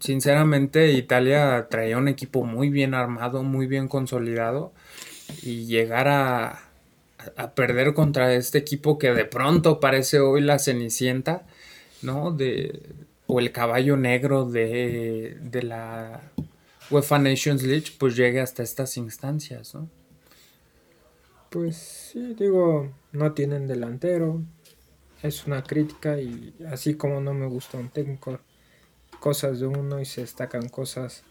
sinceramente 0.00 0.92
Italia 0.92 1.66
traía 1.70 1.98
un 1.98 2.08
equipo 2.08 2.44
muy 2.44 2.70
bien 2.70 2.94
armado, 2.94 3.42
muy 3.42 3.66
bien 3.66 3.88
consolidado 3.88 4.72
y 5.42 5.66
llegar 5.66 6.08
a, 6.08 6.70
a 7.36 7.50
perder 7.54 7.94
contra 7.94 8.34
este 8.34 8.58
equipo 8.58 8.98
que 8.98 9.12
de 9.12 9.24
pronto 9.24 9.80
parece 9.80 10.20
hoy 10.20 10.40
la 10.40 10.58
cenicienta, 10.58 11.46
¿no? 12.02 12.32
De, 12.32 12.80
o 13.26 13.40
el 13.40 13.52
caballo 13.52 13.96
negro 13.96 14.44
de, 14.44 15.36
de 15.40 15.62
la 15.62 16.20
UEFA 16.90 17.18
Nations 17.18 17.62
League, 17.62 17.86
pues 17.98 18.16
llegue 18.16 18.40
hasta 18.40 18.62
estas 18.62 18.96
instancias, 18.96 19.74
¿no? 19.74 19.88
Pues 21.50 21.76
sí, 21.76 22.34
digo, 22.34 22.92
no 23.12 23.32
tienen 23.32 23.66
delantero. 23.66 24.42
Es 25.22 25.46
una 25.46 25.62
crítica 25.62 26.20
y 26.20 26.54
así 26.70 26.94
como 26.94 27.20
no 27.20 27.34
me 27.34 27.46
gusta 27.46 27.76
un 27.76 27.90
técnico, 27.90 28.38
cosas 29.20 29.60
de 29.60 29.66
uno 29.66 30.00
y 30.00 30.06
se 30.06 30.22
destacan 30.22 30.68
cosas, 30.68 31.22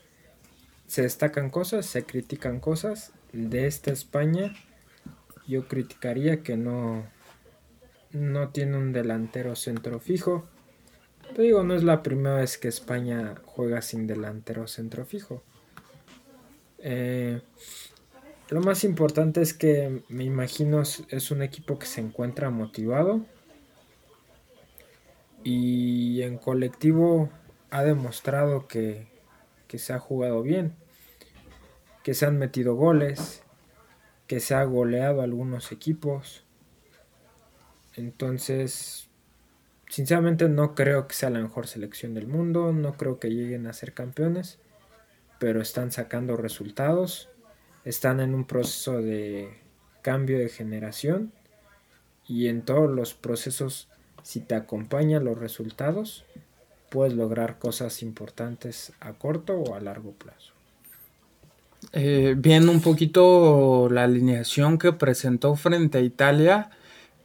se 0.88 1.02
destacan 1.02 1.50
cosas, 1.50 1.86
se 1.86 2.06
critican 2.06 2.60
cosas. 2.60 3.12
De 3.34 3.68
esta 3.68 3.92
España 3.92 4.54
yo 5.48 5.68
criticaría 5.68 6.42
que 6.44 6.56
no, 6.56 7.06
no 8.12 8.50
tiene 8.50 8.78
un 8.78 8.94
delantero 8.94 9.56
centro 9.56 10.00
fijo. 10.00 10.48
Te 11.36 11.42
digo, 11.42 11.64
no 11.64 11.76
es 11.76 11.84
la 11.84 12.02
primera 12.02 12.36
vez 12.36 12.58
que 12.58 12.68
España 12.68 13.36
juega 13.46 13.82
sin 13.82 14.08
delantero 14.08 14.68
centro 14.68 15.06
fijo. 15.06 15.44
Eh, 16.80 17.42
lo 18.50 18.62
más 18.62 18.84
importante 18.84 19.42
es 19.42 19.54
que 19.54 20.04
me 20.10 20.24
imagino 20.24 20.82
es 20.82 21.32
un 21.32 21.42
equipo 21.42 21.78
que 21.78 21.86
se 21.86 22.02
encuentra 22.02 22.50
motivado 22.50 23.26
y 25.44 26.22
en 26.22 26.38
colectivo 26.38 27.30
ha 27.72 27.84
demostrado 27.84 28.68
que, 28.68 29.08
se 29.68 29.94
ha 29.94 30.00
jugado 30.00 30.42
bien, 30.42 30.76
que 32.04 32.14
se 32.14 32.26
han 32.26 32.38
metido 32.38 32.76
goles, 32.76 33.44
que 34.28 34.40
se 34.40 34.56
ha 34.56 34.64
goleado 34.64 35.22
algunos 35.22 35.72
equipos. 35.72 36.44
Entonces, 37.96 39.10
sinceramente 39.88 40.50
no 40.50 40.76
creo 40.76 41.08
que 41.08 41.16
sea 41.16 41.30
la 41.30 41.40
mejor 41.40 41.68
selección 41.68 42.14
del 42.14 42.28
mundo, 42.28 42.74
no 42.74 42.94
creo 42.98 43.20
que 43.20 43.30
lleguen 43.30 43.68
a 43.68 43.74
ser 43.74 43.94
campeones, 43.94 44.60
pero 45.40 45.62
están 45.62 45.92
sacando 45.92 46.36
resultados 46.36 47.30
están 47.86 48.20
en 48.20 48.36
un 48.36 48.46
proceso 48.46 49.02
de 49.02 49.50
cambio 50.02 50.38
de 50.38 50.50
generación 50.50 51.32
y 52.28 52.48
en 52.48 52.62
todos 52.62 52.90
los 52.90 53.14
procesos, 53.14 53.90
si 54.24 54.42
te 54.42 54.56
acompañan 54.56 55.24
los 55.24 55.38
resultados, 55.38 56.26
puedes 56.90 57.14
lograr 57.14 57.60
cosas 57.60 58.02
importantes 58.04 58.92
a 59.00 59.14
corto 59.14 59.54
o 59.54 59.76
a 59.76 59.80
largo 59.80 60.12
plazo. 60.12 60.54
Eh, 61.94 62.36
viendo 62.38 62.72
un 62.72 62.82
poquito 62.82 63.88
la 63.90 64.04
alineación 64.04 64.78
que 64.78 64.92
presentó 64.94 65.56
frente 65.56 65.98
a 65.98 66.02
Italia, 66.02 66.70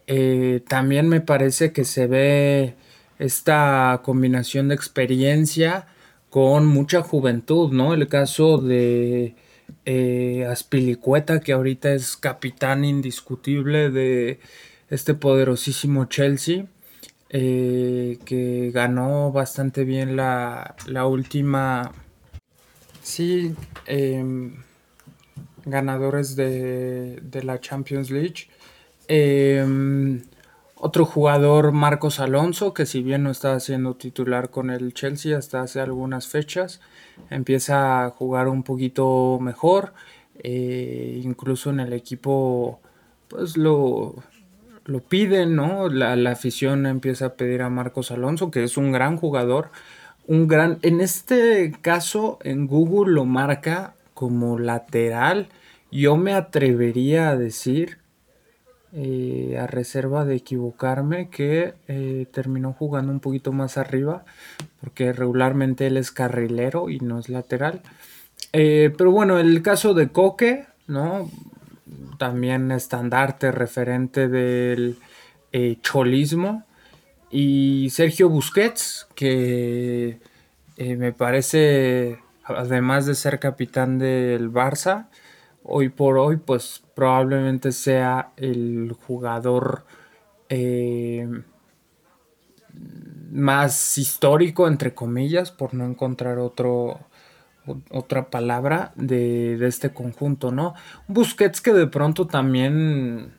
eh, 0.07 0.63
también 0.69 1.09
me 1.09 1.21
parece 1.21 1.73
que 1.73 1.85
se 1.85 2.07
ve 2.07 2.77
esta 3.19 4.01
combinación 4.05 4.69
de 4.69 4.75
experiencia 4.75 5.87
con 6.31 6.67
mucha 6.67 7.03
juventud, 7.03 7.73
¿no? 7.73 7.95
El 7.95 8.09
caso 8.09 8.59
de 8.59 9.35
eh, 9.85 10.47
Aspilicueta, 10.51 11.41
que 11.41 11.53
ahorita 11.53 11.93
es 11.93 12.17
capitán 12.17 12.85
indiscutible 12.85 13.91
de 13.91 14.41
este 14.91 15.15
poderosísimo 15.15 16.07
Chelsea, 16.07 16.67
eh, 17.31 18.19
que 18.25 18.71
ganó 18.73 19.33
bastante 19.33 19.85
bien 19.85 20.17
la, 20.17 20.75
última, 21.07 21.93
sí, 23.03 23.55
em, 23.87 24.57
ganadores 25.65 26.37
de, 26.37 27.21
de, 27.23 27.43
la 27.43 27.61
Champions 27.61 28.11
League. 28.11 28.49
Em, 29.09 30.23
otro 30.77 31.07
jugador, 31.07 31.73
Marcos 31.73 32.21
Alonso, 32.21 32.75
que 32.75 32.87
si 32.87 33.03
bien 33.03 33.23
no 33.23 33.31
está 33.31 33.59
siendo 33.61 33.95
titular 33.95 34.51
con 34.51 34.71
el 34.71 34.93
Chelsea 34.93 35.37
hasta 35.37 35.63
hace 35.63 35.81
algunas 35.81 36.29
fechas, 36.29 36.81
empieza 37.31 38.05
a 38.05 38.11
jugar 38.11 38.49
un 38.49 38.63
poquito 38.63 39.39
mejor. 39.41 39.95
Eh, 40.39 41.21
incluso 41.23 41.71
en 41.71 41.81
el 41.81 41.93
equipo, 41.93 42.81
pues 43.29 43.57
lo, 43.57 44.17
lo 44.85 45.01
piden, 45.01 45.57
¿no? 45.57 45.89
La, 45.89 46.17
la, 46.17 46.33
afición 46.33 46.87
empieza 46.87 47.27
a 47.27 47.35
pedir 47.35 47.63
a 47.63 47.71
Marcos 47.71 48.11
Alonso, 48.11 48.51
que 48.51 48.65
es 48.65 48.77
un 48.77 48.93
gran 48.93 49.17
jugador. 49.17 49.71
Un 50.27 50.49
gran. 50.49 50.79
En 50.83 51.01
este 51.01 51.73
caso, 51.81 52.39
en 52.43 52.67
Google 52.67 53.13
lo 53.13 53.25
marca 53.25 53.95
como 54.15 54.59
lateral. 54.59 55.49
Yo 55.91 56.17
me 56.17 56.35
atrevería 56.35 57.31
a 57.31 57.37
decir 57.37 57.99
eh, 58.97 59.59
a 59.59 59.67
reserva 59.67 60.25
de 60.25 60.37
equivocarme, 60.37 61.29
que 61.29 61.75
eh, 61.89 62.27
terminó 62.33 62.73
jugando 62.73 63.11
un 63.11 63.19
poquito 63.19 63.51
más 63.51 63.77
arriba, 63.77 64.25
porque 64.81 65.13
regularmente 65.13 65.89
él 65.89 65.97
es 65.97 66.13
carrilero 66.13 66.89
y 66.89 67.01
no 67.01 67.19
es 67.19 67.29
lateral. 67.29 67.83
Eh, 68.53 68.95
pero 68.97 69.11
bueno, 69.11 69.41
el 69.41 69.63
caso 69.63 69.95
de 69.95 70.11
Coque, 70.11 70.67
¿no? 70.87 71.29
También 72.19 72.71
estandarte 72.71 73.53
referente 73.53 74.29
del 74.29 74.99
eh, 75.53 75.77
cholismo. 75.83 76.65
Y 77.31 77.89
Sergio 77.91 78.29
Busquets, 78.29 79.09
que 79.15 80.21
eh, 80.77 80.97
me 80.97 81.13
parece, 81.13 82.19
además 82.45 83.07
de 83.07 83.15
ser 83.15 83.39
capitán 83.39 83.99
del 83.99 84.53
Barça, 84.53 85.09
hoy 85.63 85.89
por 85.89 86.19
hoy, 86.19 86.37
pues 86.37 86.83
probablemente 86.95 87.73
sea 87.73 88.31
el 88.37 88.93
jugador 89.07 89.85
eh, 90.49 91.29
más 93.33 93.99
histórico, 93.99 94.69
entre 94.69 94.95
comillas, 94.95 95.51
por 95.51 95.75
no 95.75 95.85
encontrar 95.85 96.39
otro, 96.39 97.01
otra 97.91 98.31
palabra 98.31 98.93
de, 98.97 99.57
de, 99.57 99.67
este 99.67 99.91
conjunto, 99.91 100.53
¿no? 100.53 100.75
Busquets 101.09 101.61
que 101.61 101.73
de 101.73 101.87
pronto 101.87 102.27
también, 102.27 103.35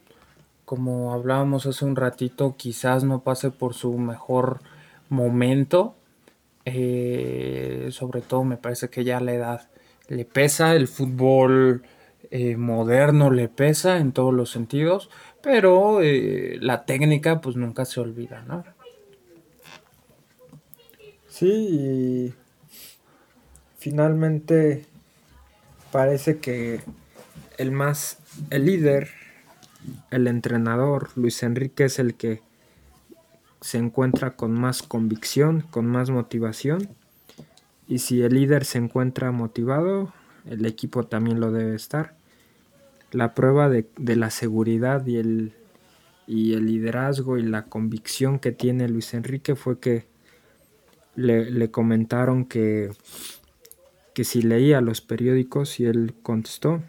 como 0.65 1.13
hablábamos 1.13 1.65
hace 1.65 1.85
un 1.85 1.95
ratito, 1.95 2.55
quizás 2.57 3.03
no 3.03 3.21
pase 3.21 3.51
por 3.51 3.73
su 3.73 3.97
mejor 3.97 4.61
momento. 5.09 5.95
Eh, 6.65 7.89
sobre 7.91 8.21
todo 8.21 8.43
me 8.43 8.57
parece 8.57 8.89
que 8.89 9.03
ya 9.03 9.19
la 9.19 9.33
edad 9.33 9.69
le 10.07 10.25
pesa, 10.25 10.75
el 10.75 10.87
fútbol 10.87 11.83
eh, 12.31 12.57
moderno 12.57 13.29
le 13.29 13.49
pesa 13.49 13.97
en 13.97 14.11
todos 14.11 14.33
los 14.33 14.49
sentidos, 14.49 15.11
pero 15.41 16.01
eh, 16.01 16.57
la 16.59 16.85
técnica 16.85 17.39
pues 17.39 17.55
nunca 17.55 17.85
se 17.85 17.99
olvida, 17.99 18.43
¿no? 18.47 18.63
Sí, 21.27 21.47
y 21.47 22.33
finalmente 23.85 24.83
parece 25.91 26.39
que 26.39 26.81
el 27.59 27.69
más, 27.69 28.17
el 28.49 28.65
líder, 28.65 29.11
el 30.09 30.25
entrenador, 30.25 31.09
Luis 31.15 31.43
Enrique 31.43 31.83
es 31.83 31.99
el 31.99 32.15
que 32.15 32.41
se 33.61 33.77
encuentra 33.77 34.35
con 34.35 34.53
más 34.53 34.81
convicción, 34.81 35.61
con 35.69 35.85
más 35.85 36.09
motivación. 36.09 36.89
Y 37.87 37.99
si 37.99 38.23
el 38.23 38.33
líder 38.33 38.65
se 38.65 38.79
encuentra 38.79 39.31
motivado, 39.31 40.11
el 40.49 40.65
equipo 40.65 41.03
también 41.03 41.39
lo 41.39 41.51
debe 41.51 41.75
estar. 41.75 42.15
La 43.11 43.35
prueba 43.35 43.69
de, 43.69 43.85
la 44.15 44.31
seguridad 44.31 45.05
y 45.05 45.17
el, 45.17 45.53
y 46.25 46.55
el 46.55 46.65
liderazgo 46.65 47.37
y 47.37 47.43
la 47.43 47.65
convicción 47.65 48.39
que 48.39 48.51
tiene 48.51 48.89
Luis 48.89 49.13
Enrique 49.13 49.55
fue 49.55 49.79
que 49.79 50.07
le, 51.13 51.51
le 51.51 51.69
comentaron 51.69 52.45
que 52.45 52.89
que 54.15 54.23
si 54.23 54.41
leía 54.41 54.79
los 54.79 55.01
periódicos 55.01 55.79
y 55.81 55.85
él 55.85 56.15
contestó 56.23 56.81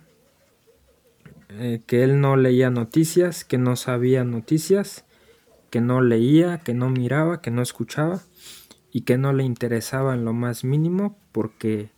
eh, 1.49 1.83
que 1.85 2.05
él 2.05 2.21
no 2.21 2.37
leía 2.37 2.71
noticias, 2.71 3.45
que 3.45 3.59
no 3.59 3.75
sabía 3.75 4.23
noticias, 4.23 5.05
que 5.69 5.81
no 5.81 6.01
leía, 6.01 6.59
que 6.59 6.73
no 6.73 6.89
miraba, 6.89 7.43
que 7.43 7.51
no 7.51 7.63
escuchaba 7.63 8.23
y 8.93 9.01
que 9.01 9.19
no 9.19 9.33
le 9.33 9.43
interesaba 9.43 10.15
en 10.15 10.25
lo 10.25 10.35
más 10.35 10.63
mínimo 10.63 11.19
porque 11.33 11.91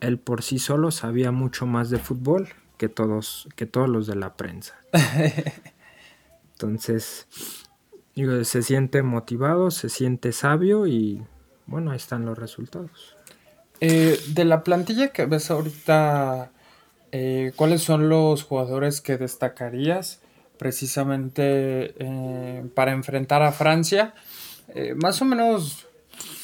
él 0.00 0.18
por 0.18 0.42
sí 0.42 0.58
solo 0.58 0.90
sabía 0.90 1.32
mucho 1.32 1.66
más 1.66 1.90
de 1.90 1.98
fútbol 1.98 2.48
que 2.78 2.88
todos, 2.88 3.48
que 3.56 3.66
todos 3.66 3.90
los 3.90 4.06
de 4.06 4.16
la 4.16 4.38
prensa. 4.38 4.80
Entonces, 6.52 7.28
digo, 8.16 8.42
se 8.44 8.62
siente 8.62 9.02
motivado, 9.02 9.70
se 9.70 9.90
siente 9.90 10.32
sabio 10.32 10.86
y 10.86 11.22
bueno, 11.66 11.90
ahí 11.90 11.98
están 11.98 12.24
los 12.24 12.38
resultados. 12.38 13.18
Eh, 13.84 14.16
de 14.28 14.44
la 14.44 14.62
plantilla 14.62 15.08
que 15.08 15.26
ves 15.26 15.50
ahorita, 15.50 16.52
eh, 17.10 17.50
¿cuáles 17.56 17.82
son 17.82 18.08
los 18.08 18.44
jugadores 18.44 19.00
que 19.00 19.16
destacarías 19.16 20.20
precisamente 20.56 21.92
eh, 21.98 22.62
para 22.76 22.92
enfrentar 22.92 23.42
a 23.42 23.50
Francia? 23.50 24.14
más 24.96 25.20
o 25.20 25.26
menos 25.26 25.86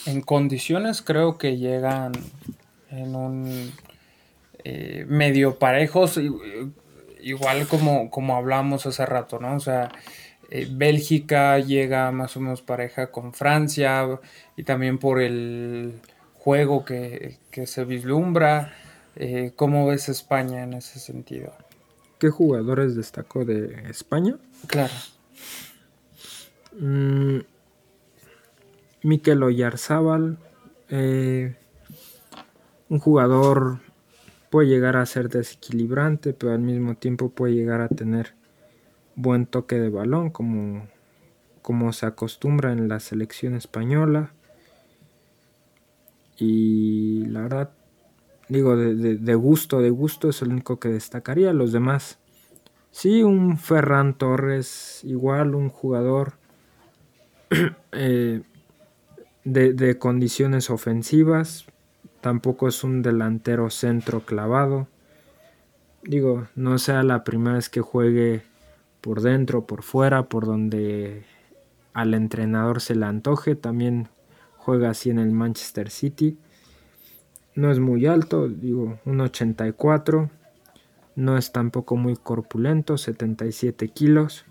en 0.04 0.20
condiciones 0.20 1.00
creo 1.00 1.38
que 1.38 1.56
llegan 1.56 2.12
en 2.90 3.14
un 3.14 3.72
medio 5.06 5.58
parejos, 5.58 6.20
igual 7.22 7.66
como, 7.68 8.10
como 8.10 8.36
hablamos 8.36 8.84
hace 8.84 9.06
rato, 9.06 9.38
¿no? 9.38 9.54
O 9.54 9.60
sea, 9.60 9.90
Bélgica 10.72 11.58
llega 11.58 12.10
más 12.10 12.36
o 12.36 12.40
menos 12.40 12.60
pareja 12.60 13.10
con 13.10 13.32
Francia 13.32 14.20
y 14.56 14.64
también 14.64 14.98
por 14.98 15.22
el 15.22 16.00
juego 16.38 16.84
que, 16.84 17.38
se 17.66 17.84
vislumbra. 17.84 18.72
Eh, 19.16 19.52
¿Cómo 19.56 19.86
ves 19.86 20.08
España 20.08 20.62
en 20.62 20.74
ese 20.74 20.98
sentido? 20.98 21.52
¿Qué 22.18 22.30
jugadores 22.30 22.96
destacó 22.96 23.44
de 23.44 23.90
España? 23.90 24.36
Claro. 24.66 24.92
Mm, 26.78 27.40
Mikel 29.02 29.42
Oyarzábal, 29.42 30.38
eh, 30.88 31.56
un 32.88 32.98
jugador 32.98 33.80
puede 34.50 34.68
llegar 34.68 34.96
a 34.96 35.06
ser 35.06 35.28
desequilibrante, 35.28 36.32
pero 36.32 36.52
al 36.52 36.60
mismo 36.60 36.94
tiempo 36.94 37.28
puede 37.30 37.54
llegar 37.54 37.80
a 37.80 37.88
tener 37.88 38.34
buen 39.14 39.46
toque 39.46 39.78
de 39.78 39.90
balón, 39.90 40.30
como, 40.30 40.86
como 41.62 41.92
se 41.92 42.06
acostumbra 42.06 42.72
en 42.72 42.88
la 42.88 43.00
selección 43.00 43.54
española. 43.54 44.32
Y 46.38 47.24
la 47.26 47.42
verdad, 47.42 47.70
digo, 48.48 48.76
de, 48.76 49.34
gusto, 49.34 49.80
de 49.80 49.90
gusto 49.90 50.28
es 50.28 50.40
el 50.42 50.50
único 50.50 50.78
que 50.78 50.88
destacaría. 50.88 51.52
Los 51.52 51.72
demás, 51.72 52.18
sí, 52.90 53.22
un 53.22 53.58
Ferran 53.58 54.16
Torres, 54.16 55.00
igual 55.04 55.54
un 55.54 55.68
jugador 55.68 56.34
eh, 57.92 58.42
de, 59.44 59.72
de 59.72 59.98
condiciones 59.98 60.70
ofensivas. 60.70 61.66
Tampoco 62.20 62.68
es 62.68 62.84
un 62.84 63.02
delantero 63.02 63.70
centro 63.70 64.20
clavado. 64.20 64.88
Digo, 66.04 66.46
no 66.54 66.78
sea 66.78 67.02
la 67.02 67.24
primera 67.24 67.56
vez 67.56 67.68
que 67.68 67.80
juegue 67.80 68.42
por 69.00 69.20
dentro, 69.22 69.66
por 69.66 69.82
fuera, 69.82 70.28
por 70.28 70.46
donde 70.46 71.24
al 71.92 72.14
entrenador 72.14 72.80
se 72.80 72.94
le 72.94 73.06
antoje. 73.06 73.56
También 73.56 74.08
juega 74.68 74.90
así 74.90 75.08
en 75.08 75.18
el 75.18 75.32
Manchester 75.32 75.88
City. 75.88 76.36
No 77.54 77.70
es 77.70 77.78
muy 77.78 78.04
alto, 78.04 78.48
digo, 78.48 78.98
1,84. 79.06 80.28
No 81.16 81.38
es 81.38 81.52
tampoco 81.52 81.96
muy 81.96 82.16
corpulento, 82.16 82.98
77 82.98 83.88
kilos. 83.88 84.44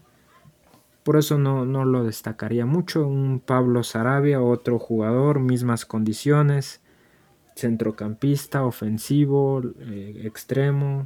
Por 1.03 1.17
eso 1.17 1.37
no, 1.37 1.65
lo 1.65 2.03
destacaría 2.03 2.65
mucho. 2.65 3.07
Un 3.07 3.39
Pablo 3.39 3.83
Sarabia, 3.83 4.41
otro 4.41 4.79
jugador, 4.79 5.39
mismas 5.39 5.85
condiciones. 5.85 6.81
Centrocampista, 7.55 8.63
ofensivo, 8.63 9.61
eh, 9.81 10.23
extremo. 10.23 11.05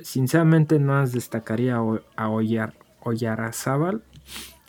Sinceramente 0.00 0.78
no 0.78 1.06
destacaría 1.06 1.76
a 1.76 2.30
Oyar, 2.30 2.72
Oyarazábal, 3.02 4.04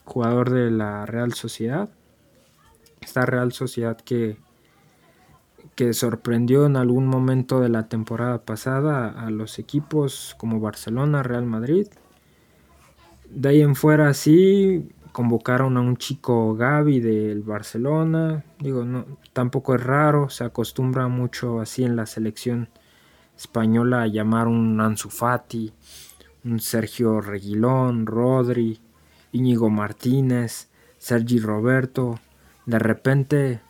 jugador 0.04 0.50
de 0.50 0.70
la 0.70 1.06
Real 1.06 1.32
Sociedad 1.32 1.88
esta 3.08 3.26
Real 3.26 3.54
Sociedad 3.54 3.98
que, 3.98 4.38
que 5.76 5.94
sorprendió 5.94 6.66
en 6.66 6.76
algún 6.76 7.08
momento 7.08 7.62
de 7.62 7.70
la 7.70 7.88
temporada 7.88 8.44
pasada 8.44 9.08
a 9.08 9.30
los 9.30 9.60
equipos 9.60 10.36
como 10.38 10.60
Barcelona, 10.60 11.24
Real 11.24 11.46
Madrid. 11.46 11.88
De 13.30 13.50
ahí 13.50 13.62
en 13.62 13.76
fuera 13.76 14.14
sí 14.14 14.90
convocaron 15.14 15.78
a 15.78 15.82
un 15.82 15.96
chico 15.96 16.54
Gaby 16.56 17.00
del 17.00 17.44
Barcelona. 17.44 18.44
Digo, 18.60 18.84
no, 18.84 19.06
tampoco 19.32 19.76
es 19.76 19.84
raro, 19.84 20.30
se 20.30 20.44
acostumbra 20.44 21.08
mucho 21.08 21.62
así 21.62 21.86
en 21.86 21.96
la 21.96 22.06
selección 22.06 22.68
española 23.38 24.02
a 24.02 24.08
llamar 24.08 24.48
un 24.50 24.82
Ansu 24.82 25.10
Fati, 25.10 25.72
un 26.44 26.60
Sergio 26.60 27.22
Reguilón, 27.22 28.06
Rodri, 28.06 28.82
Íñigo 29.32 29.70
Martínez, 29.70 30.68
Sergi 30.98 31.40
Roberto, 31.40 32.20
de 32.68 32.80
repente 32.80 33.62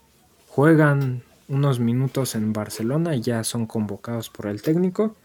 juegan 0.49 1.21
unos 1.47 1.79
minutos 1.79 2.35
en 2.35 2.51
Barcelona 2.51 3.15
y 3.15 3.21
ya 3.21 3.43
son 3.43 3.67
convocados 3.67 4.29
por 4.29 4.47
el 4.47 4.61
técnico. 4.61 5.15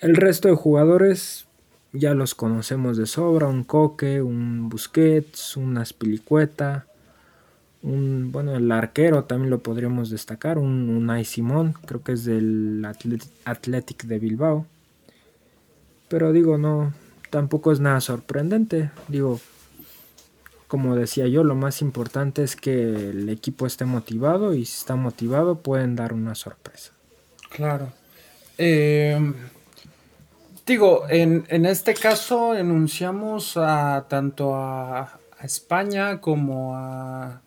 El 0.00 0.16
resto 0.16 0.48
de 0.48 0.54
jugadores 0.54 1.46
ya 1.92 2.14
los 2.14 2.34
conocemos 2.34 2.96
de 2.96 3.06
sobra, 3.06 3.46
un 3.46 3.64
Coque, 3.64 4.22
un 4.22 4.68
Busquets, 4.70 5.56
un 5.56 5.76
Aspilicueta, 5.76 6.86
un, 7.82 8.32
bueno, 8.32 8.56
el 8.56 8.72
arquero 8.72 9.24
también 9.24 9.50
lo 9.50 9.58
podríamos 9.58 10.08
destacar, 10.08 10.56
un 10.58 10.88
Unai 10.88 11.26
Simón, 11.26 11.74
creo 11.86 12.02
que 12.02 12.12
es 12.12 12.24
del 12.24 12.84
Athletic 13.44 14.04
de 14.04 14.18
Bilbao. 14.18 14.66
Pero 16.08 16.32
digo, 16.32 16.56
no, 16.56 16.94
tampoco 17.28 17.72
es 17.72 17.80
nada 17.80 18.00
sorprendente, 18.00 18.90
digo, 19.08 19.38
como 20.68 20.96
decía 20.96 21.26
yo, 21.26 21.44
lo 21.44 21.54
más 21.54 21.82
importante 21.82 22.42
es 22.42 22.56
que 22.56 23.10
el 23.10 23.28
equipo 23.28 23.66
esté 23.66 23.84
motivado 23.84 24.54
y 24.54 24.64
si 24.64 24.78
está 24.78 24.96
motivado 24.96 25.60
pueden 25.60 25.96
dar 25.96 26.12
una 26.12 26.34
sorpresa. 26.34 26.92
Claro. 27.50 27.92
Eh, 28.58 29.32
digo, 30.66 31.04
en, 31.08 31.66
este 31.66 31.94
caso 31.94 32.54
enunciamos 32.54 33.56
a 33.56 34.06
tanto 34.08 34.54
a, 34.56 35.20
España 35.42 36.22
como 36.22 36.74
a 36.74 37.42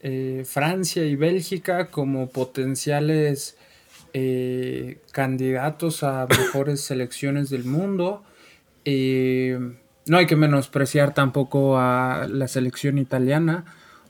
eh, 0.00 0.44
Francia 0.46 1.04
y 1.04 1.16
Bélgica 1.16 1.90
como 1.90 2.30
potenciales 2.30 3.58
eh, 4.14 5.00
candidatos 5.12 6.02
a 6.02 6.26
mejores 6.26 6.80
selecciones 6.80 7.50
del 7.50 7.64
mundo. 7.64 8.24
Eh, 8.86 9.58
no 10.08 10.18
hay 10.18 10.26
que 10.26 10.36
menospreciar 10.36 11.14
tampoco 11.14 11.78
a 11.78 12.26
la 12.28 12.48
selección 12.48 12.98
italiana. 12.98 13.64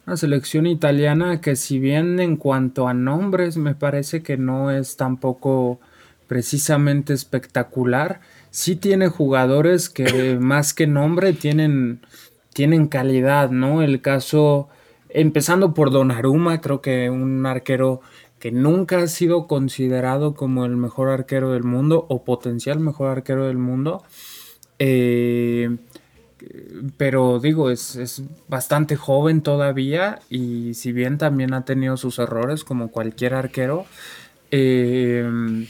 Una 0.07 0.17
selección 0.17 0.67
italiana 0.67 1.41
que 1.41 1.57
si 1.57 1.79
bien 1.79 2.21
en 2.21 2.37
cuanto 2.37 2.87
a 2.87 2.95
nombres 2.95 3.57
me 3.57 3.75
parece 3.75 4.23
que 4.23 4.37
no 4.37 4.71
es 4.71 4.97
tampoco 4.97 5.81
precisamente 6.29 7.13
espectacular, 7.13 8.21
sí 8.51 8.77
tiene 8.77 9.09
jugadores 9.09 9.89
que 9.89 10.37
más 10.41 10.75
que 10.75 10.87
nombre 10.87 11.33
tienen, 11.33 12.01
tienen 12.53 12.89
calidad, 12.89 13.51
¿no? 13.51 13.83
El 13.83 14.01
caso, 14.03 14.69
empezando 15.09 15.73
por 15.75 15.91
Donnarumma, 15.91 16.61
creo 16.61 16.83
que 16.83 17.11
un 17.11 17.47
arquero 17.47 18.01
que 18.39 18.53
nunca 18.53 18.99
ha 18.99 19.07
sido 19.07 19.47
considerado 19.47 20.35
como 20.35 20.67
el 20.67 20.77
mejor 20.77 21.09
arquero 21.09 21.53
del 21.53 21.65
mundo 21.65 22.07
o 22.11 22.23
potencial 22.23 22.81
mejor 22.81 23.09
arquero 23.09 23.47
del 23.47 23.59
mundo. 23.59 24.05
Eh, 24.79 25.77
pero 26.97 27.41
digo, 27.41 27.71
es, 27.71 28.23
bastante 28.49 28.97
joven 28.97 29.43
todavía 29.43 30.21
y 30.29 30.75
si 30.75 30.93
bien 30.93 31.19
también 31.19 31.55
ha 31.55 31.65
tenido 31.65 31.97
sus 31.97 32.19
errores 32.19 32.65
como 32.65 32.91
cualquier 32.91 33.35
arquero, 33.35 33.87
eh, 34.51 35.67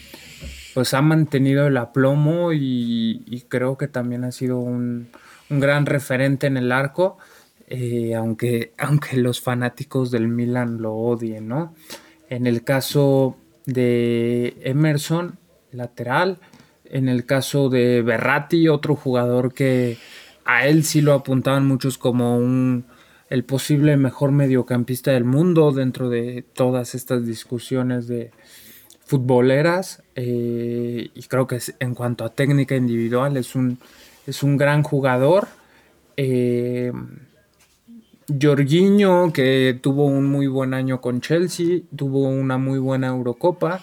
pues 0.74 0.92
ha 0.92 1.02
mantenido 1.02 1.66
el 1.66 1.76
aplomo 1.76 2.52
y, 2.52 3.44
creo 3.48 3.78
que 3.78 3.88
también 3.88 4.24
ha 4.24 4.32
sido 4.32 4.58
un, 4.58 5.08
gran 5.48 5.86
referente 5.86 6.48
en 6.48 6.56
el 6.56 6.72
arco, 6.72 7.18
eh, 7.68 8.14
aunque, 8.14 8.72
aunque 8.78 9.16
los 9.16 9.40
fanáticos 9.40 10.10
del 10.10 10.28
Milan 10.28 10.82
lo 10.82 10.94
odien, 10.94 11.48
¿no? 11.48 11.74
En 12.28 12.46
el 12.46 12.64
caso 12.64 13.36
de 13.66 14.56
Emerson, 14.62 15.38
lateral, 15.72 16.40
en 16.90 17.08
el 17.08 17.26
caso 17.26 17.68
de 17.68 18.02
Berratti, 18.02 18.68
otro 18.68 18.96
jugador 18.96 19.52
que 19.52 19.98
a 20.44 20.66
él 20.66 20.84
sí 20.84 21.00
lo 21.00 21.12
apuntaban 21.12 21.66
muchos 21.66 21.98
como 21.98 22.36
un 22.38 22.84
el 23.28 23.44
posible 23.44 23.96
mejor 23.96 24.30
mediocampista 24.30 25.10
del 25.10 25.24
mundo 25.24 25.72
dentro 25.72 26.08
de 26.08 26.44
todas 26.52 26.94
estas 26.94 27.26
discusiones 27.26 28.06
de 28.06 28.30
futboleras 29.04 30.02
eh, 30.14 31.10
y 31.14 31.22
creo 31.24 31.46
que 31.46 31.58
en 31.80 31.94
cuanto 31.94 32.24
a 32.24 32.30
técnica 32.30 32.76
individual 32.76 33.36
es 33.36 33.54
un, 33.54 33.78
es 34.26 34.42
un 34.42 34.56
gran 34.56 34.82
jugador. 34.82 35.48
Eh, 36.16 36.92
Jorginho, 38.40 39.32
que 39.32 39.78
tuvo 39.80 40.06
un 40.06 40.26
muy 40.26 40.48
buen 40.48 40.74
año 40.74 41.00
con 41.00 41.20
Chelsea, 41.20 41.82
tuvo 41.94 42.28
una 42.28 42.58
muy 42.58 42.78
buena 42.78 43.08
Eurocopa. 43.08 43.80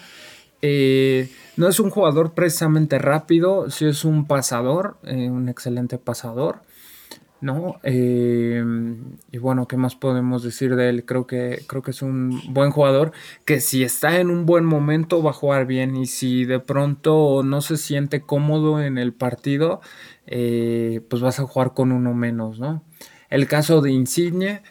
Eh, 0.62 1.30
no 1.56 1.68
es 1.68 1.80
un 1.80 1.90
jugador 1.90 2.34
precisamente 2.34 2.98
rápido, 2.98 3.70
sí 3.70 3.86
es 3.86 4.06
un 4.06 4.26
pasador, 4.26 4.98
eh, 5.04 5.30
un 5.30 5.50
excelente 5.50 5.98
pasador, 5.98 6.62
¿no? 7.42 7.80
Eh, 7.84 8.64
y 9.32 9.38
bueno, 9.38 9.68
¿qué 9.68 9.78
más 9.78 9.96
podemos 9.96 10.44
decir 10.44 10.76
de 10.76 10.90
él? 10.90 11.06
Creo 11.06 11.28
que, 11.28 11.64
creo 11.68 11.84
que 11.84 11.92
es 11.92 12.02
un 12.02 12.42
buen 12.54 12.72
jugador 12.72 13.12
que 13.46 13.60
si 13.60 13.84
está 13.84 14.20
en 14.20 14.30
un 14.30 14.46
buen 14.46 14.66
momento 14.66 15.22
va 15.22 15.32
a 15.32 15.34
jugar 15.34 15.68
bien 15.68 15.96
y 15.96 16.08
si 16.08 16.46
de 16.46 16.60
pronto 16.60 17.44
no 17.44 17.62
se 17.62 17.78
siente 17.78 18.22
cómodo 18.22 18.82
en 18.82 18.98
el 18.98 19.14
partido, 19.14 19.82
pues 20.26 21.22
vas 21.22 21.40
a 21.40 21.44
jugar 21.44 21.74
con 21.74 21.92
uno 21.92 22.14
menos, 22.14 22.60
¿no? 22.60 22.84
El 23.30 23.48
caso 23.48 23.82
de 23.82 23.92
Insigne, 23.92 24.62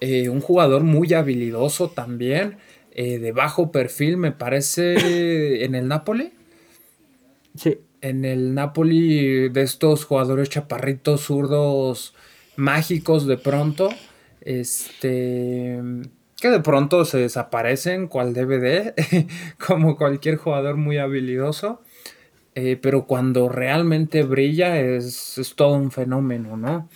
un 0.00 0.40
jugador 0.40 0.82
muy 0.82 1.12
habilidoso 1.12 1.90
también. 1.90 2.56
Eh, 2.94 3.18
de 3.18 3.32
bajo 3.32 3.72
perfil, 3.72 4.18
me 4.18 4.32
parece, 4.32 4.94
en 5.64 5.74
el 5.74 5.88
Napoli. 5.88 6.32
Sí. 7.56 7.78
En 8.00 8.24
el 8.24 8.54
Napoli 8.54 9.48
de 9.48 9.62
estos 9.62 10.04
jugadores 10.04 10.50
chaparritos, 10.50 11.22
zurdos, 11.22 12.14
mágicos 12.56 13.26
de 13.26 13.38
pronto. 13.38 13.88
Este. 14.40 15.80
Que 16.40 16.50
de 16.50 16.60
pronto 16.60 17.04
se 17.04 17.18
desaparecen, 17.18 18.08
cual 18.08 18.34
DVD, 18.34 18.94
como 19.66 19.96
cualquier 19.96 20.36
jugador 20.36 20.76
muy 20.76 20.98
habilidoso. 20.98 21.80
Eh, 22.54 22.76
pero 22.82 23.06
cuando 23.06 23.48
realmente 23.48 24.24
brilla 24.24 24.78
es, 24.78 25.38
es 25.38 25.54
todo 25.54 25.74
un 25.74 25.90
fenómeno, 25.90 26.56
¿no? 26.56 26.88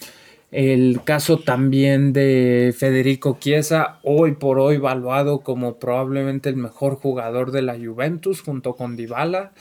El 0.52 1.02
caso 1.04 1.38
también 1.38 2.12
de 2.12 2.72
Federico 2.76 3.36
Chiesa, 3.40 3.98
hoy 4.04 4.32
por 4.32 4.60
hoy 4.60 4.78
valuado 4.78 5.40
como 5.40 5.78
probablemente 5.78 6.48
el 6.48 6.56
mejor 6.56 6.96
jugador 6.96 7.50
de 7.50 7.62
la 7.62 7.76
Juventus 7.76 8.42
junto 8.42 8.74
con 8.76 8.96
Dybala. 8.96 9.52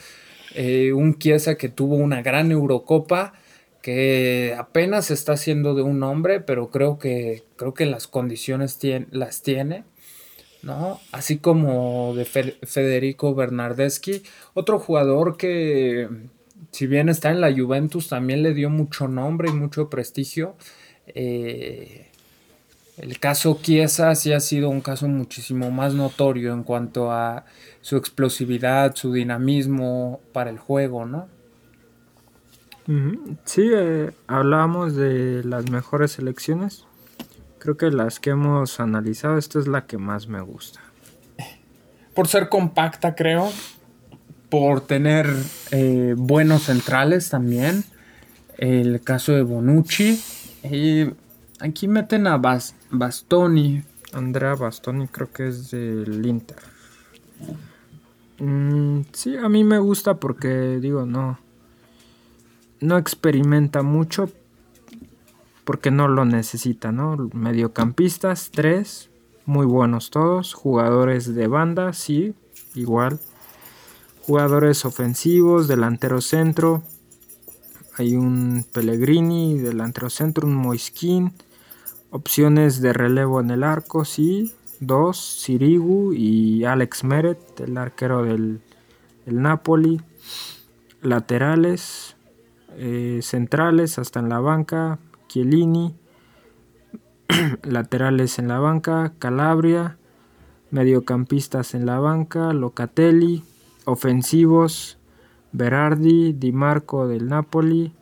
Eh, 0.54 0.94
un 0.94 1.18
Chiesa 1.18 1.56
que 1.56 1.70
tuvo 1.70 1.96
una 1.96 2.22
gran 2.22 2.52
Eurocopa, 2.52 3.34
que 3.82 4.56
apenas 4.58 5.12
está 5.12 5.34
haciendo 5.34 5.74
de 5.74 5.82
un 5.82 6.02
hombre, 6.04 6.40
pero 6.40 6.70
creo 6.70 7.00
que, 7.00 7.44
creo 7.56 7.74
que 7.74 7.86
las 7.86 8.08
condiciones 8.08 8.80
las 9.12 9.42
tiene. 9.42 9.84
¿no? 10.62 11.00
Así 11.12 11.38
como 11.38 12.14
de 12.16 12.26
Federico 12.26 13.36
Bernardeschi, 13.36 14.24
otro 14.54 14.80
jugador 14.80 15.38
que 15.38 16.08
si 16.72 16.88
bien 16.88 17.10
está 17.10 17.32
en 17.32 17.42
la 17.42 17.54
Juventus, 17.54 18.10
también 18.10 18.44
le 18.44 18.54
dio 18.54 18.70
mucho 18.70 19.08
nombre 19.08 19.50
y 19.50 19.54
mucho 19.54 19.90
prestigio. 19.90 20.56
Eh, 21.08 22.10
el 22.98 23.20
caso 23.20 23.60
Chiesa 23.62 24.16
sí 24.16 24.32
ha 24.32 24.40
sido 24.40 24.70
un 24.70 24.82
caso 24.82 25.08
muchísimo 25.08 25.70
más 25.70 25.94
notorio 25.94 26.54
en 26.54 26.64
cuanto 26.64 27.12
a 27.12 27.46
su 27.82 27.98
explosividad, 27.98 28.96
su 28.96 29.12
dinamismo 29.12 30.22
para 30.32 30.50
el 30.50 30.60
juego, 30.60 31.06
¿no? 31.06 31.28
Sí, 33.46 33.70
eh, 33.74 34.12
hablábamos 34.28 34.96
de 34.96 35.44
las 35.44 35.70
mejores 35.72 36.14
selecciones. 36.14 36.86
Creo 37.58 37.78
que 37.78 37.90
las 37.90 38.20
que 38.20 38.30
hemos 38.30 38.80
analizado, 38.80 39.38
esta 39.38 39.60
es 39.60 39.68
la 39.68 39.88
que 39.88 39.98
más 39.98 40.28
me 40.28 40.40
gusta. 40.40 40.82
Por 42.14 42.28
ser 42.28 42.48
compacta, 42.48 43.16
creo 43.16 43.52
por 44.50 44.82
tener 44.82 45.28
eh, 45.72 46.16
buenos 46.18 46.64
centrales 46.64 47.30
también. 47.30 47.84
El 48.58 49.02
caso 49.02 49.34
de 49.34 49.44
Bonucci. 49.44 50.22
Y 50.64 51.06
aquí 51.60 51.88
meten 51.88 52.28
a 52.28 52.38
Bastoni. 52.38 53.84
Andrea 54.14 54.56
Bastoni 54.56 55.08
creo 55.08 55.32
que 55.32 55.48
es 55.48 55.72
del 55.72 56.26
Inter. 56.26 56.58
Mm, 58.40 59.02
sí, 59.12 59.36
a 59.38 59.50
mí 59.50 59.64
me 59.64 59.80
gusta 59.80 60.16
porque 60.16 60.80
digo, 60.80 61.06
no. 61.06 61.40
No 62.80 62.98
experimenta 62.98 63.82
mucho 63.82 64.30
porque 65.64 65.92
no 65.92 66.08
lo 66.08 66.26
necesita, 66.26 66.92
¿no? 66.92 67.30
Mediocampistas, 67.34 68.52
tres, 68.52 69.10
muy 69.46 69.66
buenos 69.66 70.12
todos. 70.12 70.54
Jugadores 70.54 71.34
de 71.34 71.48
banda, 71.48 71.94
sí, 71.94 72.36
igual 72.76 73.20
Jugadores 74.26 74.86
ofensivos, 74.86 75.68
delantero 75.68 76.20
centro. 76.20 76.82
Hay 77.96 78.16
un 78.16 78.66
Pellegrini, 78.74 79.60
delantero 79.60 80.10
centro, 80.10 80.48
un 80.48 80.56
Moiskin. 80.56 81.32
Opciones 82.10 82.82
de 82.82 82.92
relevo 82.92 83.40
en 83.40 83.52
el 83.52 83.64
arco, 83.64 84.04
sí. 84.04 84.56
Dos, 84.80 85.20
Sirigu 85.20 86.14
y 86.14 86.66
Alex 86.66 87.04
Meret, 87.04 87.60
el 87.60 87.78
arquero 87.78 88.24
del, 88.24 88.62
Napoli. 89.28 90.02
Laterales, 91.04 92.16
eh, 92.78 93.20
centrales 93.22 94.00
hasta 94.00 94.22
en 94.22 94.30
la 94.30 94.40
banca, 94.40 94.98
Chiellini. 95.28 95.96
Laterales 97.62 98.40
en 98.40 98.48
la 98.48 98.58
banca, 98.58 99.14
Calabria. 99.20 100.00
Mediocampistas 100.72 101.76
en 101.76 101.86
la 101.86 102.00
banca, 102.00 102.54
Locatelli 102.54 103.44
Ofensivos, 103.86 104.98
Berardi, 105.52 106.34
Di 106.34 106.52
Marco 106.52 107.08
del 107.08 107.28
Napoli, 107.28 107.94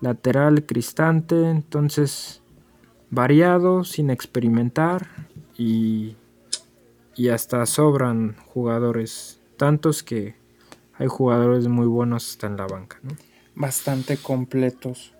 lateral 0.00 0.64
Cristante, 0.64 1.50
entonces 1.50 2.42
variado, 3.10 3.84
sin 3.84 4.10
experimentar 4.10 5.08
y, 5.56 6.16
y 7.16 7.28
hasta 7.28 7.66
sobran 7.66 8.36
jugadores, 8.46 9.40
tantos 9.56 10.02
que 10.02 10.36
hay 10.94 11.06
jugadores 11.06 11.68
muy 11.68 11.86
buenos 11.86 12.30
hasta 12.30 12.46
en 12.46 12.56
la 12.56 12.66
banca. 12.66 12.98
Bastante 13.54 14.16
completos. 14.16 15.12